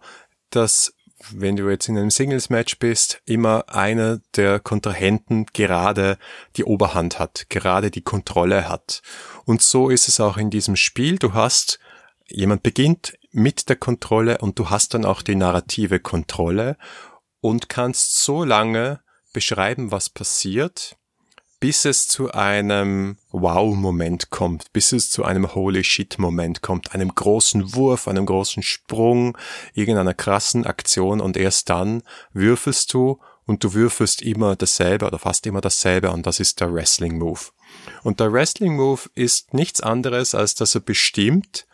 dass 0.50 0.94
wenn 1.32 1.56
du 1.56 1.68
jetzt 1.68 1.88
in 1.88 1.98
einem 1.98 2.10
Singles-Match 2.10 2.78
bist, 2.78 3.20
immer 3.24 3.64
einer 3.68 4.20
der 4.36 4.60
Kontrahenten 4.60 5.46
gerade 5.52 6.18
die 6.56 6.64
Oberhand 6.64 7.18
hat, 7.18 7.46
gerade 7.48 7.90
die 7.90 8.02
Kontrolle 8.02 8.68
hat. 8.68 9.02
Und 9.44 9.62
so 9.62 9.90
ist 9.90 10.08
es 10.08 10.20
auch 10.20 10.36
in 10.36 10.50
diesem 10.50 10.76
Spiel. 10.76 11.18
Du 11.18 11.34
hast, 11.34 11.78
jemand 12.26 12.62
beginnt 12.62 13.18
mit 13.32 13.68
der 13.68 13.76
Kontrolle 13.76 14.38
und 14.38 14.58
du 14.58 14.70
hast 14.70 14.94
dann 14.94 15.04
auch 15.04 15.22
die 15.22 15.36
narrative 15.36 16.00
Kontrolle 16.00 16.76
und 17.40 17.68
kannst 17.68 18.22
so 18.22 18.44
lange 18.44 19.00
beschreiben, 19.32 19.90
was 19.90 20.10
passiert, 20.10 20.96
bis 21.60 21.84
es 21.84 22.08
zu 22.08 22.32
einem 22.32 23.18
Wow-Moment 23.30 24.30
kommt, 24.30 24.72
bis 24.72 24.92
es 24.92 25.10
zu 25.10 25.24
einem 25.24 25.54
Holy 25.54 25.84
Shit-Moment 25.84 26.62
kommt, 26.62 26.94
einem 26.94 27.14
großen 27.14 27.74
Wurf, 27.74 28.08
einem 28.08 28.24
großen 28.24 28.62
Sprung, 28.62 29.36
irgendeiner 29.74 30.14
krassen 30.14 30.64
Aktion 30.64 31.20
und 31.20 31.36
erst 31.36 31.68
dann 31.68 32.02
würfelst 32.32 32.92
du 32.94 33.20
und 33.44 33.62
du 33.62 33.74
würfelst 33.74 34.22
immer 34.22 34.56
dasselbe 34.56 35.06
oder 35.06 35.18
fast 35.18 35.46
immer 35.46 35.60
dasselbe 35.60 36.10
und 36.10 36.26
das 36.26 36.40
ist 36.40 36.60
der 36.60 36.72
Wrestling 36.72 37.18
Move. 37.18 37.40
Und 38.02 38.20
der 38.20 38.32
Wrestling 38.32 38.76
Move 38.76 39.02
ist 39.14 39.52
nichts 39.52 39.82
anderes, 39.82 40.34
als 40.34 40.54
dass 40.54 40.74
er 40.74 40.80
bestimmt, 40.80 41.66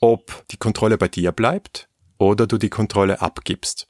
ob 0.00 0.44
die 0.50 0.56
Kontrolle 0.56 0.98
bei 0.98 1.08
dir 1.08 1.32
bleibt 1.32 1.88
oder 2.18 2.46
du 2.46 2.58
die 2.58 2.70
Kontrolle 2.70 3.20
abgibst. 3.20 3.88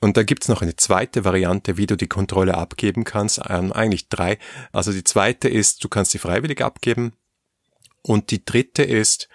Und 0.00 0.16
da 0.16 0.22
gibt's 0.22 0.48
noch 0.48 0.62
eine 0.62 0.76
zweite 0.76 1.24
Variante, 1.24 1.76
wie 1.76 1.86
du 1.86 1.96
die 1.96 2.08
Kontrolle 2.08 2.56
abgeben 2.56 3.04
kannst. 3.04 3.40
Ähm, 3.48 3.72
eigentlich 3.72 4.08
drei. 4.08 4.38
Also 4.72 4.92
die 4.92 5.04
zweite 5.04 5.48
ist, 5.48 5.84
du 5.84 5.88
kannst 5.88 6.12
sie 6.12 6.18
freiwillig 6.18 6.62
abgeben. 6.62 7.12
Und 8.02 8.30
die 8.30 8.42
dritte 8.44 8.82
ist, 8.82 9.28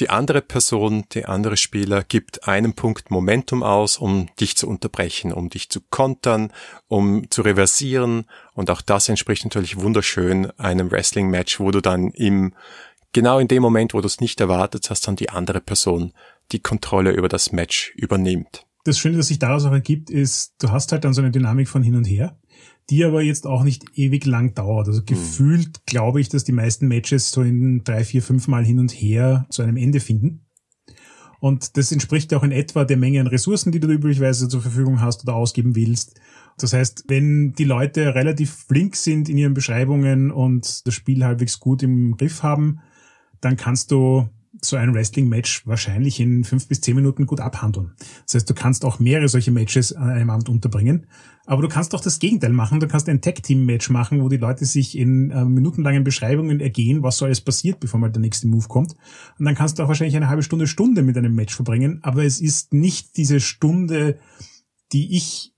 die 0.00 0.10
andere 0.10 0.42
Person, 0.42 1.04
der 1.14 1.28
andere 1.28 1.56
Spieler 1.56 2.02
gibt 2.02 2.46
einen 2.46 2.74
Punkt 2.74 3.10
Momentum 3.10 3.62
aus, 3.62 3.98
um 3.98 4.28
dich 4.36 4.56
zu 4.56 4.68
unterbrechen, 4.68 5.32
um 5.32 5.48
dich 5.48 5.70
zu 5.70 5.80
kontern, 5.80 6.52
um 6.88 7.30
zu 7.30 7.42
reversieren. 7.42 8.26
Und 8.54 8.70
auch 8.70 8.82
das 8.82 9.08
entspricht 9.08 9.44
natürlich 9.44 9.80
wunderschön 9.80 10.50
einem 10.58 10.90
Wrestling-Match, 10.90 11.60
wo 11.60 11.70
du 11.70 11.80
dann 11.80 12.10
im, 12.10 12.54
genau 13.12 13.38
in 13.38 13.48
dem 13.48 13.62
Moment, 13.62 13.94
wo 13.94 14.00
du 14.00 14.06
es 14.06 14.20
nicht 14.20 14.40
erwartet 14.40 14.90
hast, 14.90 15.06
dann 15.06 15.16
die 15.16 15.30
andere 15.30 15.60
Person 15.60 16.12
die 16.50 16.60
Kontrolle 16.60 17.10
über 17.10 17.28
das 17.28 17.52
Match 17.52 17.92
übernimmt 17.94 18.67
das 18.88 18.98
Schöne, 18.98 19.16
das 19.16 19.28
sich 19.28 19.38
daraus 19.38 19.64
auch 19.64 19.72
ergibt, 19.72 20.10
ist, 20.10 20.54
du 20.60 20.70
hast 20.70 20.92
halt 20.92 21.04
dann 21.04 21.14
so 21.14 21.20
eine 21.20 21.30
Dynamik 21.30 21.68
von 21.68 21.82
hin 21.82 21.94
und 21.94 22.04
her, 22.04 22.38
die 22.90 23.04
aber 23.04 23.22
jetzt 23.22 23.46
auch 23.46 23.62
nicht 23.62 23.84
ewig 23.94 24.26
lang 24.26 24.54
dauert. 24.54 24.88
Also 24.88 25.00
hm. 25.00 25.06
gefühlt 25.06 25.68
mhm. 25.68 25.82
glaube 25.86 26.20
ich, 26.20 26.28
dass 26.28 26.44
die 26.44 26.52
meisten 26.52 26.88
Matches 26.88 27.30
so 27.30 27.42
in 27.42 27.84
drei, 27.84 28.04
vier, 28.04 28.22
fünf 28.22 28.48
Mal 28.48 28.64
hin 28.64 28.78
und 28.78 28.90
her 28.90 29.46
zu 29.50 29.62
einem 29.62 29.76
Ende 29.76 30.00
finden. 30.00 30.46
Und 31.40 31.76
das 31.76 31.92
entspricht 31.92 32.34
auch 32.34 32.42
in 32.42 32.50
etwa 32.50 32.84
der 32.84 32.96
Menge 32.96 33.20
an 33.20 33.28
Ressourcen, 33.28 33.70
die 33.70 33.78
du 33.78 33.88
üblicherweise 33.88 34.48
zur 34.48 34.60
Verfügung 34.60 35.00
hast 35.00 35.22
oder 35.22 35.36
ausgeben 35.36 35.76
willst. 35.76 36.18
Das 36.58 36.72
heißt, 36.72 37.04
wenn 37.06 37.52
die 37.52 37.64
Leute 37.64 38.16
relativ 38.16 38.64
flink 38.66 38.96
sind 38.96 39.28
in 39.28 39.38
ihren 39.38 39.54
Beschreibungen 39.54 40.32
und 40.32 40.84
das 40.86 40.94
Spiel 40.94 41.24
halbwegs 41.24 41.60
gut 41.60 41.84
im 41.84 42.16
Griff 42.16 42.42
haben, 42.42 42.80
dann 43.40 43.56
kannst 43.56 43.92
du 43.92 44.28
so 44.60 44.76
ein 44.76 44.94
Wrestling-Match 44.94 45.66
wahrscheinlich 45.66 46.20
in 46.20 46.44
fünf 46.44 46.68
bis 46.68 46.80
zehn 46.80 46.96
Minuten 46.96 47.26
gut 47.26 47.40
abhandeln. 47.40 47.92
Das 48.26 48.34
heißt, 48.34 48.50
du 48.50 48.54
kannst 48.54 48.84
auch 48.84 48.98
mehrere 48.98 49.28
solche 49.28 49.50
Matches 49.50 49.92
an 49.92 50.10
einem 50.10 50.30
Abend 50.30 50.48
unterbringen. 50.48 51.06
Aber 51.46 51.62
du 51.62 51.68
kannst 51.68 51.94
auch 51.94 52.00
das 52.00 52.18
Gegenteil 52.18 52.52
machen. 52.52 52.80
Du 52.80 52.88
kannst 52.88 53.08
ein 53.08 53.20
Tag-Team-Match 53.20 53.88
machen, 53.90 54.22
wo 54.22 54.28
die 54.28 54.36
Leute 54.36 54.66
sich 54.66 54.98
in 54.98 55.30
äh, 55.30 55.44
minutenlangen 55.44 56.04
Beschreibungen 56.04 56.60
ergehen, 56.60 57.02
was 57.02 57.18
so 57.18 57.24
alles 57.24 57.40
passiert, 57.40 57.80
bevor 57.80 58.00
mal 58.00 58.10
der 58.10 58.20
nächste 58.20 58.48
Move 58.48 58.68
kommt. 58.68 58.94
Und 59.38 59.44
dann 59.46 59.54
kannst 59.54 59.78
du 59.78 59.82
auch 59.82 59.88
wahrscheinlich 59.88 60.16
eine 60.16 60.28
halbe 60.28 60.42
Stunde, 60.42 60.66
Stunde 60.66 61.02
mit 61.02 61.16
einem 61.16 61.34
Match 61.34 61.54
verbringen. 61.54 62.00
Aber 62.02 62.24
es 62.24 62.40
ist 62.40 62.74
nicht 62.74 63.16
diese 63.16 63.40
Stunde, 63.40 64.18
die 64.92 65.16
ich 65.16 65.54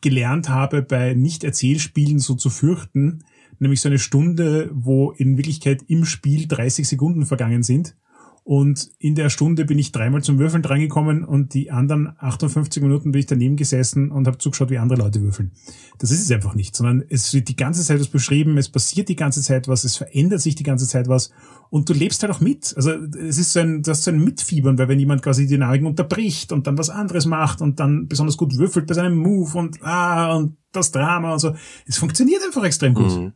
gelernt 0.00 0.48
habe, 0.48 0.82
bei 0.82 1.14
Nicht-Erzählspielen 1.14 2.18
so 2.18 2.34
zu 2.34 2.48
fürchten, 2.48 3.24
nämlich 3.58 3.80
so 3.80 3.88
eine 3.88 3.98
Stunde, 3.98 4.70
wo 4.72 5.10
in 5.10 5.36
Wirklichkeit 5.36 5.82
im 5.88 6.04
Spiel 6.04 6.46
30 6.48 6.88
Sekunden 6.88 7.26
vergangen 7.26 7.62
sind 7.62 7.94
und 8.42 8.90
in 8.98 9.14
der 9.14 9.28
Stunde 9.28 9.64
bin 9.64 9.78
ich 9.78 9.92
dreimal 9.92 10.22
zum 10.22 10.38
Würfeln 10.38 10.62
drangekommen 10.62 11.24
und 11.24 11.54
die 11.54 11.70
anderen 11.70 12.14
58 12.18 12.82
Minuten 12.82 13.12
bin 13.12 13.20
ich 13.20 13.26
daneben 13.26 13.56
gesessen 13.56 14.10
und 14.10 14.26
habe 14.26 14.38
zugeschaut, 14.38 14.70
wie 14.70 14.78
andere 14.78 14.98
Leute 14.98 15.22
würfeln. 15.22 15.52
Das 15.98 16.10
ist 16.10 16.22
es 16.22 16.30
einfach 16.30 16.54
nicht, 16.54 16.74
sondern 16.74 17.04
es 17.08 17.32
wird 17.34 17.48
die 17.48 17.56
ganze 17.56 17.84
Zeit 17.84 18.00
was 18.00 18.08
beschrieben, 18.08 18.56
es 18.58 18.68
passiert 18.68 19.08
die 19.08 19.16
ganze 19.16 19.42
Zeit 19.42 19.68
was, 19.68 19.84
es 19.84 19.96
verändert 19.96 20.40
sich 20.40 20.54
die 20.54 20.62
ganze 20.62 20.88
Zeit 20.88 21.08
was 21.08 21.30
und 21.68 21.88
du 21.88 21.92
lebst 21.92 22.22
halt 22.22 22.32
auch 22.32 22.40
mit. 22.40 22.72
Also 22.76 22.90
es 22.90 23.38
ist 23.38 23.52
so 23.52 23.60
ein, 23.60 23.82
das 23.82 23.98
ist 23.98 24.04
so 24.04 24.10
ein 24.10 24.24
Mitfiebern, 24.24 24.78
weil 24.78 24.88
wenn 24.88 24.98
jemand 24.98 25.22
quasi 25.22 25.42
die 25.42 25.54
Dynamiken 25.54 25.86
unterbricht 25.86 26.50
und 26.52 26.66
dann 26.66 26.78
was 26.78 26.90
anderes 26.90 27.26
macht 27.26 27.60
und 27.60 27.78
dann 27.78 28.08
besonders 28.08 28.36
gut 28.36 28.56
würfelt 28.56 28.86
bei 28.86 28.94
seinem 28.94 29.16
Move 29.16 29.56
und 29.58 29.82
ah 29.82 30.34
und 30.34 30.56
das 30.72 30.92
Drama 30.92 31.34
und 31.34 31.38
so, 31.38 31.54
es 31.86 31.98
funktioniert 31.98 32.42
einfach 32.42 32.64
extrem 32.64 32.94
gut. 32.94 33.12
Mhm. 33.12 33.32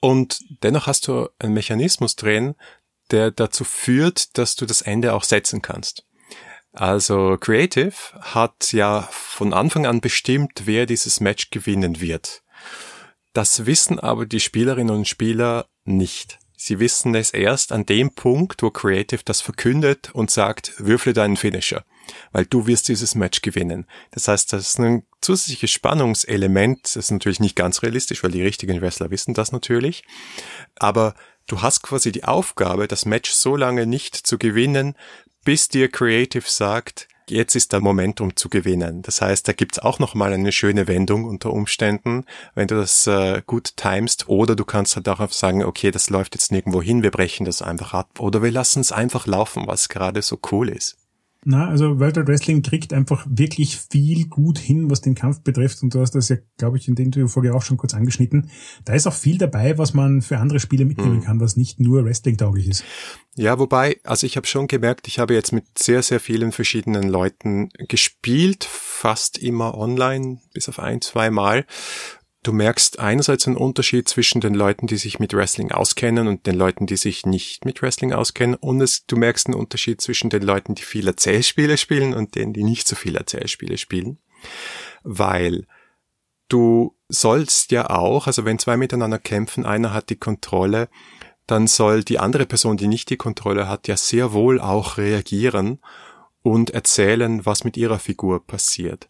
Und 0.00 0.40
dennoch 0.62 0.86
hast 0.86 1.08
du 1.08 1.28
einen 1.38 1.54
Mechanismus 1.54 2.14
drin, 2.14 2.54
der 3.10 3.30
dazu 3.30 3.64
führt, 3.64 4.36
dass 4.38 4.56
du 4.56 4.66
das 4.66 4.82
Ende 4.82 5.14
auch 5.14 5.24
setzen 5.24 5.62
kannst. 5.62 6.04
Also 6.72 7.36
Creative 7.40 7.94
hat 8.20 8.72
ja 8.72 9.08
von 9.10 9.52
Anfang 9.52 9.86
an 9.86 10.00
bestimmt, 10.00 10.62
wer 10.64 10.86
dieses 10.86 11.20
Match 11.20 11.50
gewinnen 11.50 12.00
wird. 12.00 12.42
Das 13.32 13.66
wissen 13.66 13.98
aber 13.98 14.26
die 14.26 14.40
Spielerinnen 14.40 14.94
und 14.94 15.08
Spieler 15.08 15.66
nicht. 15.84 16.38
Sie 16.60 16.80
wissen 16.80 17.14
es 17.14 17.30
erst 17.30 17.70
an 17.70 17.86
dem 17.86 18.12
Punkt, 18.14 18.64
wo 18.64 18.70
Creative 18.70 19.20
das 19.24 19.40
verkündet 19.40 20.10
und 20.12 20.30
sagt, 20.30 20.74
würfle 20.78 21.12
deinen 21.12 21.36
Finisher, 21.36 21.84
weil 22.32 22.46
du 22.46 22.66
wirst 22.66 22.88
dieses 22.88 23.14
Match 23.14 23.42
gewinnen. 23.42 23.86
Das 24.10 24.26
heißt, 24.26 24.52
das 24.52 24.70
ist 24.70 24.80
ein 24.80 25.04
zusätzliches 25.20 25.70
Spannungselement. 25.70 26.80
Das 26.82 26.96
ist 26.96 27.10
natürlich 27.12 27.38
nicht 27.38 27.54
ganz 27.54 27.84
realistisch, 27.84 28.24
weil 28.24 28.32
die 28.32 28.42
richtigen 28.42 28.80
Wrestler 28.80 29.12
wissen 29.12 29.34
das 29.34 29.52
natürlich. 29.52 30.02
Aber 30.74 31.14
Du 31.48 31.62
hast 31.62 31.82
quasi 31.82 32.12
die 32.12 32.24
Aufgabe, 32.24 32.88
das 32.88 33.06
Match 33.06 33.30
so 33.30 33.56
lange 33.56 33.86
nicht 33.86 34.14
zu 34.14 34.36
gewinnen, 34.36 34.94
bis 35.44 35.68
dir 35.68 35.90
Creative 35.90 36.44
sagt, 36.46 37.08
jetzt 37.26 37.56
ist 37.56 37.72
der 37.72 37.80
Moment, 37.80 38.20
um 38.20 38.36
zu 38.36 38.50
gewinnen. 38.50 39.00
Das 39.00 39.22
heißt, 39.22 39.48
da 39.48 39.54
gibt's 39.54 39.78
auch 39.78 39.98
nochmal 39.98 40.34
eine 40.34 40.52
schöne 40.52 40.86
Wendung 40.86 41.24
unter 41.24 41.50
Umständen, 41.50 42.26
wenn 42.54 42.68
du 42.68 42.74
das 42.74 43.06
äh, 43.06 43.40
gut 43.46 43.78
timest. 43.78 44.28
Oder 44.28 44.56
du 44.56 44.66
kannst 44.66 44.96
halt 44.96 45.06
darauf 45.06 45.32
sagen, 45.32 45.64
okay, 45.64 45.90
das 45.90 46.10
läuft 46.10 46.34
jetzt 46.34 46.52
nirgendwo 46.52 46.82
hin, 46.82 47.02
wir 47.02 47.10
brechen 47.10 47.46
das 47.46 47.62
einfach 47.62 47.94
ab. 47.94 48.20
Oder 48.20 48.42
wir 48.42 48.50
lassen 48.50 48.80
es 48.80 48.92
einfach 48.92 49.26
laufen, 49.26 49.66
was 49.66 49.88
gerade 49.88 50.20
so 50.20 50.38
cool 50.52 50.68
ist. 50.68 50.98
Na, 51.44 51.68
also 51.68 52.00
World 52.00 52.18
of 52.18 52.26
Wrestling 52.26 52.62
kriegt 52.62 52.92
einfach 52.92 53.24
wirklich 53.28 53.76
viel 53.76 54.26
gut 54.26 54.58
hin, 54.58 54.90
was 54.90 55.00
den 55.00 55.14
Kampf 55.14 55.40
betrifft. 55.42 55.82
Und 55.82 55.94
du 55.94 56.00
hast 56.00 56.14
das 56.16 56.28
ja, 56.28 56.36
glaube 56.56 56.78
ich, 56.78 56.88
in 56.88 56.96
dem 56.96 57.06
Interview 57.06 57.28
vorher 57.28 57.54
auch 57.54 57.62
schon 57.62 57.76
kurz 57.76 57.94
angeschnitten. 57.94 58.50
Da 58.84 58.94
ist 58.94 59.06
auch 59.06 59.14
viel 59.14 59.38
dabei, 59.38 59.78
was 59.78 59.94
man 59.94 60.20
für 60.20 60.38
andere 60.38 60.58
Spiele 60.58 60.84
mitnehmen 60.84 61.18
hm. 61.18 61.24
kann, 61.24 61.40
was 61.40 61.56
nicht 61.56 61.78
nur 61.78 62.04
Wrestling-tauglich 62.04 62.68
ist. 62.68 62.84
Ja, 63.36 63.58
wobei, 63.60 64.00
also 64.02 64.26
ich 64.26 64.36
habe 64.36 64.48
schon 64.48 64.66
gemerkt, 64.66 65.06
ich 65.06 65.20
habe 65.20 65.32
jetzt 65.32 65.52
mit 65.52 65.64
sehr, 65.78 66.02
sehr 66.02 66.18
vielen 66.18 66.50
verschiedenen 66.50 67.08
Leuten 67.08 67.70
gespielt, 67.86 68.64
fast 68.64 69.38
immer 69.38 69.78
online, 69.78 70.40
bis 70.52 70.68
auf 70.68 70.80
ein, 70.80 71.00
zwei 71.00 71.30
Mal 71.30 71.64
du 72.42 72.52
merkst 72.52 72.98
einerseits 72.98 73.46
einen 73.46 73.56
Unterschied 73.56 74.08
zwischen 74.08 74.40
den 74.40 74.54
Leuten, 74.54 74.86
die 74.86 74.96
sich 74.96 75.18
mit 75.18 75.32
Wrestling 75.32 75.72
auskennen 75.72 76.28
und 76.28 76.46
den 76.46 76.54
Leuten, 76.54 76.86
die 76.86 76.96
sich 76.96 77.26
nicht 77.26 77.64
mit 77.64 77.82
Wrestling 77.82 78.12
auskennen. 78.12 78.54
Und 78.54 78.80
es, 78.80 79.06
du 79.06 79.16
merkst 79.16 79.46
einen 79.46 79.56
Unterschied 79.56 80.00
zwischen 80.00 80.30
den 80.30 80.42
Leuten, 80.42 80.74
die 80.74 80.82
viel 80.82 81.06
Erzählspiele 81.06 81.76
spielen 81.76 82.14
und 82.14 82.34
denen, 82.34 82.52
die 82.52 82.64
nicht 82.64 82.86
so 82.86 82.96
viel 82.96 83.16
Erzählspiele 83.16 83.76
spielen. 83.76 84.18
Weil 85.02 85.66
du 86.48 86.96
sollst 87.08 87.72
ja 87.72 87.90
auch, 87.90 88.26
also 88.26 88.44
wenn 88.44 88.58
zwei 88.58 88.76
miteinander 88.76 89.18
kämpfen, 89.18 89.66
einer 89.66 89.92
hat 89.92 90.10
die 90.10 90.16
Kontrolle, 90.16 90.88
dann 91.46 91.66
soll 91.66 92.04
die 92.04 92.18
andere 92.18 92.46
Person, 92.46 92.76
die 92.76 92.88
nicht 92.88 93.10
die 93.10 93.16
Kontrolle 93.16 93.68
hat, 93.68 93.88
ja 93.88 93.96
sehr 93.96 94.32
wohl 94.32 94.60
auch 94.60 94.98
reagieren 94.98 95.80
und 96.42 96.70
erzählen, 96.70 97.44
was 97.46 97.64
mit 97.64 97.76
ihrer 97.76 97.98
Figur 97.98 98.46
passiert. 98.46 99.08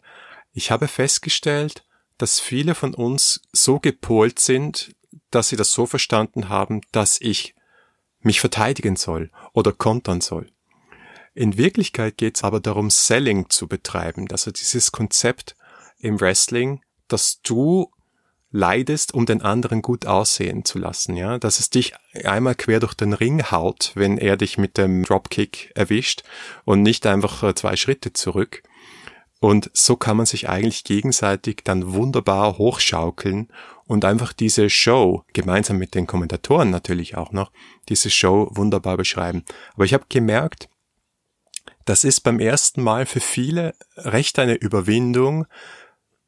Ich 0.52 0.70
habe 0.70 0.88
festgestellt, 0.88 1.84
dass 2.18 2.40
viele 2.40 2.74
von 2.74 2.94
uns 2.94 3.40
so 3.52 3.78
gepolt 3.78 4.38
sind, 4.38 4.94
dass 5.30 5.48
sie 5.48 5.56
das 5.56 5.72
so 5.72 5.86
verstanden 5.86 6.48
haben, 6.48 6.82
dass 6.92 7.20
ich 7.20 7.54
mich 8.20 8.40
verteidigen 8.40 8.96
soll 8.96 9.30
oder 9.52 9.72
kontern 9.72 10.20
soll. 10.20 10.50
In 11.34 11.56
Wirklichkeit 11.56 12.16
geht 12.16 12.36
es 12.36 12.44
aber 12.44 12.60
darum, 12.60 12.90
Selling 12.90 13.48
zu 13.48 13.68
betreiben, 13.68 14.26
also 14.32 14.50
dieses 14.50 14.90
Konzept 14.90 15.56
im 15.98 16.20
Wrestling, 16.20 16.82
dass 17.06 17.40
du 17.42 17.92
leidest, 18.50 19.12
um 19.14 19.26
den 19.26 19.42
anderen 19.42 19.82
gut 19.82 20.06
aussehen 20.06 20.64
zu 20.64 20.78
lassen, 20.78 21.16
ja, 21.16 21.38
dass 21.38 21.60
es 21.60 21.70
dich 21.70 21.92
einmal 22.24 22.54
quer 22.54 22.80
durch 22.80 22.94
den 22.94 23.12
Ring 23.12 23.50
haut, 23.50 23.92
wenn 23.94 24.16
er 24.16 24.36
dich 24.36 24.56
mit 24.58 24.78
dem 24.78 25.04
Dropkick 25.04 25.70
erwischt 25.74 26.22
und 26.64 26.82
nicht 26.82 27.06
einfach 27.06 27.42
äh, 27.42 27.54
zwei 27.54 27.76
Schritte 27.76 28.12
zurück. 28.12 28.62
Und 29.40 29.70
so 29.72 29.96
kann 29.96 30.16
man 30.16 30.26
sich 30.26 30.48
eigentlich 30.48 30.82
gegenseitig 30.84 31.60
dann 31.62 31.92
wunderbar 31.92 32.58
hochschaukeln 32.58 33.48
und 33.84 34.04
einfach 34.04 34.32
diese 34.32 34.68
Show, 34.68 35.24
gemeinsam 35.32 35.78
mit 35.78 35.94
den 35.94 36.06
Kommentatoren 36.06 36.70
natürlich 36.70 37.16
auch 37.16 37.30
noch, 37.30 37.52
diese 37.88 38.10
Show 38.10 38.48
wunderbar 38.50 38.96
beschreiben. 38.96 39.44
Aber 39.74 39.84
ich 39.84 39.94
habe 39.94 40.06
gemerkt, 40.08 40.68
das 41.84 42.04
ist 42.04 42.20
beim 42.20 42.40
ersten 42.40 42.82
Mal 42.82 43.06
für 43.06 43.20
viele 43.20 43.74
recht 43.96 44.38
eine 44.38 44.54
Überwindung, 44.54 45.46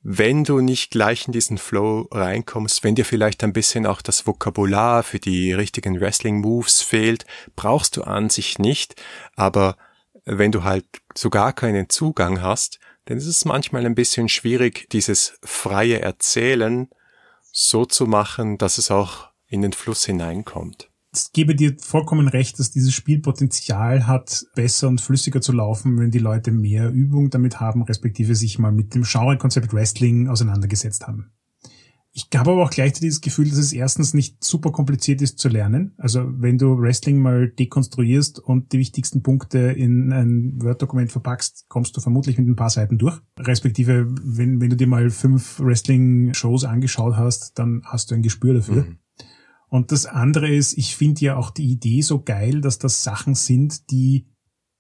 wenn 0.03 0.45
du 0.45 0.61
nicht 0.61 0.91
gleich 0.91 1.27
in 1.27 1.33
diesen 1.33 1.59
Flow 1.59 2.09
reinkommst, 2.11 2.83
wenn 2.83 2.95
dir 2.95 3.05
vielleicht 3.05 3.45
ein 3.45 3.53
bisschen 3.53 3.87
auch 3.87 4.01
das 4.01 4.27
Vokabular 4.27 5.03
für 5.03 5.19
die 5.19 5.53
richtigen 5.53 6.01
Wrestling-Moves 6.01 6.81
fehlt, 6.81 7.27
brauchst 7.57 7.99
du 7.99 8.05
an 8.05 8.31
sich 8.31 8.59
nicht, 8.59 8.95
aber 9.37 9.77
wenn 10.25 10.53
du 10.53 10.65
halt 10.65 10.87
so 11.15 11.29
gar 11.29 11.53
keinen 11.53 11.91
Zugang 11.91 12.41
hast, 12.41 12.79
denn 13.09 13.19
es 13.19 13.27
ist 13.27 13.45
manchmal 13.45 13.87
ein 13.87 13.95
bisschen 13.95 14.29
schwierig, 14.29 14.89
dieses 14.91 15.39
freie 15.43 16.01
Erzählen 16.01 16.89
so 17.53 17.85
zu 17.85 18.07
machen, 18.07 18.59
dass 18.59 18.79
es 18.79 18.91
auch 18.91 19.31
in 19.47 19.63
den 19.63 19.73
Fluss 19.73 20.05
hineinkommt. 20.05 20.91
Ich 21.13 21.33
gebe 21.33 21.57
dir 21.57 21.77
vollkommen 21.81 22.29
recht, 22.29 22.61
dass 22.61 22.71
dieses 22.71 22.95
Spiel 22.95 23.21
Potenzial 23.21 24.07
hat, 24.07 24.45
besser 24.55 24.87
und 24.87 25.01
flüssiger 25.01 25.41
zu 25.41 25.53
laufen, 25.53 25.99
wenn 25.99 26.13
die 26.13 26.21
Leute 26.21 26.53
mehr 26.53 26.89
Übung 26.89 27.31
damit 27.31 27.59
haben, 27.59 27.83
respektive 27.83 28.37
sich 28.37 28.61
mal 28.61 28.71
mit 28.71 28.95
dem 28.95 29.03
Genrekonzept 29.03 29.73
Wrestling 29.73 30.29
auseinandergesetzt 30.29 31.09
haben. 31.09 31.33
Ich 32.31 32.39
habe 32.39 32.53
aber 32.53 32.65
auch 32.65 32.71
gleichzeitig 32.71 33.11
das 33.11 33.21
Gefühl, 33.21 33.49
dass 33.49 33.59
es 33.59 33.73
erstens 33.73 34.15
nicht 34.15 34.43
super 34.43 34.73
kompliziert 34.73 35.23
ist 35.23 35.39
zu 35.39 35.49
lernen. 35.49 35.93
Also 35.97 36.25
wenn 36.41 36.59
du 36.59 36.79
Wrestling 36.79 37.21
mal 37.21 37.49
dekonstruierst 37.49 38.39
und 38.39 38.73
die 38.73 38.79
wichtigsten 38.79 39.23
Punkte 39.23 39.59
in 39.59 40.13
ein 40.13 40.63
Word-Dokument 40.63 41.11
verpackst, 41.13 41.67
kommst 41.69 41.97
du 41.97 42.01
vermutlich 42.01 42.39
mit 42.39 42.49
ein 42.49 42.57
paar 42.57 42.71
Seiten 42.71 42.99
durch. 42.99 43.19
Respektive, 43.39 44.07
wenn, 44.09 44.61
wenn 44.61 44.71
du 44.71 44.77
dir 44.77 44.87
mal 44.87 45.11
fünf 45.11 45.61
Wrestling-Shows 45.61 46.65
angeschaut 46.65 47.17
hast, 47.17 47.59
dann 47.59 47.83
hast 47.85 48.11
du 48.11 48.15
ein 48.15 48.23
Gespür 48.23 48.55
dafür. 48.55 48.83
Mhm. 48.85 48.99
Und 49.69 49.93
das 49.93 50.05
andere 50.05 50.53
ist, 50.53 50.77
ich 50.77 50.97
finde 50.97 51.21
ja 51.21 51.37
auch 51.37 51.51
die 51.51 51.71
Idee 51.71 52.01
so 52.03 52.23
geil, 52.23 52.61
dass 52.61 52.79
das 52.79 53.05
Sachen 53.05 53.37
sind, 53.37 53.91
die 53.91 54.27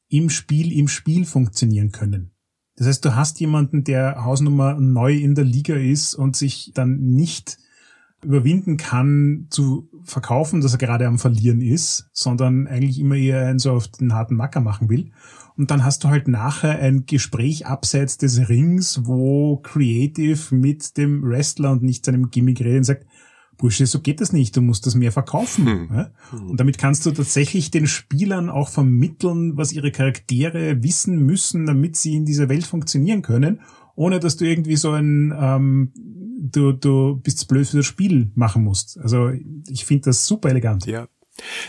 im 0.08 0.28
Spiel, 0.28 0.76
im 0.76 0.88
Spiel 0.88 1.24
funktionieren 1.24 1.92
können. 1.92 2.32
Das 2.80 2.86
heißt, 2.86 3.04
du 3.04 3.14
hast 3.14 3.38
jemanden, 3.40 3.84
der 3.84 4.24
Hausnummer 4.24 4.72
neu 4.72 5.14
in 5.14 5.34
der 5.34 5.44
Liga 5.44 5.74
ist 5.74 6.14
und 6.14 6.34
sich 6.34 6.72
dann 6.72 6.98
nicht 6.98 7.58
überwinden 8.24 8.78
kann 8.78 9.48
zu 9.50 9.90
verkaufen, 10.02 10.62
dass 10.62 10.72
er 10.72 10.78
gerade 10.78 11.06
am 11.06 11.18
Verlieren 11.18 11.60
ist, 11.60 12.08
sondern 12.14 12.66
eigentlich 12.66 12.98
immer 12.98 13.16
eher 13.16 13.46
einen 13.46 13.58
so 13.58 13.72
auf 13.72 13.88
den 13.88 14.14
harten 14.14 14.34
Macker 14.34 14.62
machen 14.62 14.88
will. 14.88 15.10
Und 15.58 15.70
dann 15.70 15.84
hast 15.84 16.04
du 16.04 16.08
halt 16.08 16.26
nachher 16.26 16.78
ein 16.78 17.04
Gespräch 17.04 17.66
abseits 17.66 18.16
des 18.16 18.48
Rings, 18.48 19.02
wo 19.04 19.58
Creative 19.58 20.54
mit 20.54 20.96
dem 20.96 21.22
Wrestler 21.22 21.72
und 21.72 21.82
nicht 21.82 22.06
seinem 22.06 22.30
Gimmick 22.30 22.60
redet 22.60 22.78
und 22.78 22.84
sagt, 22.84 23.06
Bursche, 23.60 23.86
so 23.86 24.00
geht 24.00 24.20
das 24.20 24.32
nicht, 24.32 24.56
du 24.56 24.62
musst 24.62 24.86
das 24.86 24.94
mehr 24.94 25.12
verkaufen. 25.12 25.66
Hm. 25.66 25.88
Ja? 25.92 26.10
Und 26.32 26.58
damit 26.58 26.78
kannst 26.78 27.04
du 27.06 27.10
tatsächlich 27.10 27.70
den 27.70 27.86
Spielern 27.86 28.48
auch 28.48 28.68
vermitteln, 28.68 29.56
was 29.56 29.72
ihre 29.72 29.92
Charaktere 29.92 30.82
wissen 30.82 31.18
müssen, 31.18 31.66
damit 31.66 31.96
sie 31.96 32.16
in 32.16 32.24
dieser 32.24 32.48
Welt 32.48 32.66
funktionieren 32.66 33.22
können, 33.22 33.60
ohne 33.94 34.18
dass 34.18 34.36
du 34.36 34.44
irgendwie 34.46 34.76
so 34.76 34.92
ein 34.92 35.34
ähm, 35.38 35.92
du, 36.40 36.72
du 36.72 37.20
bist 37.22 37.46
blöd 37.48 37.68
für 37.68 37.78
das 37.78 37.86
Spiel 37.86 38.30
machen 38.34 38.64
musst. 38.64 38.98
Also 38.98 39.30
ich 39.68 39.84
finde 39.84 40.06
das 40.06 40.26
super 40.26 40.48
elegant. 40.48 40.86
Ja, 40.86 41.06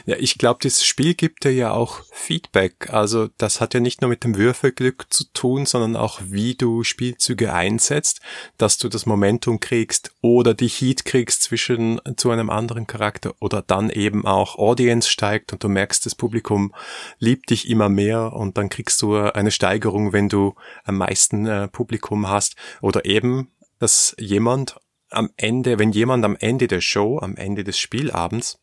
ja, 0.05 0.15
ich 0.17 0.38
glaube, 0.38 0.59
das 0.61 0.86
Spiel 0.86 1.13
gibt 1.13 1.43
dir 1.43 1.53
ja 1.53 1.72
auch 1.72 2.01
Feedback. 2.11 2.89
Also 2.91 3.30
das 3.38 3.61
hat 3.61 3.74
ja 3.74 3.80
nicht 3.80 4.01
nur 4.01 4.09
mit 4.09 4.24
dem 4.24 4.38
Würfelglück 4.38 5.05
zu 5.09 5.26
tun, 5.34 5.65
sondern 5.65 5.95
auch 5.95 6.22
wie 6.24 6.55
du 6.55 6.84
Spielzüge 6.84 7.53
einsetzt, 7.53 8.22
dass 8.57 8.78
du 8.78 8.89
das 8.89 9.05
Momentum 9.05 9.59
kriegst 9.59 10.11
oder 10.22 10.53
die 10.53 10.67
Heat 10.67 11.05
kriegst 11.05 11.43
zwischen 11.43 11.99
zu 12.17 12.32
einem 12.32 12.49
anderen 12.49 12.88
Charakter 12.88 13.34
oder 13.39 13.61
dann 13.61 13.89
eben 13.89 14.26
auch 14.26 14.57
Audience 14.57 15.09
steigt 15.09 15.53
und 15.53 15.63
du 15.63 15.69
merkst, 15.69 16.05
das 16.05 16.15
Publikum 16.15 16.74
liebt 17.19 17.49
dich 17.49 17.69
immer 17.69 17.89
mehr 17.89 18.34
und 18.34 18.57
dann 18.57 18.69
kriegst 18.69 19.01
du 19.01 19.15
eine 19.15 19.51
Steigerung, 19.51 20.13
wenn 20.13 20.30
du 20.30 20.55
am 20.84 20.97
meisten 20.97 21.45
äh, 21.45 21.67
Publikum 21.67 22.30
hast 22.30 22.55
oder 22.82 23.05
eben, 23.05 23.51
dass 23.80 24.15
jemand 24.19 24.76
am 25.09 25.30
Ende, 25.38 25.78
wenn 25.78 25.91
jemand 25.91 26.24
am 26.26 26.36
Ende 26.39 26.67
der 26.67 26.82
Show, 26.82 27.19
am 27.19 27.36
Ende 27.36 27.63
des 27.63 27.78
Spielabends 27.78 28.61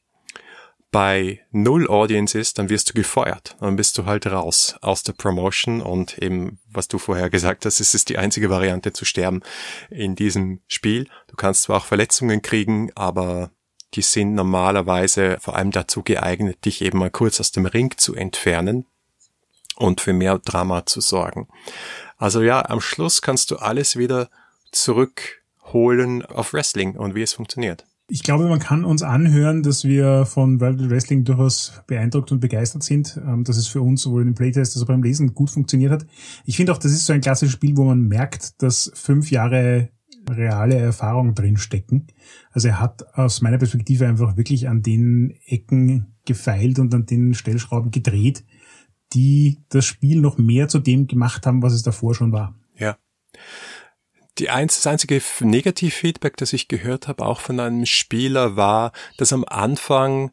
bei 0.90 1.40
null 1.50 1.88
Audience 1.88 2.38
ist, 2.38 2.58
dann 2.58 2.70
wirst 2.70 2.90
du 2.90 2.94
gefeuert. 2.94 3.56
Dann 3.60 3.76
bist 3.76 3.98
du 3.98 4.06
halt 4.06 4.26
raus 4.26 4.76
aus 4.80 5.02
der 5.02 5.12
Promotion 5.12 5.82
und 5.82 6.18
eben, 6.18 6.58
was 6.70 6.88
du 6.88 6.98
vorher 6.98 7.28
gesagt 7.28 7.66
hast, 7.66 7.80
es 7.80 7.94
ist 7.94 8.08
die 8.08 8.18
einzige 8.18 8.48
Variante 8.48 8.92
zu 8.92 9.04
sterben 9.04 9.42
in 9.90 10.14
diesem 10.14 10.60
Spiel. 10.66 11.06
Du 11.26 11.36
kannst 11.36 11.64
zwar 11.64 11.78
auch 11.78 11.84
Verletzungen 11.84 12.40
kriegen, 12.40 12.90
aber 12.94 13.50
die 13.94 14.02
sind 14.02 14.34
normalerweise 14.34 15.38
vor 15.40 15.56
allem 15.56 15.72
dazu 15.72 16.02
geeignet, 16.02 16.64
dich 16.64 16.82
eben 16.82 16.98
mal 16.98 17.10
kurz 17.10 17.40
aus 17.40 17.52
dem 17.52 17.66
Ring 17.66 17.94
zu 17.96 18.14
entfernen 18.14 18.86
und 19.76 20.00
für 20.00 20.12
mehr 20.12 20.38
Drama 20.38 20.86
zu 20.86 21.00
sorgen. 21.00 21.48
Also 22.16 22.42
ja, 22.42 22.64
am 22.68 22.80
Schluss 22.80 23.22
kannst 23.22 23.50
du 23.50 23.56
alles 23.56 23.96
wieder 23.96 24.30
zurückholen 24.72 26.24
auf 26.24 26.52
Wrestling 26.52 26.96
und 26.96 27.14
wie 27.14 27.22
es 27.22 27.34
funktioniert. 27.34 27.84
Ich 28.10 28.22
glaube, 28.22 28.48
man 28.48 28.58
kann 28.58 28.86
uns 28.86 29.02
anhören, 29.02 29.62
dass 29.62 29.84
wir 29.84 30.24
von 30.24 30.60
World 30.60 30.88
Wrestling 30.88 31.24
durchaus 31.24 31.82
beeindruckt 31.86 32.32
und 32.32 32.40
begeistert 32.40 32.82
sind, 32.82 33.20
ähm, 33.22 33.44
dass 33.44 33.58
es 33.58 33.68
für 33.68 33.82
uns 33.82 34.00
sowohl 34.00 34.22
im 34.22 34.34
Playtest 34.34 34.74
als 34.74 34.82
auch 34.82 34.86
beim 34.86 35.02
Lesen 35.02 35.34
gut 35.34 35.50
funktioniert 35.50 35.92
hat. 35.92 36.06
Ich 36.46 36.56
finde 36.56 36.72
auch, 36.72 36.78
das 36.78 36.92
ist 36.92 37.04
so 37.04 37.12
ein 37.12 37.20
klassisches 37.20 37.52
Spiel, 37.52 37.76
wo 37.76 37.84
man 37.84 38.00
merkt, 38.08 38.62
dass 38.62 38.90
fünf 38.94 39.30
Jahre 39.30 39.90
reale 40.26 40.76
Erfahrung 40.76 41.34
drinstecken. 41.34 42.06
Also 42.50 42.68
er 42.68 42.80
hat 42.80 43.14
aus 43.14 43.42
meiner 43.42 43.58
Perspektive 43.58 44.06
einfach 44.06 44.38
wirklich 44.38 44.68
an 44.68 44.82
den 44.82 45.34
Ecken 45.44 46.14
gefeilt 46.24 46.78
und 46.78 46.94
an 46.94 47.04
den 47.04 47.34
Stellschrauben 47.34 47.90
gedreht, 47.90 48.42
die 49.12 49.58
das 49.68 49.84
Spiel 49.84 50.20
noch 50.22 50.38
mehr 50.38 50.68
zu 50.68 50.78
dem 50.78 51.08
gemacht 51.08 51.46
haben, 51.46 51.62
was 51.62 51.74
es 51.74 51.82
davor 51.82 52.14
schon 52.14 52.32
war. 52.32 52.54
Ja. 52.74 52.96
Die 54.38 54.50
eins, 54.50 54.76
das 54.76 54.86
einzige 54.86 55.20
Negativfeedback, 55.40 56.36
das 56.36 56.52
ich 56.52 56.68
gehört 56.68 57.08
habe, 57.08 57.24
auch 57.24 57.40
von 57.40 57.58
einem 57.58 57.86
Spieler, 57.86 58.56
war, 58.56 58.92
dass 59.16 59.32
am 59.32 59.44
Anfang 59.44 60.32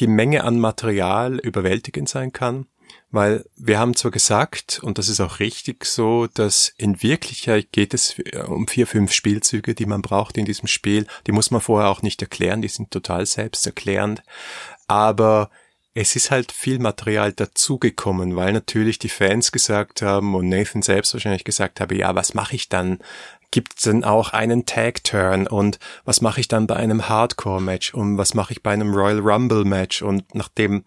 die 0.00 0.06
Menge 0.08 0.44
an 0.44 0.58
Material 0.58 1.38
überwältigend 1.38 2.08
sein 2.08 2.32
kann. 2.32 2.66
Weil 3.10 3.44
wir 3.56 3.78
haben 3.78 3.94
zwar 3.94 4.10
gesagt, 4.10 4.80
und 4.82 4.98
das 4.98 5.08
ist 5.08 5.20
auch 5.20 5.38
richtig 5.38 5.84
so, 5.84 6.26
dass 6.26 6.72
in 6.78 7.02
Wirklichkeit 7.02 7.70
geht 7.70 7.94
es 7.94 8.16
um 8.46 8.66
vier, 8.66 8.86
fünf 8.86 9.12
Spielzüge, 9.12 9.74
die 9.74 9.86
man 9.86 10.02
braucht 10.02 10.38
in 10.38 10.46
diesem 10.46 10.66
Spiel. 10.66 11.06
Die 11.26 11.32
muss 11.32 11.50
man 11.50 11.60
vorher 11.60 11.90
auch 11.90 12.02
nicht 12.02 12.20
erklären, 12.22 12.62
die 12.62 12.68
sind 12.68 12.90
total 12.90 13.26
selbsterklärend. 13.26 14.22
Aber 14.88 15.50
es 15.94 16.16
ist 16.16 16.30
halt 16.30 16.52
viel 16.52 16.78
Material 16.78 17.32
dazugekommen, 17.32 18.34
weil 18.34 18.52
natürlich 18.52 18.98
die 18.98 19.10
Fans 19.10 19.52
gesagt 19.52 20.00
haben 20.00 20.34
und 20.34 20.48
Nathan 20.48 20.82
selbst 20.82 21.12
wahrscheinlich 21.12 21.44
gesagt 21.44 21.80
habe, 21.80 21.96
ja, 21.96 22.14
was 22.14 22.34
mache 22.34 22.56
ich 22.56 22.68
dann? 22.68 22.98
Gibt 23.50 23.76
es 23.76 23.84
denn 23.84 24.02
auch 24.02 24.30
einen 24.32 24.64
Tag-Turn? 24.64 25.46
Und 25.46 25.78
was 26.04 26.22
mache 26.22 26.40
ich 26.40 26.48
dann 26.48 26.66
bei 26.66 26.76
einem 26.76 27.10
Hardcore-Match? 27.10 27.92
Und 27.92 28.16
was 28.16 28.32
mache 28.32 28.52
ich 28.52 28.62
bei 28.62 28.70
einem 28.70 28.94
Royal 28.94 29.18
Rumble-Match? 29.18 30.00
Und 30.00 30.34
nachdem 30.34 30.86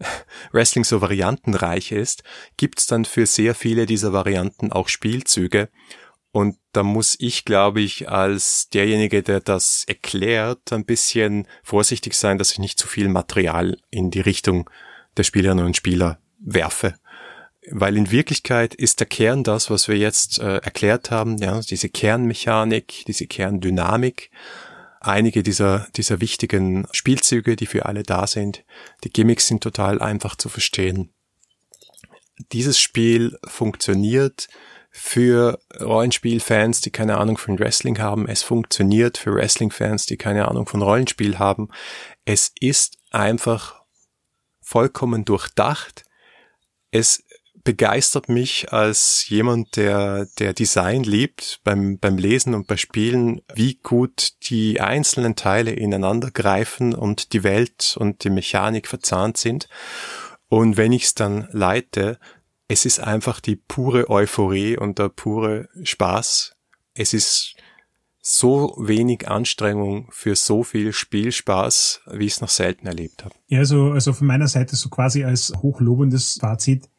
Wrestling 0.52 0.84
so 0.84 1.02
variantenreich 1.02 1.92
ist, 1.92 2.22
gibt 2.56 2.78
es 2.78 2.86
dann 2.86 3.04
für 3.04 3.26
sehr 3.26 3.54
viele 3.54 3.84
dieser 3.84 4.14
Varianten 4.14 4.72
auch 4.72 4.88
Spielzüge 4.88 5.68
und 6.36 6.58
da 6.72 6.82
muss 6.82 7.16
ich, 7.18 7.46
glaube 7.46 7.80
ich, 7.80 8.10
als 8.10 8.68
derjenige, 8.68 9.22
der 9.22 9.40
das 9.40 9.84
erklärt, 9.86 10.70
ein 10.70 10.84
bisschen 10.84 11.48
vorsichtig 11.62 12.12
sein, 12.12 12.36
dass 12.36 12.52
ich 12.52 12.58
nicht 12.58 12.78
zu 12.78 12.86
viel 12.86 13.08
Material 13.08 13.78
in 13.88 14.10
die 14.10 14.20
Richtung 14.20 14.68
der 15.16 15.22
Spielerinnen 15.22 15.64
und 15.64 15.78
Spieler 15.78 16.18
werfe. 16.38 16.92
Weil 17.70 17.96
in 17.96 18.10
Wirklichkeit 18.10 18.74
ist 18.74 19.00
der 19.00 19.06
Kern 19.06 19.44
das, 19.44 19.70
was 19.70 19.88
wir 19.88 19.96
jetzt 19.96 20.38
äh, 20.38 20.58
erklärt 20.58 21.10
haben, 21.10 21.38
ja, 21.38 21.58
diese 21.60 21.88
Kernmechanik, 21.88 23.04
diese 23.06 23.26
Kerndynamik, 23.26 24.30
einige 25.00 25.42
dieser, 25.42 25.88
dieser 25.96 26.20
wichtigen 26.20 26.86
Spielzüge, 26.92 27.56
die 27.56 27.64
für 27.64 27.86
alle 27.86 28.02
da 28.02 28.26
sind. 28.26 28.62
Die 29.04 29.10
Gimmicks 29.10 29.46
sind 29.46 29.62
total 29.62 30.02
einfach 30.02 30.36
zu 30.36 30.50
verstehen. 30.50 31.08
Dieses 32.52 32.78
Spiel 32.78 33.38
funktioniert 33.46 34.48
für 34.98 35.58
Rollenspielfans, 35.78 36.80
die 36.80 36.90
keine 36.90 37.18
Ahnung 37.18 37.36
von 37.36 37.58
Wrestling 37.58 37.98
haben. 37.98 38.26
Es 38.26 38.42
funktioniert 38.42 39.18
für 39.18 39.34
Wrestling-Fans, 39.34 40.06
die 40.06 40.16
keine 40.16 40.48
Ahnung 40.48 40.66
von 40.66 40.80
Rollenspiel 40.80 41.38
haben. 41.38 41.68
Es 42.24 42.50
ist 42.60 42.96
einfach 43.10 43.82
vollkommen 44.62 45.26
durchdacht. 45.26 46.04
Es 46.90 47.22
begeistert 47.62 48.30
mich 48.30 48.72
als 48.72 49.28
jemand, 49.28 49.76
der, 49.76 50.28
der 50.38 50.54
Design 50.54 51.02
liebt 51.02 51.60
beim, 51.62 51.98
beim 51.98 52.16
Lesen 52.16 52.54
und 52.54 52.66
bei 52.66 52.78
Spielen, 52.78 53.42
wie 53.54 53.74
gut 53.82 54.30
die 54.48 54.80
einzelnen 54.80 55.36
Teile 55.36 55.72
ineinander 55.72 56.30
greifen 56.30 56.94
und 56.94 57.34
die 57.34 57.42
Welt 57.42 57.96
und 58.00 58.24
die 58.24 58.30
Mechanik 58.30 58.86
verzahnt 58.86 59.36
sind. 59.36 59.68
Und 60.48 60.78
wenn 60.78 60.92
ich 60.92 61.04
es 61.04 61.14
dann 61.14 61.48
leite, 61.50 62.18
es 62.68 62.84
ist 62.84 63.00
einfach 63.00 63.40
die 63.40 63.56
pure 63.56 64.10
Euphorie 64.10 64.76
und 64.76 64.98
der 64.98 65.08
pure 65.08 65.68
Spaß. 65.82 66.56
Es 66.94 67.14
ist 67.14 67.56
so 68.20 68.74
wenig 68.78 69.28
Anstrengung 69.28 70.08
für 70.10 70.34
so 70.34 70.64
viel 70.64 70.92
Spielspaß, 70.92 72.00
wie 72.12 72.24
ich 72.24 72.32
es 72.32 72.40
noch 72.40 72.48
selten 72.48 72.86
erlebt 72.86 73.24
habe. 73.24 73.34
Ja, 73.46 73.60
also, 73.60 73.92
also 73.92 74.12
von 74.12 74.26
meiner 74.26 74.48
Seite 74.48 74.74
so 74.74 74.88
quasi 74.88 75.22
als 75.22 75.52
hochlobendes 75.56 76.38
Fazit. 76.40 76.90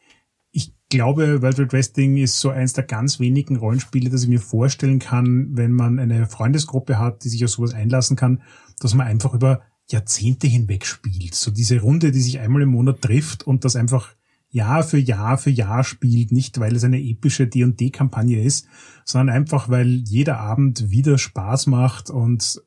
Ich 0.52 0.74
glaube, 0.90 1.42
World 1.42 1.58
Wide 1.58 1.74
Wrestling 1.74 2.16
ist 2.16 2.40
so 2.40 2.50
eins 2.50 2.72
der 2.72 2.86
ganz 2.86 3.20
wenigen 3.20 3.58
Rollenspiele, 3.58 4.10
das 4.10 4.24
ich 4.24 4.30
mir 4.30 4.40
vorstellen 4.40 5.00
kann, 5.00 5.50
wenn 5.52 5.74
man 5.74 6.00
eine 6.00 6.28
Freundesgruppe 6.28 6.98
hat, 6.98 7.26
die 7.26 7.30
sich 7.30 7.44
auf 7.44 7.52
sowas 7.52 7.74
einlassen 7.74 8.16
kann, 8.16 8.42
dass 8.80 8.94
man 8.94 9.06
einfach 9.06 9.34
über 9.34 9.64
Jahrzehnte 9.90 10.48
hinweg 10.48 10.86
spielt. 10.86 11.36
So 11.36 11.52
diese 11.52 11.82
Runde, 11.82 12.12
die 12.12 12.22
sich 12.22 12.40
einmal 12.40 12.62
im 12.62 12.70
Monat 12.70 13.02
trifft 13.02 13.46
und 13.46 13.66
das 13.66 13.76
einfach 13.76 14.16
Jahr 14.50 14.84
für 14.84 14.98
Jahr 14.98 15.38
für 15.38 15.50
Jahr 15.50 15.84
spielt, 15.84 16.32
nicht 16.32 16.60
weil 16.60 16.76
es 16.76 16.84
eine 16.84 17.02
epische 17.02 17.48
D&D-Kampagne 17.48 18.42
ist, 18.42 18.68
sondern 19.06 19.36
einfach, 19.36 19.70
weil 19.70 20.02
jeder 20.06 20.40
Abend 20.40 20.90
wieder 20.90 21.18
Spaß 21.18 21.68
macht 21.68 22.10
und 22.10 22.62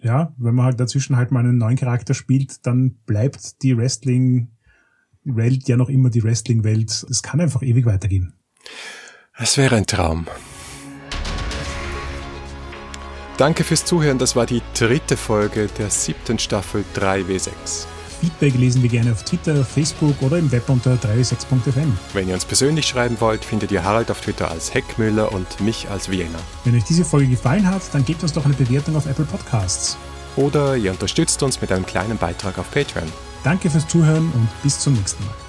ja, 0.00 0.32
wenn 0.38 0.54
man 0.54 0.66
halt 0.66 0.80
dazwischen 0.80 1.16
halt 1.16 1.32
mal 1.32 1.40
einen 1.40 1.58
neuen 1.58 1.76
Charakter 1.76 2.14
spielt, 2.14 2.64
dann 2.66 2.98
bleibt 3.04 3.62
die 3.62 3.76
Wrestling-Welt 3.76 5.68
ja 5.68 5.76
noch 5.76 5.88
immer 5.88 6.10
die 6.10 6.22
Wrestling-Welt. 6.22 7.06
Es 7.10 7.22
kann 7.22 7.40
einfach 7.40 7.62
ewig 7.62 7.84
weitergehen. 7.84 8.34
Es 9.36 9.56
wäre 9.56 9.74
ein 9.74 9.86
Traum. 9.86 10.26
Danke 13.38 13.64
fürs 13.64 13.84
Zuhören. 13.84 14.18
Das 14.18 14.36
war 14.36 14.46
die 14.46 14.62
dritte 14.74 15.16
Folge 15.16 15.68
der 15.78 15.90
siebten 15.90 16.38
Staffel 16.38 16.84
3W6. 16.94 17.86
Feedback 18.20 18.54
lesen 18.54 18.82
wir 18.82 18.88
gerne 18.88 19.12
auf 19.12 19.22
Twitter, 19.24 19.64
Facebook 19.64 20.20
oder 20.22 20.38
im 20.38 20.50
Web 20.50 20.68
unter 20.68 20.94
36.fm. 20.94 21.96
Wenn 22.12 22.28
ihr 22.28 22.34
uns 22.34 22.44
persönlich 22.44 22.86
schreiben 22.86 23.16
wollt, 23.20 23.44
findet 23.44 23.70
ihr 23.70 23.84
Harald 23.84 24.10
auf 24.10 24.20
Twitter 24.20 24.50
als 24.50 24.74
Heckmüller 24.74 25.32
und 25.32 25.60
mich 25.60 25.88
als 25.90 26.10
Vienna. 26.10 26.38
Wenn 26.64 26.74
euch 26.74 26.84
diese 26.84 27.04
Folge 27.04 27.28
gefallen 27.28 27.68
hat, 27.68 27.82
dann 27.92 28.04
gebt 28.04 28.22
uns 28.22 28.32
doch 28.32 28.44
eine 28.44 28.54
Bewertung 28.54 28.96
auf 28.96 29.06
Apple 29.06 29.24
Podcasts. 29.24 29.96
Oder 30.36 30.76
ihr 30.76 30.90
unterstützt 30.90 31.42
uns 31.42 31.60
mit 31.60 31.72
einem 31.72 31.86
kleinen 31.86 32.18
Beitrag 32.18 32.58
auf 32.58 32.70
Patreon. 32.70 33.10
Danke 33.44 33.70
fürs 33.70 33.86
Zuhören 33.88 34.30
und 34.34 34.48
bis 34.62 34.78
zum 34.78 34.94
nächsten 34.94 35.24
Mal. 35.24 35.47